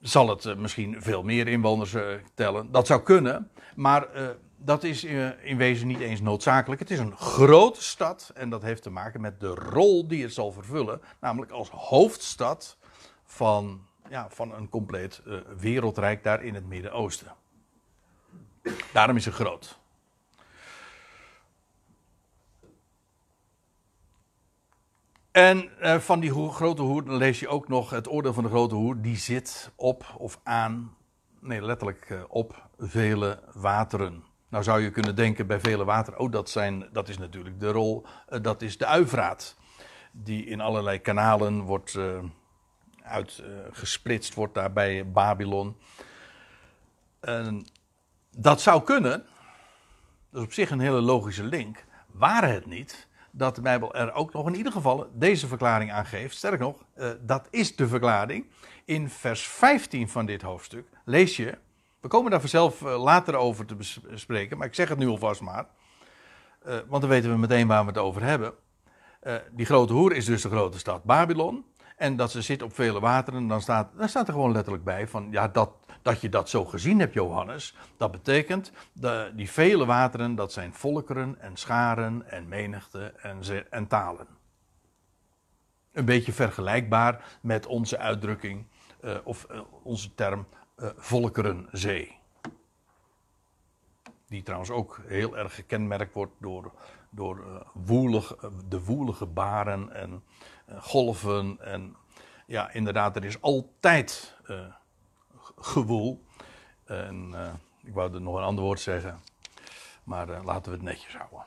zal 0.00 0.28
het 0.28 0.58
misschien 0.58 1.02
veel 1.02 1.22
meer 1.22 1.48
inwoners 1.48 1.94
tellen. 2.34 2.70
Dat 2.72 2.86
zou 2.86 3.02
kunnen, 3.02 3.50
maar 3.74 4.08
dat 4.56 4.82
is 4.82 5.04
in 5.42 5.56
wezen 5.56 5.86
niet 5.86 6.00
eens 6.00 6.20
noodzakelijk. 6.20 6.80
Het 6.80 6.90
is 6.90 6.98
een 6.98 7.16
grote 7.16 7.82
stad 7.82 8.30
en 8.34 8.50
dat 8.50 8.62
heeft 8.62 8.82
te 8.82 8.90
maken 8.90 9.20
met 9.20 9.40
de 9.40 9.54
rol 9.54 10.08
die 10.08 10.22
het 10.22 10.34
zal 10.34 10.52
vervullen, 10.52 11.00
namelijk 11.20 11.52
als 11.52 11.70
hoofdstad 11.70 12.76
van, 13.24 13.86
ja, 14.08 14.26
van 14.30 14.54
een 14.54 14.68
compleet 14.68 15.22
wereldrijk 15.58 16.22
daar 16.22 16.42
in 16.42 16.54
het 16.54 16.66
Midden-Oosten. 16.66 17.34
Daarom 18.92 19.16
is 19.16 19.24
hij 19.24 19.34
groot. 19.34 19.78
En 25.34 25.78
eh, 25.80 25.98
van 25.98 26.20
die 26.20 26.50
grote 26.50 26.82
hoer 26.82 27.02
lees 27.06 27.40
je 27.40 27.48
ook 27.48 27.68
nog 27.68 27.90
het 27.90 28.08
oordeel 28.08 28.32
van 28.32 28.42
de 28.42 28.48
grote 28.48 28.74
hoer. 28.74 29.00
Die 29.00 29.16
zit 29.16 29.70
op 29.76 30.14
of 30.18 30.40
aan, 30.42 30.96
nee 31.40 31.62
letterlijk 31.62 32.10
eh, 32.10 32.22
op 32.28 32.68
vele 32.78 33.42
wateren. 33.52 34.24
Nou 34.48 34.64
zou 34.64 34.80
je 34.80 34.90
kunnen 34.90 35.16
denken 35.16 35.46
bij 35.46 35.60
vele 35.60 35.84
wateren, 35.84 36.20
oh 36.20 36.32
dat, 36.32 36.50
zijn, 36.50 36.88
dat 36.92 37.08
is 37.08 37.18
natuurlijk 37.18 37.60
de 37.60 37.70
rol, 37.70 38.06
uh, 38.28 38.42
dat 38.42 38.62
is 38.62 38.78
de 38.78 38.86
uivraat. 38.86 39.56
Die 40.12 40.44
in 40.44 40.60
allerlei 40.60 40.98
kanalen 40.98 41.60
wordt 41.60 41.98
uitgesplitst, 43.02 44.34
wordt 44.34 44.54
daar 44.54 44.72
bij 44.72 45.10
Babylon. 45.10 45.76
Dat 48.30 48.60
zou 48.60 48.82
kunnen. 48.82 49.26
Dat 50.30 50.40
is 50.40 50.46
op 50.46 50.52
zich 50.52 50.70
een 50.70 50.80
hele 50.80 51.00
logische 51.00 51.44
link. 51.44 51.84
Waren 52.06 52.52
het 52.52 52.66
niet 52.66 53.08
dat 53.36 53.54
de 53.54 53.60
Bijbel 53.60 53.94
er 53.94 54.12
ook 54.12 54.32
nog 54.32 54.46
in 54.46 54.56
ieder 54.56 54.72
geval 54.72 55.10
deze 55.12 55.46
verklaring 55.46 55.92
aan 55.92 56.06
geeft. 56.06 56.36
Sterker 56.36 56.60
nog, 56.60 56.84
uh, 56.96 57.10
dat 57.20 57.48
is 57.50 57.76
de 57.76 57.88
verklaring. 57.88 58.46
In 58.84 59.10
vers 59.10 59.48
15 59.48 60.08
van 60.08 60.26
dit 60.26 60.42
hoofdstuk 60.42 60.88
lees 61.04 61.36
je. 61.36 61.58
We 62.00 62.08
komen 62.08 62.30
daar 62.30 62.40
vanzelf 62.40 62.80
uh, 62.80 63.02
later 63.02 63.36
over 63.36 63.66
te 63.66 63.76
bespreken, 64.10 64.58
maar 64.58 64.66
ik 64.66 64.74
zeg 64.74 64.88
het 64.88 64.98
nu 64.98 65.06
alvast 65.06 65.40
maar. 65.40 65.66
Uh, 66.66 66.74
want 66.88 67.00
dan 67.02 67.10
weten 67.10 67.30
we 67.30 67.36
meteen 67.36 67.66
waar 67.66 67.82
we 67.82 67.88
het 67.88 67.98
over 67.98 68.22
hebben. 68.22 68.52
die 69.50 69.66
grote 69.66 69.92
hoer 69.92 70.12
is 70.12 70.24
dus 70.24 70.42
de 70.42 70.48
grote 70.48 70.78
stad 70.78 71.04
Babylon. 71.04 71.64
En 71.96 72.16
dat 72.16 72.30
ze 72.30 72.42
zit 72.42 72.62
op 72.62 72.74
vele 72.74 73.00
wateren, 73.00 73.48
dan 73.48 73.60
staat, 73.60 73.90
dan 73.96 74.08
staat 74.08 74.26
er 74.26 74.32
gewoon 74.32 74.52
letterlijk 74.52 74.84
bij 74.84 75.08
van 75.08 75.28
ja, 75.30 75.48
dat 75.48 75.70
dat 76.04 76.20
je 76.20 76.28
dat 76.28 76.48
zo 76.48 76.64
gezien 76.64 76.98
hebt, 76.98 77.14
Johannes, 77.14 77.76
dat 77.96 78.10
betekent 78.10 78.72
dat 78.92 79.36
die 79.36 79.50
vele 79.50 79.84
wateren, 79.86 80.34
dat 80.34 80.52
zijn 80.52 80.74
volkeren 80.74 81.40
en 81.40 81.56
scharen 81.56 82.30
en 82.30 82.48
menigten 82.48 83.22
en, 83.22 83.40
en 83.70 83.86
talen. 83.86 84.26
Een 85.92 86.04
beetje 86.04 86.32
vergelijkbaar 86.32 87.38
met 87.40 87.66
onze 87.66 87.98
uitdrukking 87.98 88.66
uh, 89.00 89.16
of 89.24 89.46
uh, 89.50 89.60
onze 89.82 90.14
term 90.14 90.46
uh, 90.76 90.88
volkerenzee. 90.96 92.18
Die 94.28 94.42
trouwens 94.42 94.70
ook 94.70 95.00
heel 95.06 95.36
erg 95.36 95.54
gekenmerkt 95.54 96.14
wordt 96.14 96.32
door, 96.40 96.72
door 97.10 97.66
woelig, 97.74 98.36
de 98.68 98.84
woelige 98.84 99.26
baren 99.26 99.92
en 99.92 100.22
golven. 100.78 101.58
En 101.60 101.96
ja, 102.46 102.70
inderdaad, 102.72 103.16
er 103.16 103.24
is 103.24 103.40
altijd 103.40 104.36
gewoel. 105.64 106.24
En 106.84 107.30
uh, 107.34 107.52
ik 107.82 107.94
wou 107.94 108.14
er 108.14 108.20
nog 108.20 108.36
een 108.36 108.42
ander 108.42 108.64
woord 108.64 108.80
zeggen, 108.80 109.20
maar 110.04 110.28
uh, 110.28 110.44
laten 110.44 110.70
we 110.70 110.76
het 110.76 110.86
netjes 110.86 111.16
houden. 111.16 111.44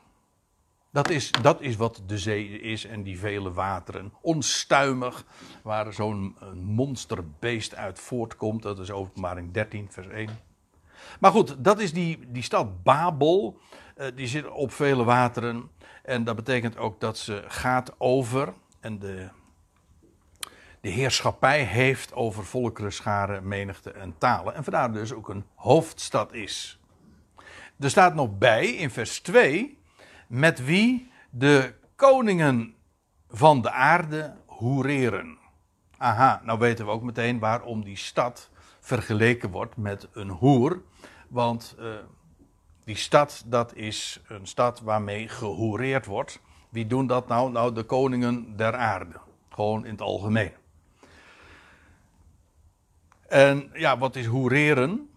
Dat 0.91 1.09
is, 1.09 1.32
dat 1.32 1.61
is 1.61 1.76
wat 1.76 2.01
de 2.05 2.18
zee 2.18 2.59
is 2.59 2.86
en 2.86 3.03
die 3.03 3.20
vele 3.20 3.51
wateren. 3.51 4.13
Onstuimig, 4.22 5.26
waar 5.63 5.93
zo'n 5.93 6.38
monsterbeest 6.53 7.76
uit 7.76 7.99
voortkomt. 7.99 8.63
Dat 8.63 8.80
is 8.80 8.91
openbaring 8.91 9.51
13, 9.51 9.88
vers 9.91 10.07
1. 10.07 10.30
Maar 11.20 11.32
goed, 11.32 11.63
dat 11.63 11.80
is 11.80 11.93
die, 11.93 12.20
die 12.32 12.43
stad 12.43 12.84
Babel. 12.84 13.59
Die 14.15 14.28
zit 14.28 14.49
op 14.49 14.72
vele 14.72 15.03
wateren. 15.03 15.70
En 16.03 16.24
dat 16.24 16.36
betekent 16.36 16.78
ook 16.78 16.99
dat 16.99 17.18
ze 17.18 17.43
gaat 17.47 17.95
over. 17.97 18.53
En 18.80 18.99
de 18.99 19.30
de 20.82 20.89
heerschappij 20.89 21.63
heeft 21.63 22.13
over 22.13 22.45
volkeren, 22.45 22.93
scharen, 22.93 23.47
menigte 23.47 23.91
en 23.91 24.15
talen. 24.17 24.55
En 24.55 24.63
vandaar 24.63 24.91
dus 24.91 25.13
ook 25.13 25.30
een 25.30 25.45
hoofdstad 25.55 26.34
is. 26.34 26.80
Er 27.80 27.89
staat 27.89 28.15
nog 28.15 28.38
bij 28.38 28.67
in 28.67 28.89
vers 28.89 29.19
2 29.19 29.78
met 30.28 30.65
wie 30.65 31.11
de 31.30 31.73
koningen 31.95 32.75
van 33.30 33.61
de 33.61 33.71
aarde 33.71 34.36
hoereren. 34.45 35.38
Aha, 35.97 36.41
nou 36.43 36.59
weten 36.59 36.86
we 36.86 36.91
ook 36.91 37.03
meteen 37.03 37.39
waarom 37.39 37.84
die 37.84 37.97
stad 37.97 38.49
vergeleken 38.80 39.49
wordt 39.49 39.78
met 39.78 40.07
een 40.13 40.30
hoer. 40.30 40.82
Want 41.28 41.75
uh, 41.80 41.95
die 42.84 42.95
stad, 42.95 43.43
dat 43.45 43.75
is 43.75 44.21
een 44.28 44.47
stad 44.47 44.80
waarmee 44.80 45.28
gehoereerd 45.28 46.05
wordt. 46.05 46.39
Wie 46.69 46.88
doen 46.88 47.07
dat 47.07 47.28
nou? 47.28 47.51
Nou, 47.51 47.73
de 47.73 47.84
koningen 47.84 48.55
der 48.55 48.75
aarde. 48.75 49.19
Gewoon 49.49 49.86
in 49.86 49.91
het 49.91 50.01
algemeen. 50.01 50.51
En 53.28 53.69
ja, 53.73 53.97
wat 53.97 54.15
is 54.15 54.25
hoereren? 54.25 55.09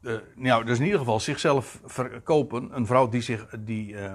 Uh, 0.00 0.18
nou, 0.34 0.64
dus 0.64 0.78
in 0.78 0.84
ieder 0.84 0.98
geval 0.98 1.20
zichzelf 1.20 1.80
verkopen. 1.84 2.76
Een 2.76 2.86
vrouw 2.86 3.08
die 3.08 3.20
zich, 3.20 3.46
die, 3.58 3.92
uh, 3.92 4.14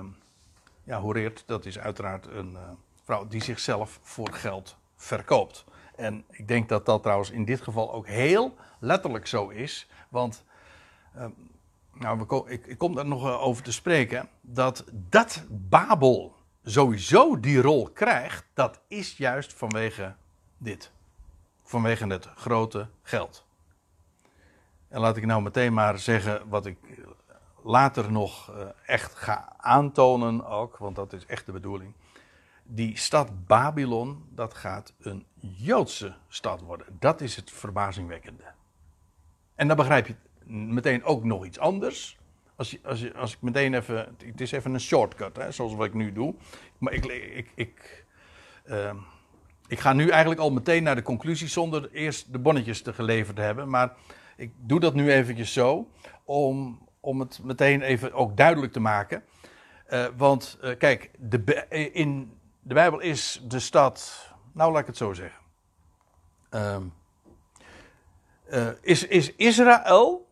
ja, 0.83 0.99
hoereert, 0.99 1.43
dat 1.45 1.65
is 1.65 1.79
uiteraard 1.79 2.27
een 2.27 2.51
uh, 2.51 2.59
vrouw 3.03 3.27
die 3.27 3.43
zichzelf 3.43 3.99
voor 4.01 4.33
geld 4.33 4.77
verkoopt. 4.95 5.65
En 5.95 6.25
ik 6.29 6.47
denk 6.47 6.69
dat 6.69 6.85
dat 6.85 7.01
trouwens 7.01 7.29
in 7.31 7.45
dit 7.45 7.61
geval 7.61 7.93
ook 7.93 8.07
heel 8.07 8.55
letterlijk 8.79 9.27
zo 9.27 9.47
is. 9.47 9.89
Want, 10.09 10.45
nou, 11.93 12.25
we 12.27 12.43
ik, 12.47 12.67
ik 12.67 12.77
kom 12.77 12.95
daar 12.95 13.05
nog 13.05 13.39
over 13.39 13.63
te 13.63 13.71
spreken. 13.71 14.29
Dat 14.41 14.83
dat 14.91 15.45
Babel 15.49 16.35
sowieso 16.63 17.39
die 17.39 17.61
rol 17.61 17.89
krijgt, 17.89 18.45
dat 18.53 18.81
is 18.87 19.17
juist 19.17 19.53
vanwege 19.53 20.15
dit 20.57 20.91
vanwege 21.70 22.07
het 22.07 22.26
grote 22.36 22.88
geld. 23.01 23.45
En 24.88 24.99
laat 24.99 25.17
ik 25.17 25.26
nou 25.26 25.41
meteen 25.41 25.74
maar 25.74 25.99
zeggen 25.99 26.49
wat 26.49 26.65
ik 26.65 26.78
later 27.63 28.11
nog 28.11 28.51
eh, 28.51 28.67
echt 28.86 29.15
ga 29.15 29.53
aantonen 29.57 30.45
ook, 30.45 30.78
want 30.78 30.95
dat 30.95 31.13
is 31.13 31.26
echt 31.26 31.45
de 31.45 31.51
bedoeling. 31.51 31.93
Die 32.63 32.97
stad 32.97 33.45
Babylon, 33.45 34.26
dat 34.30 34.53
gaat 34.53 34.93
een 34.99 35.26
Joodse 35.39 36.15
stad 36.28 36.61
worden. 36.61 36.97
Dat 36.99 37.22
is 37.22 37.36
het 37.36 37.51
verbazingwekkende. 37.51 38.43
En 39.55 39.67
dan 39.67 39.78
begrijp 39.78 40.07
je 40.07 40.15
meteen 40.45 41.03
ook 41.03 41.24
nog 41.24 41.45
iets 41.45 41.59
anders. 41.59 42.17
Als, 42.55 42.84
als, 42.84 43.13
als 43.13 43.34
ik 43.34 43.41
meteen 43.41 43.74
even, 43.74 44.15
het 44.26 44.41
is 44.41 44.51
even 44.51 44.74
een 44.74 44.80
shortcut, 44.80 45.38
hè, 45.38 45.51
zoals 45.51 45.74
wat 45.74 45.86
ik 45.86 45.93
nu 45.93 46.11
doe. 46.11 46.36
Maar 46.78 46.93
ik, 46.93 47.05
ik, 47.05 47.51
ik 47.55 48.05
uh, 48.65 48.93
ik 49.70 49.80
ga 49.80 49.93
nu 49.93 50.09
eigenlijk 50.09 50.41
al 50.41 50.51
meteen 50.51 50.84
naar 50.84 50.95
de 50.95 51.01
conclusie 51.01 51.47
zonder 51.47 51.91
eerst 51.91 52.32
de 52.32 52.39
bonnetjes 52.39 52.82
te 52.82 52.93
geleverd 52.93 53.36
te 53.36 53.41
hebben. 53.41 53.70
Maar 53.70 53.93
ik 54.36 54.51
doe 54.55 54.80
dat 54.80 54.93
nu 54.93 55.11
eventjes 55.11 55.53
zo 55.53 55.88
om, 56.24 56.80
om 56.99 57.20
het 57.20 57.39
meteen 57.43 57.82
even 57.82 58.13
ook 58.13 58.38
duidelijk 58.38 58.74
te 58.74 58.80
maken. 58.80 59.24
Uh, 59.89 60.05
want 60.17 60.57
uh, 60.63 60.78
kijk, 60.78 61.11
de, 61.17 61.67
in 61.93 62.38
de 62.59 62.74
Bijbel 62.74 62.99
is 62.99 63.41
de 63.47 63.59
stad, 63.59 64.28
nou 64.53 64.72
laat 64.72 64.82
ik 64.82 64.88
het 64.88 64.97
zo 64.97 65.13
zeggen. 65.13 65.41
Uh, 66.51 66.76
eh, 68.45 68.67
is, 68.82 69.07
is 69.07 69.36
Israël, 69.36 70.30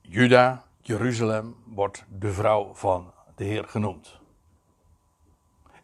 Juda, 0.00 0.64
Jeruzalem, 0.80 1.56
wordt 1.66 2.04
de 2.18 2.32
vrouw 2.32 2.74
van 2.74 3.12
de 3.36 3.44
Heer 3.44 3.64
genoemd. 3.64 4.22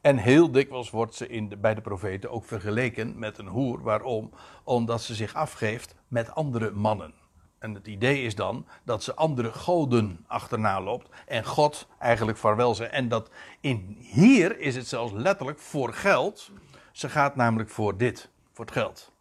En 0.00 0.16
heel 0.16 0.50
dikwijls 0.50 0.90
wordt 0.90 1.14
ze 1.14 1.28
in 1.28 1.54
bij 1.60 1.74
de 1.74 1.80
profeten 1.80 2.30
ook 2.30 2.44
vergeleken 2.44 3.18
met 3.18 3.38
een 3.38 3.46
hoer. 3.46 3.82
Waarom? 3.82 4.30
Omdat 4.64 5.02
ze 5.02 5.14
zich 5.14 5.34
afgeeft 5.34 5.94
met 6.08 6.34
andere 6.34 6.70
mannen. 6.70 7.14
En 7.58 7.74
het 7.74 7.86
idee 7.86 8.22
is 8.22 8.34
dan 8.34 8.66
dat 8.84 9.02
ze 9.02 9.14
andere 9.14 9.52
goden 9.52 10.24
achterna 10.26 10.80
loopt 10.80 11.08
en 11.26 11.44
God 11.44 11.88
eigenlijk 11.98 12.38
vaarwel 12.38 12.74
zegt. 12.74 12.92
En 12.92 13.08
dat 13.08 13.30
in 13.60 13.96
hier 13.98 14.58
is 14.58 14.76
het 14.76 14.86
zelfs 14.86 15.12
letterlijk 15.12 15.58
voor 15.58 15.92
geld. 15.92 16.50
Ze 16.92 17.08
gaat 17.08 17.36
namelijk 17.36 17.70
voor 17.70 17.96
dit, 17.96 18.30
voor 18.52 18.64
het 18.64 18.74
geld. 18.74 19.12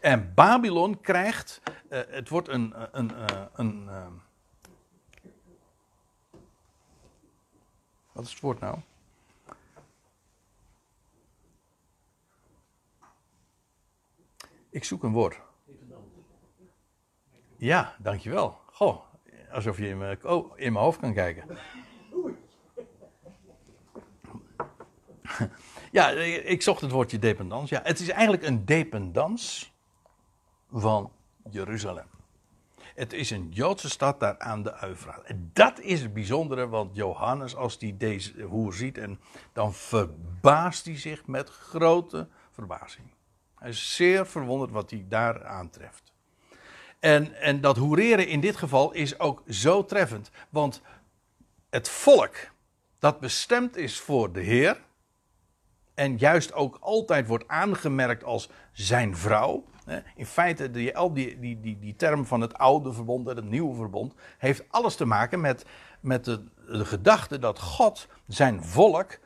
En 0.00 0.34
Babylon 0.34 1.00
krijgt, 1.00 1.62
uh, 1.90 2.00
het 2.08 2.28
wordt 2.28 2.48
een, 2.48 2.74
een, 2.92 3.12
een, 3.22 3.48
een 3.54 3.84
uh, 3.84 4.06
wat 8.12 8.24
is 8.24 8.30
het 8.30 8.40
woord 8.40 8.60
nou? 8.60 8.78
Ik 14.70 14.84
zoek 14.84 15.02
een 15.02 15.12
woord. 15.12 15.40
Ja, 17.56 17.96
dankjewel. 17.98 18.58
Goh, 18.66 19.00
alsof 19.52 19.78
je 19.78 19.88
in 19.88 19.98
mijn, 19.98 20.24
oh, 20.24 20.52
in 20.58 20.72
mijn 20.72 20.84
hoofd 20.84 21.00
kan 21.00 21.14
kijken. 21.14 21.58
Ja, 25.92 26.08
ik 26.10 26.62
zocht 26.62 26.80
het 26.80 26.90
woordje 26.90 27.18
dependance. 27.18 27.74
Ja, 27.74 27.80
het 27.84 28.00
is 28.00 28.08
eigenlijk 28.08 28.42
een 28.42 28.64
dependance 28.64 29.66
van 30.70 31.12
Jeruzalem. 31.50 32.06
Het 32.94 33.12
is 33.12 33.30
een 33.30 33.48
Joodse 33.48 33.90
stad 33.90 34.20
daar 34.20 34.38
aan 34.38 34.62
de 34.62 34.74
Uifraat. 34.74 35.22
En 35.22 35.50
dat 35.52 35.80
is 35.80 36.02
het 36.02 36.14
bijzondere, 36.14 36.68
want 36.68 36.96
Johannes, 36.96 37.56
als 37.56 37.76
hij 37.78 37.94
deze 37.98 38.42
hoer 38.42 38.74
ziet, 38.74 38.98
en 38.98 39.20
dan 39.52 39.74
verbaast 39.74 40.84
hij 40.84 40.98
zich 40.98 41.26
met 41.26 41.48
grote 41.48 42.28
verbazing. 42.50 43.10
Hij 43.60 43.68
is 43.68 43.94
zeer 43.94 44.26
verwonderd 44.26 44.70
wat 44.70 44.90
hij 44.90 45.04
daar 45.08 45.46
aantreft. 45.46 46.12
En, 47.00 47.40
en 47.40 47.60
dat 47.60 47.76
hoereren 47.76 48.26
in 48.26 48.40
dit 48.40 48.56
geval 48.56 48.92
is 48.92 49.18
ook 49.18 49.42
zo 49.48 49.84
treffend. 49.84 50.30
Want 50.48 50.82
het 51.70 51.88
volk 51.88 52.36
dat 52.98 53.20
bestemd 53.20 53.76
is 53.76 54.00
voor 54.00 54.32
de 54.32 54.40
Heer. 54.40 54.80
En 55.94 56.16
juist 56.16 56.52
ook 56.52 56.76
altijd 56.80 57.26
wordt 57.26 57.48
aangemerkt 57.48 58.24
als 58.24 58.48
zijn 58.72 59.16
vrouw. 59.16 59.64
In 60.16 60.26
feite, 60.26 60.70
die, 60.70 60.92
die, 61.12 61.38
die, 61.38 61.60
die, 61.60 61.78
die 61.78 61.96
term 61.96 62.26
van 62.26 62.40
het 62.40 62.54
oude 62.54 62.92
verbond 62.92 63.28
en 63.28 63.36
het 63.36 63.44
nieuwe 63.44 63.74
verbond. 63.74 64.14
heeft 64.38 64.64
alles 64.68 64.96
te 64.96 65.04
maken 65.04 65.40
met, 65.40 65.64
met 66.00 66.24
de, 66.24 66.44
gedachte 66.66 67.38
dat 67.38 67.58
God 67.58 68.08
zijn 68.26 68.64
volk 68.64 69.18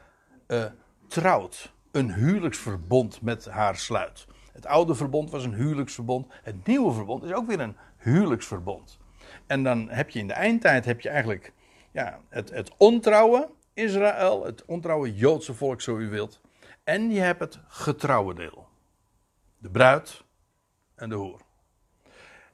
uh, 0.47 0.65
trouwt. 1.09 1.73
Een 1.95 2.13
huwelijksverbond 2.13 3.23
met 3.23 3.45
haar 3.45 3.77
sluit. 3.77 4.27
Het 4.53 4.67
oude 4.67 4.95
verbond 4.95 5.31
was 5.31 5.45
een 5.45 5.55
huwelijksverbond. 5.55 6.33
Het 6.43 6.67
nieuwe 6.67 6.93
verbond 6.93 7.23
is 7.23 7.33
ook 7.33 7.47
weer 7.47 7.61
een 7.61 7.77
huwelijksverbond. 7.97 8.99
En 9.47 9.63
dan 9.63 9.89
heb 9.89 10.11
je 10.11 10.19
in 10.19 10.27
de 10.27 10.33
eindtijd 10.33 10.85
heb 10.85 11.01
je 11.01 11.09
eigenlijk 11.09 11.53
ja, 11.91 12.21
het, 12.29 12.51
het 12.51 12.71
ontrouwe 12.77 13.51
Israël, 13.75 14.45
het 14.45 14.65
ontrouwe 14.65 15.15
Joodse 15.15 15.55
volk, 15.55 15.81
zo 15.81 15.99
u 15.99 16.09
wilt. 16.09 16.41
En 16.85 17.11
je 17.11 17.21
hebt 17.21 17.41
het 17.41 17.59
getrouwe 17.69 18.35
deel. 18.35 18.69
De 19.59 19.71
bruid 19.71 20.25
en 20.95 21.09
de 21.09 21.15
hoer. 21.15 21.41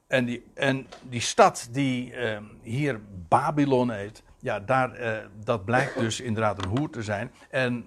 En 0.07 0.25
die, 0.25 0.51
en 0.53 0.87
die 1.09 1.21
stad 1.21 1.67
die 1.71 2.13
uh, 2.13 2.37
hier 2.61 2.99
Babylon 3.27 3.91
heet, 3.91 4.23
ja, 4.39 4.59
daar, 4.59 5.01
uh, 5.01 5.25
dat 5.43 5.65
blijkt 5.65 5.99
dus 5.99 6.19
inderdaad 6.19 6.63
een 6.63 6.69
hoer 6.69 6.89
te 6.89 7.03
zijn. 7.03 7.31
En 7.49 7.85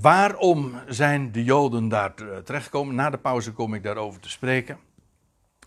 Waarom 0.00 0.74
zijn 0.86 1.32
de 1.32 1.44
Joden 1.44 1.88
daar 1.88 2.14
terechtgekomen? 2.14 2.94
Na 2.94 3.10
de 3.10 3.18
pauze 3.18 3.52
kom 3.52 3.74
ik 3.74 3.82
daarover 3.82 4.20
te 4.20 4.30
spreken. 4.30 4.78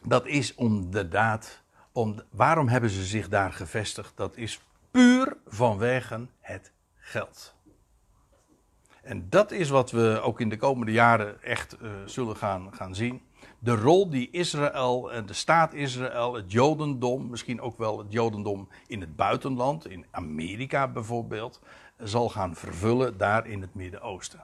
Dat 0.04 0.26
is 0.26 0.56
om 0.56 0.92
de 0.92 1.08
daad. 1.08 1.64
Om, 1.92 2.22
waarom 2.32 2.68
hebben 2.68 2.90
ze 2.90 3.04
zich 3.04 3.30
daar 3.30 3.54
gevestigd? 3.54 4.18
Dat 4.18 4.38
is 4.38 4.62
puur 4.92 5.38
vanwege 5.46 6.28
het 6.40 6.72
geld. 6.96 7.56
En 9.02 9.30
dat 9.30 9.52
is 9.52 9.70
wat 9.70 9.92
we 9.92 10.20
ook 10.24 10.42
in 10.42 10.50
de 10.50 10.58
komende 10.58 10.92
jaren 10.92 11.44
echt 11.44 11.78
uh, 11.82 11.90
zullen 12.06 12.36
gaan, 12.36 12.74
gaan 12.74 12.96
zien. 12.96 13.22
De 13.60 13.76
rol 13.76 14.10
die 14.10 14.30
Israël, 14.32 15.12
en 15.12 15.26
de 15.26 15.34
staat 15.34 15.74
Israël, 15.74 16.34
het 16.34 16.52
Jodendom, 16.52 17.30
misschien 17.30 17.62
ook 17.62 17.78
wel 17.78 17.98
het 17.98 18.12
Jodendom 18.12 18.70
in 18.88 19.02
het 19.02 19.16
buitenland, 19.16 19.88
in 19.88 20.06
Amerika 20.12 20.88
bijvoorbeeld, 20.88 21.62
zal 21.98 22.30
gaan 22.30 22.56
vervullen 22.56 23.18
daar 23.18 23.48
in 23.48 23.62
het 23.62 23.74
Midden-Oosten. 23.74 24.44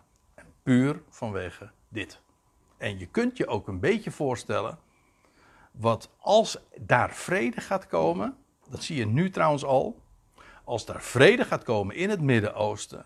Puur 0.64 1.02
vanwege 1.10 1.72
dit. 1.90 2.20
En 2.78 3.00
je 3.00 3.06
kunt 3.06 3.38
je 3.38 3.48
ook 3.48 3.68
een 3.68 3.80
beetje 3.80 4.12
voorstellen 4.12 4.80
wat 5.72 6.10
als 6.18 6.58
daar 6.80 7.16
vrede 7.16 7.62
gaat 7.62 7.88
komen, 7.88 8.38
dat 8.70 8.84
zie 8.84 8.98
je 8.98 9.06
nu 9.06 9.30
trouwens 9.30 9.64
al, 9.64 10.02
als 10.64 10.86
daar 10.86 11.02
vrede 11.02 11.46
gaat 11.46 11.64
komen 11.64 11.96
in 11.96 12.10
het 12.10 12.22
Midden-Oosten, 12.22 13.06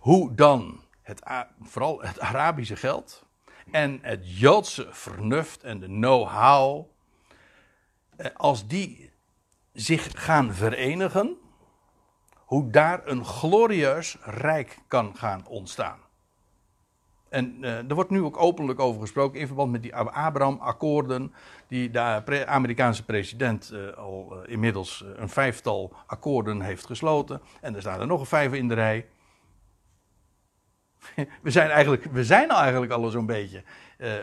hoe 0.00 0.34
dan 0.34 0.84
het, 1.02 1.22
vooral 1.60 2.02
het 2.02 2.20
Arabische 2.20 2.76
geld 2.76 3.24
en 3.70 3.98
het 4.02 4.38
Joodse 4.38 4.88
vernuft 4.90 5.62
en 5.62 5.80
de 5.80 5.86
know-how, 5.86 6.86
eh, 8.16 8.30
als 8.34 8.66
die 8.66 9.10
zich 9.72 10.24
gaan 10.24 10.54
verenigen, 10.54 11.36
hoe 12.46 12.70
daar 12.70 13.00
een 13.04 13.24
glorieus 13.24 14.16
rijk 14.22 14.78
kan 14.88 15.16
gaan 15.16 15.46
ontstaan. 15.48 15.98
En 17.28 17.56
uh, 17.60 17.88
er 17.88 17.94
wordt 17.94 18.10
nu 18.10 18.22
ook 18.22 18.36
openlijk 18.36 18.80
over 18.80 19.00
gesproken 19.00 19.40
in 19.40 19.46
verband 19.46 19.72
met 19.72 19.82
die 19.82 19.94
Abraham-akkoorden, 19.94 21.34
die 21.68 21.90
de 21.90 22.46
Amerikaanse 22.46 23.04
president 23.04 23.70
uh, 23.72 23.92
al 23.92 24.32
uh, 24.32 24.52
inmiddels 24.52 25.04
een 25.16 25.28
vijftal 25.28 25.92
akkoorden 26.06 26.60
heeft 26.60 26.86
gesloten. 26.86 27.40
En 27.60 27.74
er 27.74 27.80
staan 27.80 28.00
er 28.00 28.06
nog 28.06 28.20
een 28.20 28.26
vijf 28.26 28.52
in 28.52 28.68
de 28.68 28.74
rij. 28.74 29.06
we, 31.42 31.50
zijn 31.50 31.70
eigenlijk, 31.70 32.04
we 32.04 32.24
zijn 32.24 32.50
eigenlijk 32.50 32.92
al 32.92 33.10
zo'n 33.10 33.26
beetje 33.26 33.62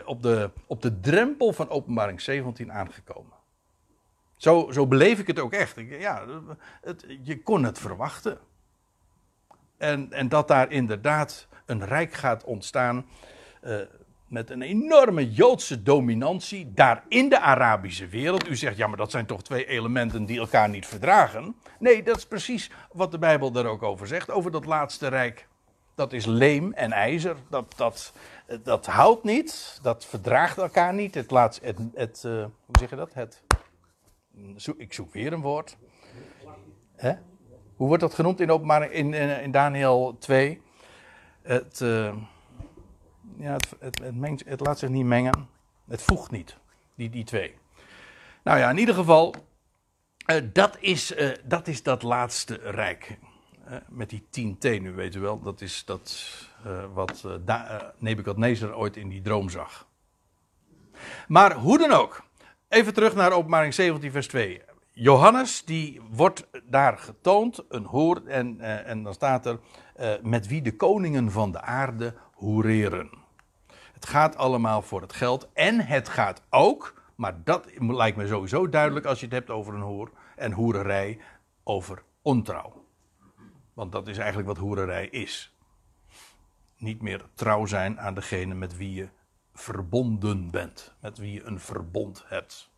op, 0.04 0.22
de, 0.22 0.50
op 0.66 0.82
de 0.82 1.00
drempel 1.00 1.52
van 1.52 1.68
openbaring 1.68 2.20
17 2.20 2.72
aangekomen. 2.72 3.32
Zo, 4.36 4.70
zo 4.72 4.86
beleef 4.86 5.18
ik 5.18 5.26
het 5.26 5.38
ook 5.38 5.52
echt. 5.52 5.74
Ja, 5.88 6.24
je 7.22 7.42
kon 7.42 7.64
het 7.64 7.78
verwachten. 7.78 8.38
En, 9.76 10.12
en 10.12 10.28
dat 10.28 10.48
daar 10.48 10.70
inderdaad 10.70 11.48
een 11.66 11.84
rijk 11.84 12.12
gaat 12.12 12.44
ontstaan. 12.44 13.06
Uh, 13.62 13.80
met 14.28 14.50
een 14.50 14.62
enorme 14.62 15.32
Joodse 15.32 15.82
dominantie 15.82 16.72
daar 16.74 17.04
in 17.08 17.28
de 17.28 17.40
Arabische 17.40 18.06
wereld. 18.06 18.48
U 18.48 18.56
zegt, 18.56 18.76
ja, 18.76 18.86
maar 18.86 18.96
dat 18.96 19.10
zijn 19.10 19.26
toch 19.26 19.42
twee 19.42 19.66
elementen 19.66 20.24
die 20.24 20.38
elkaar 20.38 20.68
niet 20.68 20.86
verdragen? 20.86 21.56
Nee, 21.78 22.02
dat 22.02 22.16
is 22.16 22.26
precies 22.26 22.70
wat 22.92 23.10
de 23.10 23.18
Bijbel 23.18 23.50
daar 23.50 23.66
ook 23.66 23.82
over 23.82 24.06
zegt, 24.06 24.30
over 24.30 24.50
dat 24.50 24.64
laatste 24.64 25.08
rijk. 25.08 25.46
Dat 25.94 26.12
is 26.12 26.26
leem 26.26 26.72
en 26.72 26.92
ijzer, 26.92 27.36
dat, 27.50 27.72
dat, 27.76 28.12
dat 28.62 28.86
houdt 28.86 29.24
niet, 29.24 29.78
dat 29.82 30.06
verdraagt 30.06 30.58
elkaar 30.58 30.94
niet. 30.94 31.14
Het 31.14 31.30
laatste, 31.30 31.66
het, 31.66 31.78
het 31.94 32.22
uh, 32.26 32.32
hoe 32.64 32.78
zeg 32.78 32.90
je 32.90 32.96
dat? 32.96 33.14
Het 33.14 33.42
ik 34.76 34.92
zoek 34.92 35.12
weer 35.12 35.32
een 35.32 35.40
woord. 35.40 35.76
Hè? 36.96 37.14
Hoe 37.76 37.86
wordt 37.86 38.02
dat 38.02 38.14
genoemd 38.14 38.40
in, 38.40 38.90
in, 38.90 39.14
in, 39.42 39.50
Daniel 39.50 40.16
2? 40.18 40.60
Het, 41.42 41.80
uh, 41.80 42.14
ja, 43.36 43.52
het, 43.52 43.68
het, 43.80 44.14
mengt, 44.14 44.44
het, 44.44 44.60
laat 44.60 44.78
zich 44.78 44.88
niet 44.88 45.04
mengen. 45.04 45.48
Het 45.88 46.02
voegt 46.02 46.30
niet, 46.30 46.56
die, 46.94 47.10
die 47.10 47.24
twee. 47.24 47.54
Nou 48.44 48.58
ja, 48.58 48.70
in 48.70 48.78
ieder 48.78 48.94
geval, 48.94 49.34
uh, 50.26 50.42
dat, 50.52 50.76
is, 50.80 51.16
uh, 51.16 51.30
dat 51.44 51.68
is 51.68 51.82
dat 51.82 52.02
laatste 52.02 52.54
rijk. 52.54 53.18
met 53.88 54.10
die 54.10 54.26
tien 54.30 54.58
tenen, 54.58 54.94
weet 54.94 55.14
u 55.14 55.20
wel. 55.20 55.40
Dat 55.40 55.60
is 55.60 55.84
dat 55.84 56.26
wat 56.94 57.24
Nebukadnezar 57.98 58.76
ooit 58.76 58.96
in 58.96 59.08
die 59.08 59.22
droom 59.22 59.50
zag. 59.50 59.88
Maar 61.28 61.54
hoe 61.54 61.78
dan 61.78 61.90
ook. 61.90 62.24
Even 62.74 62.94
terug 62.94 63.14
naar 63.14 63.32
openbaring 63.32 63.74
17, 63.74 64.10
vers 64.10 64.26
2. 64.26 64.62
Johannes, 64.92 65.64
die 65.64 66.00
wordt 66.10 66.46
daar 66.64 66.98
getoond, 66.98 67.64
een 67.68 67.84
hoer, 67.84 68.26
en, 68.26 68.56
uh, 68.60 68.88
en 68.88 69.02
dan 69.02 69.14
staat 69.14 69.46
er, 69.46 69.58
uh, 70.00 70.12
met 70.22 70.46
wie 70.46 70.62
de 70.62 70.76
koningen 70.76 71.30
van 71.30 71.52
de 71.52 71.60
aarde 71.60 72.14
hoereren. 72.32 73.10
Het 73.92 74.06
gaat 74.06 74.36
allemaal 74.36 74.82
voor 74.82 75.00
het 75.00 75.12
geld 75.12 75.48
en 75.52 75.86
het 75.86 76.08
gaat 76.08 76.42
ook, 76.50 77.02
maar 77.14 77.44
dat 77.44 77.66
lijkt 77.78 78.16
me 78.16 78.26
sowieso 78.26 78.68
duidelijk 78.68 79.06
als 79.06 79.18
je 79.18 79.24
het 79.26 79.34
hebt 79.34 79.50
over 79.50 79.74
een 79.74 79.80
hoer 79.80 80.10
en 80.36 80.52
hoererij, 80.52 81.18
over 81.64 82.02
ontrouw. 82.22 82.84
Want 83.74 83.92
dat 83.92 84.08
is 84.08 84.18
eigenlijk 84.18 84.48
wat 84.48 84.58
hoererij 84.58 85.06
is. 85.06 85.56
Niet 86.76 87.02
meer 87.02 87.24
trouw 87.34 87.66
zijn 87.66 88.00
aan 88.00 88.14
degene 88.14 88.54
met 88.54 88.76
wie 88.76 88.94
je 88.94 89.08
verbonden 89.54 90.50
bent. 90.50 90.94
Met 91.00 91.18
wie 91.18 91.32
je 91.32 91.44
een 91.44 91.60
verbond 91.60 92.24
hebt. 92.26 92.70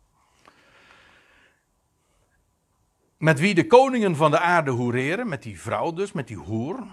Met 3.17 3.39
wie 3.39 3.55
de 3.55 3.67
koningen 3.67 4.15
van 4.15 4.31
de 4.31 4.39
aarde 4.39 4.71
hoereren, 4.71 5.27
met 5.27 5.43
die 5.43 5.61
vrouw 5.61 5.93
dus, 5.93 6.11
met 6.11 6.27
die 6.27 6.37
hoer, 6.37 6.87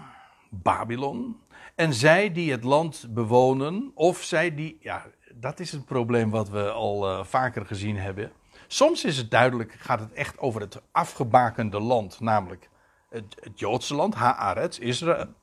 Babylon. 0.49 1.39
En 1.75 1.93
zij 1.93 2.31
die 2.31 2.51
het 2.51 2.63
land 2.63 3.07
bewonen, 3.09 3.91
of 3.93 4.23
zij 4.23 4.55
die, 4.55 4.77
ja, 4.79 5.05
dat 5.33 5.59
is 5.59 5.71
het 5.71 5.85
probleem 5.85 6.29
wat 6.29 6.49
we 6.49 6.71
al 6.71 7.09
uh, 7.09 7.23
vaker 7.23 7.65
gezien 7.65 7.97
hebben. 7.97 8.31
Soms 8.67 9.03
is 9.03 9.17
het 9.17 9.31
duidelijk, 9.31 9.71
gaat 9.71 9.99
het 9.99 10.13
echt 10.13 10.39
over 10.39 10.61
het 10.61 10.81
afgebakende 10.91 11.79
land, 11.79 12.19
namelijk 12.19 12.69
het, 13.09 13.35
het 13.39 13.59
Joodse 13.59 13.95
land, 13.95 14.15
Haaretz, 14.15 14.77
Israël. 14.77 15.33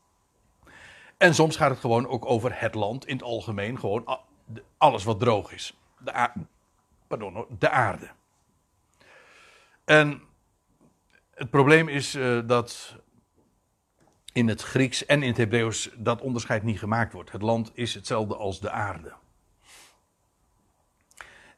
En 1.17 1.35
soms 1.35 1.57
gaat 1.57 1.71
het 1.71 1.79
gewoon 1.79 2.07
ook 2.07 2.27
over 2.27 2.61
het 2.61 2.75
land 2.75 3.07
in 3.07 3.17
het 3.17 3.25
algemeen, 3.25 3.79
gewoon 3.79 4.19
alles 4.77 5.05
wat 5.05 5.21
droog 5.21 5.53
is. 5.53 5.77
De, 5.99 6.29
pardon, 7.07 7.47
de 7.59 7.71
aarde. 7.71 8.11
En 9.85 10.23
het 11.35 11.51
probleem 11.51 11.89
is 11.89 12.15
uh, 12.15 12.41
dat 12.47 12.97
in 14.33 14.49
het 14.49 14.63
Grieks 14.63 15.07
en 15.07 15.23
in 15.23 15.29
het 15.29 15.37
Hebreeuws 15.37 15.91
dat 15.97 16.21
onderscheid 16.21 16.63
niet 16.63 16.79
gemaakt 16.79 17.13
wordt. 17.13 17.33
Het 17.33 17.43
land 17.43 17.71
is 17.75 17.95
hetzelfde 17.95 18.37
als 18.37 18.61
de 18.61 18.71
aarde. 18.71 19.13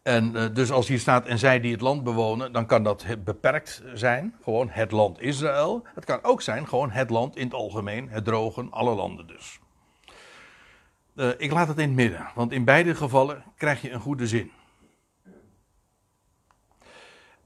En 0.02 0.36
uh, 0.36 0.54
dus 0.54 0.70
als 0.70 0.88
hier 0.88 0.98
staat 0.98 1.26
en 1.26 1.38
zij 1.38 1.60
die 1.60 1.72
het 1.72 1.80
land 1.80 2.04
bewonen, 2.04 2.52
dan 2.52 2.66
kan 2.66 2.82
dat 2.82 3.06
beperkt 3.24 3.82
zijn. 3.94 4.34
Gewoon 4.42 4.68
het 4.68 4.90
land 4.90 5.20
Israël. 5.20 5.86
Het 5.94 6.04
kan 6.04 6.22
ook 6.22 6.42
zijn 6.42 6.68
gewoon 6.68 6.90
het 6.90 7.10
land 7.10 7.36
in 7.36 7.44
het 7.44 7.54
algemeen, 7.54 8.08
het 8.08 8.24
drogen, 8.24 8.70
alle 8.70 8.94
landen 8.94 9.26
dus. 9.26 9.60
Uh, 11.14 11.30
ik 11.36 11.52
laat 11.52 11.68
het 11.68 11.78
in 11.78 11.86
het 11.86 11.96
midden, 11.96 12.28
want 12.34 12.52
in 12.52 12.64
beide 12.64 12.94
gevallen 12.94 13.44
krijg 13.56 13.82
je 13.82 13.90
een 13.90 14.00
goede 14.00 14.26
zin. 14.26 14.52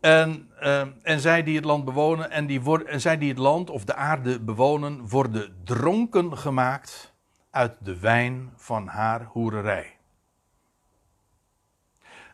En, 0.01 0.51
uh, 0.63 0.87
en 1.03 1.21
zij 1.21 1.43
die 1.43 1.57
het 1.57 1.65
land 1.65 1.85
bewonen, 1.85 2.31
en, 2.31 2.47
die 2.47 2.61
worden, 2.61 2.87
en 2.87 3.01
zij 3.01 3.19
die 3.19 3.29
het 3.29 3.39
land 3.39 3.71
of 3.71 3.85
de 3.85 3.95
aarde 3.95 4.41
bewonen, 4.41 5.09
worden 5.09 5.57
dronken 5.65 6.39
gemaakt 6.39 7.15
uit 7.51 7.77
de 7.81 7.99
wijn 7.99 8.53
van 8.57 8.87
haar 8.87 9.25
hoererij. 9.25 9.97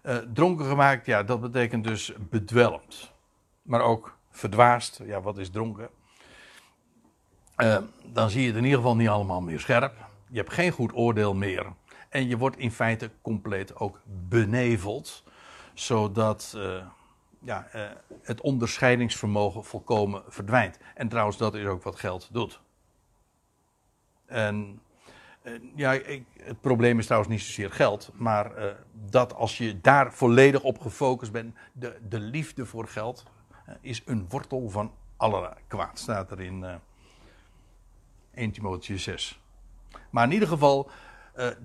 Uh, 0.03 0.17
dronken 0.17 0.67
gemaakt, 0.67 1.07
ja, 1.07 1.23
dat 1.23 1.41
betekent 1.41 1.85
dus 1.85 2.13
bedwelmd. 2.19 3.13
Maar 3.63 3.81
ook 3.81 4.19
verdwaasd. 4.31 5.01
Ja, 5.05 5.21
wat 5.21 5.39
is 5.39 5.51
dronken? 5.51 5.89
Dan 8.03 8.31
zie 8.31 8.41
je 8.41 8.47
het 8.47 8.57
in 8.57 8.65
ieder 8.65 8.79
geval 8.79 8.97
niet 8.97 9.09
allemaal 9.09 9.41
meer 9.41 9.61
scherp. 9.61 10.04
Je 10.35 10.41
hebt 10.41 10.53
geen 10.53 10.73
goed 10.73 10.95
oordeel 10.95 11.35
meer. 11.35 11.73
En 12.09 12.29
je 12.29 12.37
wordt 12.37 12.57
in 12.57 12.71
feite 12.71 13.11
compleet 13.23 13.77
ook 13.77 14.01
beneveld. 14.29 15.25
Zodat 15.75 16.55
uh, 16.57 16.87
ja, 17.39 17.69
het 18.23 18.41
onderscheidingsvermogen 18.41 19.65
volkomen 19.65 20.23
verdwijnt. 20.29 20.79
En 20.95 21.09
trouwens, 21.09 21.37
dat 21.37 21.55
is 21.55 21.67
ook 21.67 21.83
wat 21.83 21.97
geld 21.97 22.29
doet. 22.33 22.61
En 24.27 24.81
ja, 25.75 25.93
ik, 25.93 26.27
het 26.37 26.61
probleem 26.61 26.99
is 26.99 27.05
trouwens 27.05 27.33
niet 27.33 27.43
zozeer 27.43 27.71
geld, 27.71 28.11
maar 28.15 28.77
dat 28.93 29.35
als 29.35 29.59
je 29.59 29.81
daar 29.81 30.13
volledig 30.13 30.63
op 30.63 30.81
gefocust 30.81 31.33
bent, 31.33 31.55
de, 31.73 31.99
de 32.09 32.21
liefde 32.21 32.67
voor 32.67 32.89
geld 32.89 33.25
is 33.81 34.03
een 34.05 34.29
wortel 34.29 34.69
van 34.69 34.93
alle 35.17 35.57
kwaad, 35.67 35.99
staat 35.99 36.31
er 36.31 36.41
in 36.41 36.63
uh, 36.63 36.75
1 38.35 38.53
Timotheüs 38.53 39.03
6. 39.03 39.44
Maar 40.15 40.25
in 40.25 40.33
ieder 40.33 40.49
geval, 40.49 40.91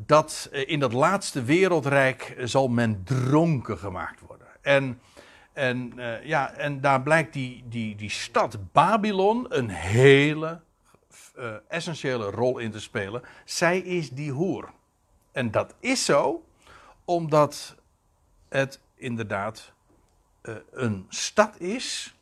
dat 0.05 0.49
in 0.51 0.79
dat 0.79 0.93
laatste 0.93 1.43
wereldrijk 1.43 2.35
zal 2.43 2.67
men 2.67 3.03
dronken 3.03 3.77
gemaakt 3.77 4.19
worden. 4.19 4.47
En, 4.61 5.01
en, 5.53 5.93
ja, 6.23 6.51
en 6.51 6.81
daar 6.81 7.01
blijkt 7.01 7.33
die, 7.33 7.63
die, 7.67 7.95
die 7.95 8.09
stad 8.09 8.71
Babylon 8.71 9.45
een 9.49 9.69
hele 9.69 10.61
essentiële 11.67 12.29
rol 12.29 12.57
in 12.57 12.71
te 12.71 12.79
spelen. 12.79 13.21
Zij 13.45 13.79
is 13.79 14.09
die 14.09 14.31
hoer. 14.31 14.69
En 15.31 15.51
dat 15.51 15.75
is 15.79 16.05
zo 16.05 16.43
omdat 17.05 17.75
het 18.47 18.79
inderdaad 18.95 19.73
een 20.71 21.05
stad 21.09 21.59
is. 21.59 22.15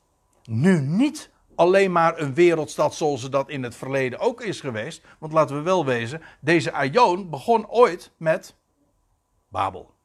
Nu 0.44 0.82
niet 0.82 1.30
alleen 1.58 1.92
maar 1.92 2.20
een 2.20 2.34
wereldstad 2.34 2.96
zoals 2.96 3.22
ze 3.22 3.30
dat 3.30 3.50
in 3.50 3.64
het 3.64 3.76
verleden 3.76 4.20
ook 4.20 4.42
is 4.42 4.60
geweest. 4.60 5.06
Want 5.20 5.34
laten 5.34 5.56
we 5.56 5.62
wel 5.62 5.86
wezen, 5.86 6.22
deze 6.40 6.72
Aion 6.72 7.30
begon 7.30 7.70
ooit 7.70 8.12
met 8.18 8.56
Babel. 9.48 9.96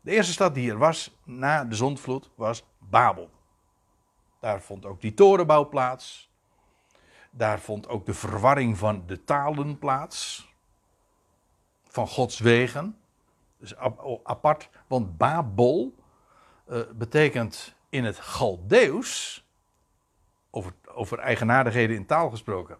De 0.00 0.10
eerste 0.10 0.32
stad 0.32 0.54
die 0.54 0.70
er 0.70 0.78
was 0.78 1.16
na 1.24 1.64
de 1.64 1.74
zondvloed 1.74 2.30
was 2.34 2.64
Babel. 2.78 3.30
Daar 4.40 4.60
vond 4.60 4.86
ook 4.86 5.00
die 5.00 5.14
torenbouw 5.14 5.68
plaats. 5.68 6.30
Daar 7.30 7.60
vond 7.60 7.88
ook 7.88 8.06
de 8.06 8.14
verwarring 8.14 8.78
van 8.78 9.02
de 9.06 9.24
talen 9.24 9.78
plaats. 9.78 10.50
Van 11.82 12.08
Gods 12.08 12.38
wegen. 12.38 12.98
Dus 13.58 13.76
apart, 14.22 14.68
want 14.86 15.16
Babel 15.16 15.94
uh, 16.68 16.80
betekent 16.94 17.74
in 17.88 18.04
het 18.04 18.18
Galdeus, 18.18 19.41
over, 20.54 20.72
over 20.94 21.18
eigenaardigheden 21.18 21.96
in 21.96 22.06
taal 22.06 22.30
gesproken. 22.30 22.76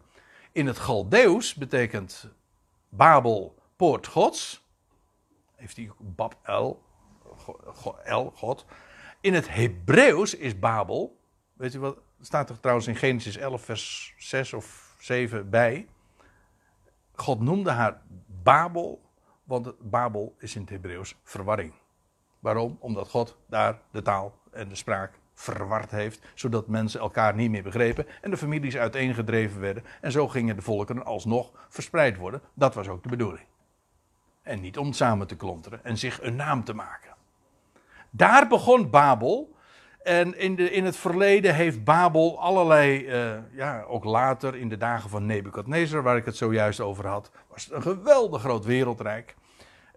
In 0.52 0.66
het 0.66 0.78
Galdeus 0.78 1.54
betekent 1.54 2.28
Babel 2.88 3.54
poort 3.76 4.06
Gods. 4.06 4.66
Heeft 5.54 5.76
hij 5.76 5.90
Bab 5.98 6.36
El, 6.42 6.82
El, 8.04 8.32
God. 8.34 8.64
In 9.20 9.34
het 9.34 9.48
Hebreeuws 9.48 10.34
is 10.34 10.58
Babel, 10.58 11.20
weet 11.52 11.74
u 11.74 11.78
wat, 11.78 11.98
staat 12.20 12.50
er 12.50 12.60
trouwens 12.60 12.86
in 12.86 12.96
Genesis 12.96 13.36
11, 13.36 13.64
vers 13.64 14.14
6 14.16 14.52
of 14.52 14.96
7 14.98 15.50
bij. 15.50 15.88
God 17.14 17.40
noemde 17.40 17.70
haar 17.70 18.02
Babel, 18.42 19.10
want 19.44 19.90
Babel 19.90 20.34
is 20.38 20.54
in 20.54 20.60
het 20.60 20.70
Hebreeuws 20.70 21.16
verwarring. 21.22 21.72
Waarom? 22.38 22.76
Omdat 22.80 23.08
God 23.08 23.36
daar 23.46 23.80
de 23.90 24.02
taal 24.02 24.38
en 24.50 24.68
de 24.68 24.74
spraak 24.74 25.18
verward 25.42 25.90
heeft, 25.90 26.22
zodat 26.34 26.66
mensen 26.66 27.00
elkaar 27.00 27.34
niet 27.34 27.50
meer 27.50 27.62
begrepen 27.62 28.06
en 28.20 28.30
de 28.30 28.36
families 28.36 28.76
uiteengedreven 28.76 29.60
werden. 29.60 29.84
En 30.00 30.12
zo 30.12 30.28
gingen 30.28 30.56
de 30.56 30.62
volkeren 30.62 31.04
alsnog 31.04 31.50
verspreid 31.68 32.16
worden. 32.16 32.40
Dat 32.54 32.74
was 32.74 32.88
ook 32.88 33.02
de 33.02 33.08
bedoeling. 33.08 33.46
En 34.42 34.60
niet 34.60 34.78
om 34.78 34.92
samen 34.92 35.26
te 35.26 35.36
klonteren 35.36 35.84
en 35.84 35.98
zich 35.98 36.22
een 36.22 36.36
naam 36.36 36.64
te 36.64 36.74
maken. 36.74 37.10
Daar 38.10 38.48
begon 38.48 38.90
Babel 38.90 39.54
en 40.02 40.38
in, 40.38 40.54
de, 40.54 40.70
in 40.70 40.84
het 40.84 40.96
verleden 40.96 41.54
heeft 41.54 41.84
Babel 41.84 42.40
allerlei, 42.40 43.06
uh, 43.06 43.38
ja, 43.52 43.82
ook 43.82 44.04
later 44.04 44.56
in 44.56 44.68
de 44.68 44.76
dagen 44.76 45.10
van 45.10 45.26
Nebukadnezar, 45.26 46.02
waar 46.02 46.16
ik 46.16 46.24
het 46.24 46.36
zojuist 46.36 46.80
over 46.80 47.06
had, 47.06 47.30
was 47.48 47.64
het 47.64 47.74
een 47.74 47.82
geweldig 47.82 48.40
groot 48.40 48.64
wereldrijk. 48.64 49.34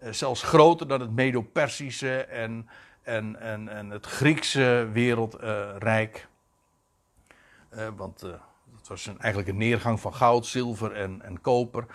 Uh, 0.02 0.12
zelfs 0.12 0.42
groter 0.42 0.88
dan 0.88 1.00
het 1.00 1.14
Medo-Persische 1.14 2.24
en, 2.24 2.68
en, 3.06 3.40
en, 3.40 3.68
en 3.68 3.90
het 3.90 4.06
Griekse 4.06 4.88
wereldrijk. 4.92 6.28
Uh, 7.74 7.88
want 7.96 8.20
het 8.76 8.88
was 8.88 9.06
een, 9.06 9.18
eigenlijk 9.18 9.52
een 9.52 9.58
neergang 9.58 10.00
van 10.00 10.14
goud, 10.14 10.46
zilver 10.46 10.92
en, 10.92 11.22
en 11.22 11.40
koper 11.40 11.86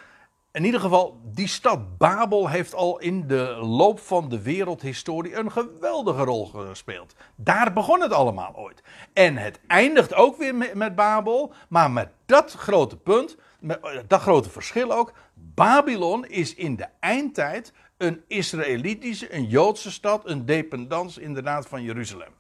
in 0.51 0.63
ieder 0.63 0.79
geval, 0.79 1.19
die 1.23 1.47
stad 1.47 1.97
Babel 1.97 2.49
heeft 2.49 2.73
al 2.73 2.99
in 2.99 3.27
de 3.27 3.57
loop 3.61 3.99
van 3.99 4.29
de 4.29 4.41
wereldhistorie 4.41 5.35
een 5.35 5.51
geweldige 5.51 6.23
rol 6.23 6.45
gespeeld. 6.45 7.15
Daar 7.35 7.73
begon 7.73 8.01
het 8.01 8.11
allemaal 8.11 8.55
ooit. 8.55 8.83
En 9.13 9.37
het 9.37 9.59
eindigt 9.67 10.13
ook 10.13 10.37
weer 10.37 10.55
met, 10.55 10.95
Babel, 10.95 11.53
maar 11.69 11.91
met 11.91 12.09
dat 12.25 12.51
grote 12.51 12.97
punt, 12.97 13.37
met 13.59 13.79
eh, 13.79 13.99
dat 14.07 14.21
grote 14.21 14.49
verschil 14.49 14.91
ook. 14.91 15.13
Babylon 15.33 16.25
is 16.25 16.55
in 16.55 16.75
de 16.75 16.87
eindtijd 16.99 17.73
een 18.01 18.23
Israëlitische, 18.27 19.33
een 19.33 19.45
Joodse 19.45 19.91
stad, 19.91 20.29
een 20.29 20.45
dependance 20.45 21.21
inderdaad 21.21 21.67
van 21.67 21.83
Jeruzalem. 21.83 22.33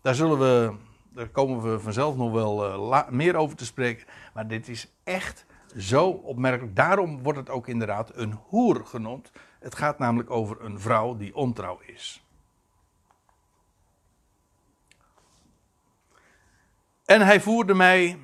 Daar 0.00 0.14
zullen 0.14 0.38
we, 0.38 0.74
daar 1.12 1.28
komen 1.28 1.72
we 1.72 1.80
vanzelf 1.80 2.16
nog 2.16 2.32
wel 2.32 2.66
uh, 2.92 3.08
meer 3.08 3.36
over 3.36 3.56
te 3.56 3.64
spreken. 3.64 4.06
Maar 4.34 4.48
dit 4.48 4.68
is 4.68 4.88
echt 5.04 5.46
zo 5.76 6.08
opmerkelijk. 6.08 6.76
Daarom 6.76 7.22
wordt 7.22 7.38
het 7.38 7.50
ook 7.50 7.68
inderdaad 7.68 8.16
een 8.16 8.32
hoer 8.32 8.86
genoemd. 8.86 9.30
Het 9.60 9.74
gaat 9.74 9.98
namelijk 9.98 10.30
over 10.30 10.64
een 10.64 10.80
vrouw 10.80 11.16
die 11.16 11.34
ontrouw 11.34 11.80
is. 11.86 12.24
En 17.04 17.20
hij 17.20 17.40
voerde 17.40 17.74
mij 17.74 18.18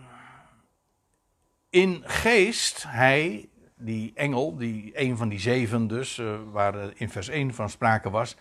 in 1.70 2.02
geest, 2.06 2.84
hij, 2.86 3.48
die 3.78 4.12
engel, 4.14 4.56
die 4.56 4.90
een 4.94 5.16
van 5.16 5.28
die 5.28 5.38
zeven 5.38 5.86
dus, 5.86 6.18
uh, 6.18 6.38
waar 6.52 6.90
in 6.94 7.08
vers 7.08 7.28
1 7.28 7.54
van 7.54 7.70
sprake 7.70 8.10
was, 8.10 8.36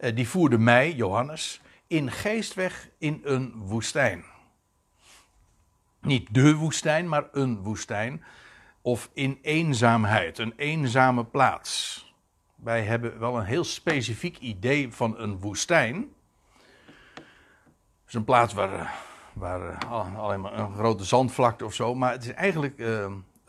uh, 0.00 0.14
die 0.14 0.28
voerde 0.28 0.58
mij, 0.58 0.92
Johannes, 0.92 1.60
in 1.86 2.10
geest 2.10 2.54
weg 2.54 2.88
in 2.98 3.20
een 3.24 3.52
woestijn. 3.56 4.24
Niet 6.00 6.34
de 6.34 6.54
woestijn, 6.54 7.08
maar 7.08 7.28
een 7.32 7.62
woestijn 7.62 8.24
of 8.82 9.10
in 9.12 9.38
eenzaamheid, 9.42 10.38
een 10.38 10.52
eenzame 10.56 11.24
plaats. 11.24 12.04
Wij 12.54 12.82
hebben 12.82 13.18
wel 13.18 13.36
een 13.36 13.44
heel 13.44 13.64
specifiek 13.64 14.38
idee 14.38 14.92
van 14.92 15.18
een 15.18 15.38
woestijn. 15.38 15.96
Het 17.14 18.08
is 18.08 18.14
een 18.14 18.24
plaats 18.24 18.54
waar, 18.54 18.94
waar 19.32 19.80
eh, 19.80 20.18
alleen 20.18 20.40
maar 20.40 20.58
een 20.58 20.74
grote 20.74 21.04
zandvlakte 21.04 21.64
of 21.64 21.74
zo. 21.74 21.94
Maar 21.94 22.12
het 22.12 22.24
is 22.24 22.32
eigenlijk 22.32 22.78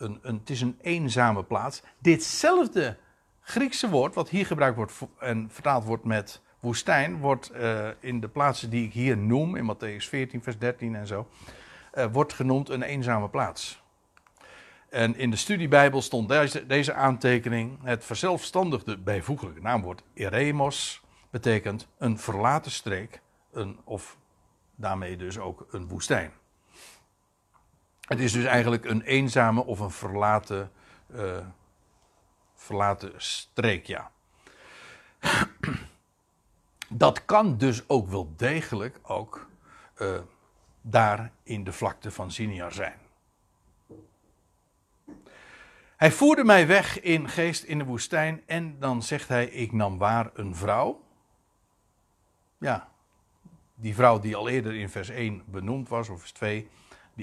een, 0.01 0.19
een, 0.21 0.37
het 0.37 0.49
is 0.49 0.61
een 0.61 0.77
eenzame 0.81 1.43
plaats. 1.43 1.81
Ditzelfde 1.97 2.97
Griekse 3.41 3.89
woord, 3.89 4.15
wat 4.15 4.29
hier 4.29 4.45
gebruikt 4.45 4.75
wordt 4.75 4.93
en 5.19 5.49
vertaald 5.51 5.83
wordt 5.83 6.03
met 6.03 6.41
woestijn, 6.59 7.17
wordt 7.17 7.51
uh, 7.55 7.87
in 7.99 8.19
de 8.19 8.27
plaatsen 8.27 8.69
die 8.69 8.85
ik 8.85 8.93
hier 8.93 9.17
noem, 9.17 9.55
in 9.55 9.75
Matthäus 9.75 10.07
14, 10.07 10.43
vers 10.43 10.57
13 10.57 10.95
en 10.95 11.07
zo, 11.07 11.27
uh, 11.93 12.05
wordt 12.11 12.33
genoemd 12.33 12.69
een 12.69 12.81
eenzame 12.81 13.29
plaats. 13.29 13.83
En 14.89 15.15
in 15.15 15.29
de 15.29 15.35
studiebijbel 15.35 16.01
stond 16.01 16.29
deze, 16.29 16.65
deze 16.65 16.93
aantekening, 16.93 17.79
het 17.83 18.05
verzelfstandigde 18.05 18.97
bijvoeglijke 18.97 19.61
naamwoord 19.61 20.03
eremos, 20.13 21.01
betekent 21.29 21.87
een 21.97 22.19
verlaten 22.19 22.71
streek, 22.71 23.21
een, 23.51 23.79
of 23.83 24.17
daarmee 24.75 25.17
dus 25.17 25.39
ook 25.39 25.67
een 25.71 25.87
woestijn. 25.87 26.31
Het 28.11 28.19
is 28.19 28.31
dus 28.31 28.45
eigenlijk 28.45 28.85
een 28.85 29.01
eenzame 29.01 29.65
of 29.65 29.79
een 29.79 29.91
verlaten, 29.91 30.71
uh, 31.15 31.37
verlaten 32.55 33.13
streek, 33.17 33.85
ja. 33.85 34.11
Dat 36.89 37.25
kan 37.25 37.57
dus 37.57 37.89
ook 37.89 38.09
wel 38.09 38.33
degelijk 38.37 38.99
ook 39.01 39.49
uh, 39.97 40.19
daar 40.81 41.31
in 41.43 41.63
de 41.63 41.71
vlakte 41.71 42.11
van 42.11 42.31
Siniar 42.31 42.71
zijn. 42.71 42.99
Hij 45.97 46.11
voerde 46.11 46.43
mij 46.43 46.67
weg 46.67 47.01
in 47.01 47.29
geest 47.29 47.63
in 47.63 47.77
de 47.77 47.85
woestijn 47.85 48.43
en 48.45 48.79
dan 48.79 49.03
zegt 49.03 49.27
hij: 49.27 49.45
Ik 49.45 49.71
nam 49.71 49.97
waar 49.97 50.29
een 50.33 50.55
vrouw. 50.55 51.03
Ja, 52.57 52.91
die 53.75 53.95
vrouw 53.95 54.19
die 54.19 54.35
al 54.35 54.49
eerder 54.49 54.75
in 54.75 54.89
vers 54.89 55.09
1 55.09 55.43
benoemd 55.45 55.89
was, 55.89 56.09
of 56.09 56.19
vers 56.19 56.31
2, 56.31 56.69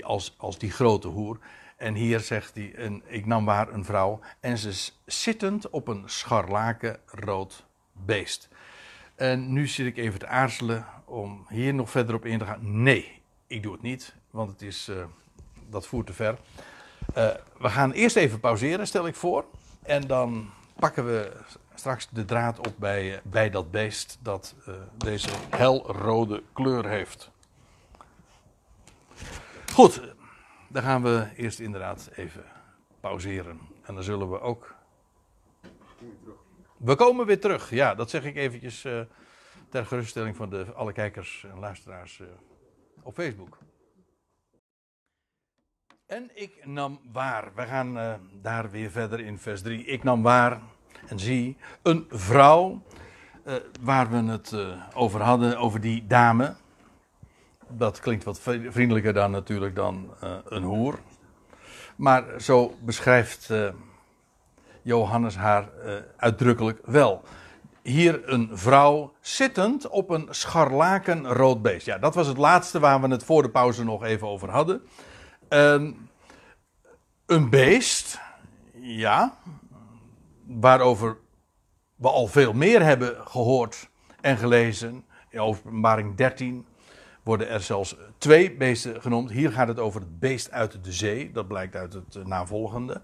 als, 0.04 0.34
als 0.36 0.58
die 0.58 0.70
grote 0.70 1.08
hoer. 1.08 1.38
En 1.76 1.94
hier 1.94 2.20
zegt 2.20 2.54
hij: 2.54 3.00
Ik 3.06 3.26
nam 3.26 3.44
waar 3.44 3.72
een 3.72 3.84
vrouw 3.84 4.20
en 4.40 4.58
ze 4.58 4.90
zittend 5.04 5.70
op 5.70 5.88
een 5.88 6.02
scharlakenrood 6.06 7.64
beest. 7.92 8.48
En 9.14 9.52
nu 9.52 9.66
zit 9.66 9.86
ik 9.86 9.96
even 9.96 10.18
te 10.18 10.26
aarzelen 10.26 10.86
om 11.04 11.46
hier 11.48 11.74
nog 11.74 11.90
verder 11.90 12.14
op 12.14 12.24
in 12.24 12.38
te 12.38 12.44
gaan. 12.44 12.82
Nee, 12.82 13.20
ik 13.46 13.62
doe 13.62 13.72
het 13.72 13.82
niet, 13.82 14.14
want 14.30 14.50
het 14.50 14.62
is, 14.62 14.88
uh, 14.88 15.04
dat 15.68 15.86
voert 15.86 16.06
te 16.06 16.12
ver. 16.12 16.38
Uh, 17.16 17.30
we 17.58 17.68
gaan 17.68 17.92
eerst 17.92 18.16
even 18.16 18.40
pauzeren, 18.40 18.86
stel 18.86 19.06
ik 19.06 19.14
voor. 19.14 19.44
En 19.82 20.06
dan 20.06 20.50
pakken 20.78 21.06
we 21.06 21.32
straks 21.74 22.08
de 22.10 22.24
draad 22.24 22.58
op 22.58 22.74
bij, 22.76 23.20
bij 23.24 23.50
dat 23.50 23.70
beest 23.70 24.18
dat 24.22 24.54
uh, 24.68 24.74
deze 24.96 25.28
helrode 25.50 26.42
kleur 26.52 26.88
heeft. 26.88 27.30
Goed, 29.72 30.00
dan 30.68 30.82
gaan 30.82 31.02
we 31.02 31.28
eerst 31.36 31.60
inderdaad 31.60 32.10
even 32.14 32.44
pauzeren. 33.00 33.60
En 33.82 33.94
dan 33.94 34.02
zullen 34.02 34.30
we 34.30 34.40
ook. 34.40 34.74
We 36.76 36.94
komen 36.94 37.26
weer 37.26 37.40
terug, 37.40 37.70
ja, 37.70 37.94
dat 37.94 38.10
zeg 38.10 38.24
ik 38.24 38.36
eventjes 38.36 38.84
uh, 38.84 39.00
ter 39.68 39.86
geruststelling 39.86 40.36
van 40.36 40.50
de, 40.50 40.72
alle 40.72 40.92
kijkers 40.92 41.46
en 41.50 41.58
luisteraars 41.58 42.22
op 43.02 43.14
Facebook. 43.14 43.58
En 46.06 46.30
ik 46.34 46.66
nam 46.66 47.00
waar. 47.12 47.54
We 47.54 47.62
gaan 47.62 47.96
uh, 47.96 48.14
daar 48.32 48.70
weer 48.70 48.90
verder 48.90 49.20
in 49.20 49.38
vers 49.38 49.62
3. 49.62 49.84
Ik 49.84 50.02
nam 50.02 50.22
waar 50.22 50.60
en 51.06 51.18
zie 51.18 51.56
een 51.82 52.06
vrouw. 52.08 52.82
Waar 53.80 54.10
we 54.10 54.16
het 54.16 54.54
over 54.94 55.20
hadden, 55.22 55.58
over 55.58 55.80
die 55.80 56.06
dame. 56.06 56.56
Dat 57.70 58.00
klinkt 58.00 58.24
wat 58.24 58.40
vriendelijker 58.68 59.12
dan 59.12 59.30
natuurlijk 59.30 59.74
dan 59.74 60.14
een 60.44 60.62
hoer. 60.62 60.98
Maar 61.96 62.24
zo 62.40 62.76
beschrijft 62.80 63.52
Johannes 64.82 65.36
haar 65.36 65.68
uitdrukkelijk 66.16 66.80
wel. 66.84 67.22
Hier 67.82 68.32
een 68.32 68.50
vrouw 68.52 69.12
zittend 69.20 69.88
op 69.88 70.10
een 70.10 70.26
scharlakenrood 70.30 71.62
beest. 71.62 71.86
Ja, 71.86 71.98
dat 71.98 72.14
was 72.14 72.26
het 72.26 72.36
laatste 72.36 72.80
waar 72.80 73.00
we 73.00 73.08
het 73.08 73.24
voor 73.24 73.42
de 73.42 73.50
pauze 73.50 73.84
nog 73.84 74.04
even 74.04 74.28
over 74.28 74.50
hadden. 74.50 74.82
Uh, 75.48 75.92
een 77.26 77.50
beest, 77.50 78.20
ja, 78.72 79.36
waarover 80.46 81.16
we 81.94 82.08
al 82.08 82.26
veel 82.26 82.52
meer 82.52 82.82
hebben 82.82 83.26
gehoord 83.26 83.88
en 84.20 84.36
gelezen. 84.36 85.04
In 85.28 85.40
openbaring 85.40 86.16
13 86.16 86.66
worden 87.28 87.48
er 87.48 87.60
zelfs 87.60 87.96
twee 88.18 88.56
beesten 88.56 89.02
genoemd. 89.02 89.30
Hier 89.30 89.52
gaat 89.52 89.68
het 89.68 89.78
over 89.78 90.00
het 90.00 90.18
beest 90.18 90.50
uit 90.50 90.84
de 90.84 90.92
zee, 90.92 91.32
dat 91.32 91.48
blijkt 91.48 91.76
uit 91.76 91.92
het 91.92 92.14
uh, 92.14 92.24
navolgende. 92.24 93.02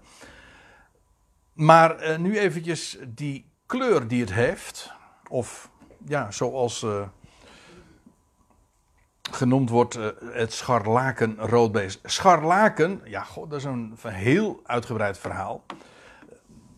Maar 1.53 2.09
uh, 2.09 2.17
nu 2.17 2.37
eventjes 2.39 2.97
die 3.07 3.49
kleur 3.65 4.07
die 4.07 4.21
het 4.21 4.33
heeft, 4.33 4.91
of 5.29 5.69
ja, 6.05 6.31
zoals 6.31 6.83
uh, 6.83 7.07
genoemd 9.31 9.69
wordt 9.69 9.93
het 10.31 10.53
scharlakenroodbeest. 10.53 11.99
Scharlaken, 12.03 13.01
ja, 13.03 13.23
god, 13.23 13.49
dat 13.49 13.59
is 13.59 13.65
een 13.65 13.97
heel 14.07 14.61
uitgebreid 14.63 15.17
verhaal. 15.17 15.63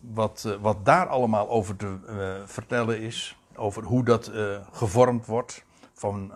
Wat, 0.00 0.56
wat 0.60 0.84
daar 0.84 1.06
allemaal 1.06 1.48
over 1.48 1.76
te 1.76 1.98
vertellen 2.46 3.00
is. 3.00 3.38
Over 3.54 3.82
hoe 3.82 4.04
dat 4.04 4.32
gevormd 4.72 5.26
wordt. 5.26 5.64
Van, 5.92 6.32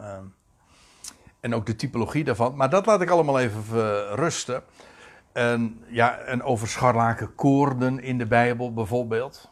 en 1.42 1.54
ook 1.54 1.66
de 1.66 1.76
typologie 1.76 2.24
daarvan. 2.24 2.56
Maar 2.56 2.70
dat 2.70 2.86
laat 2.86 3.00
ik 3.00 3.10
allemaal 3.10 3.40
even 3.40 4.14
rusten. 4.14 4.62
En, 5.32 5.84
ja, 5.86 6.18
en 6.18 6.42
over 6.42 6.68
scharlakenkoorden 6.68 8.00
in 8.00 8.18
de 8.18 8.26
Bijbel 8.26 8.72
bijvoorbeeld. 8.72 9.50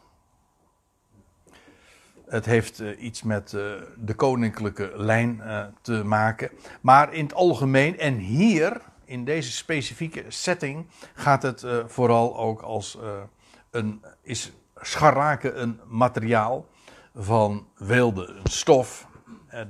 Het 2.27 2.45
heeft 2.45 2.79
uh, 2.79 3.03
iets 3.03 3.23
met 3.23 3.51
uh, 3.51 3.61
de 3.97 4.13
koninklijke 4.13 4.91
lijn 4.95 5.41
te 5.81 6.03
maken. 6.03 6.51
Maar 6.81 7.13
in 7.13 7.23
het 7.23 7.33
algemeen, 7.33 7.99
en 7.99 8.15
hier, 8.15 8.81
in 9.05 9.25
deze 9.25 9.51
specifieke 9.51 10.23
setting, 10.27 10.87
gaat 11.13 11.43
het 11.43 11.65
vooral 11.85 12.37
ook 12.37 12.61
als 12.61 12.97
een, 13.71 14.03
is 14.21 14.51
scharlaken 14.75 15.61
een 15.61 15.79
materiaal 15.87 16.65
van 17.15 17.67
weelde, 17.77 18.27
een 18.27 18.51
stof 18.51 19.07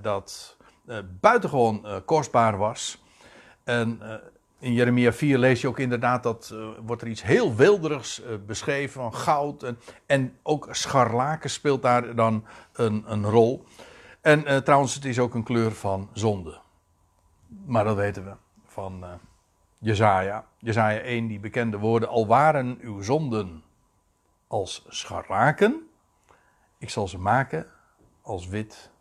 dat 0.01 0.57
buitengewoon 1.19 1.85
kostbaar 2.05 2.57
was. 2.57 3.03
En 3.63 4.01
in 4.59 4.73
Jeremia 4.73 5.13
4 5.13 5.37
lees 5.37 5.61
je 5.61 5.67
ook 5.67 5.79
inderdaad 5.79 6.23
dat 6.23 6.55
wordt 6.85 7.01
er 7.01 7.07
iets 7.07 7.23
heel 7.23 7.55
wilderigs 7.55 8.21
uh, 8.21 8.27
beschreven 8.45 9.01
van 9.01 9.13
goud 9.13 9.63
en, 9.63 9.79
en 10.05 10.37
ook 10.43 10.67
scharlaken 10.71 11.49
speelt 11.49 11.81
daar 11.81 12.15
dan 12.15 12.45
een, 12.73 13.03
een 13.07 13.25
rol. 13.25 13.63
En 14.21 14.63
trouwens, 14.63 14.93
het 14.95 15.05
is 15.05 15.19
ook 15.19 15.33
een 15.33 15.43
kleur 15.43 15.71
van 15.71 16.09
zonde. 16.13 16.59
Maar 17.65 17.83
dat 17.83 17.95
weten 17.95 18.25
we 18.25 18.33
van 18.65 19.03
Jezaja. 19.83 20.45
Jezaja 20.57 20.99
1, 20.99 21.27
die 21.27 21.39
bekende 21.39 21.77
woorden, 21.77 22.09
al 22.09 22.27
waren 22.27 22.77
uw 22.81 23.01
zonden 23.01 23.63
als 24.47 24.85
scharlaken, 24.87 25.89
ik 26.77 26.89
zal 26.89 27.07
ze 27.07 27.17
maken 27.17 27.65
als 28.21 28.47
wit 28.47 28.91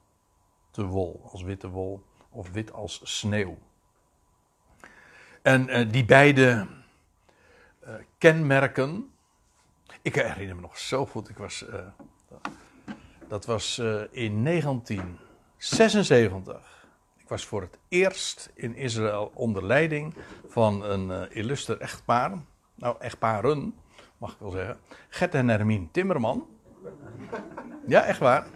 te 0.81 0.87
wol, 0.87 1.29
als 1.33 1.43
witte 1.43 1.69
wol 1.69 2.03
of 2.31 2.51
wit 2.51 2.73
als 2.73 3.01
sneeuw. 3.05 3.59
En 5.43 5.69
uh, 5.69 5.93
die 5.93 6.05
beide 6.05 6.67
uh, 7.85 7.95
kenmerken. 8.19 9.13
Ik 10.03 10.15
herinner 10.15 10.55
me 10.55 10.61
nog 10.61 10.79
zo 10.79 11.07
goed. 11.07 11.29
Ik 11.29 11.37
was, 11.37 11.65
uh, 11.69 11.75
dat 13.29 13.45
was 13.45 13.79
in 14.11 14.45
1976. 14.45 16.89
Ik 17.17 17.29
was 17.29 17.45
voor 17.45 17.61
het 17.61 17.79
eerst 17.89 18.51
in 18.55 18.75
Israël 18.75 19.31
onder 19.35 19.65
leiding 19.65 20.15
van 20.49 20.85
een 20.85 21.31
illuster 21.31 21.81
echtpaar. 21.81 22.33
Nou, 22.75 22.97
echtparen, 22.99 23.75
mag 24.19 24.33
ik 24.33 24.39
wel 24.39 24.51
zeggen. 24.51 24.79
Gert 25.09 25.35
en 25.35 25.49
Hermine 25.49 25.91
Timmerman. 25.91 26.47
Ja, 27.87 28.05
echt 28.05 28.19
waar. 28.19 28.47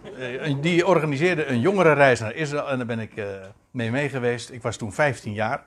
Die 0.61 0.87
organiseerde 0.87 1.45
een 1.45 1.59
jongerenreis 1.59 2.19
naar 2.19 2.35
Israël 2.35 2.69
en 2.69 2.77
daar 2.77 2.85
ben 2.85 2.99
ik 2.99 3.11
mee 3.71 3.91
mee 3.91 4.09
geweest. 4.09 4.51
Ik 4.51 4.61
was 4.61 4.77
toen 4.77 4.93
15 4.93 5.33
jaar. 5.33 5.65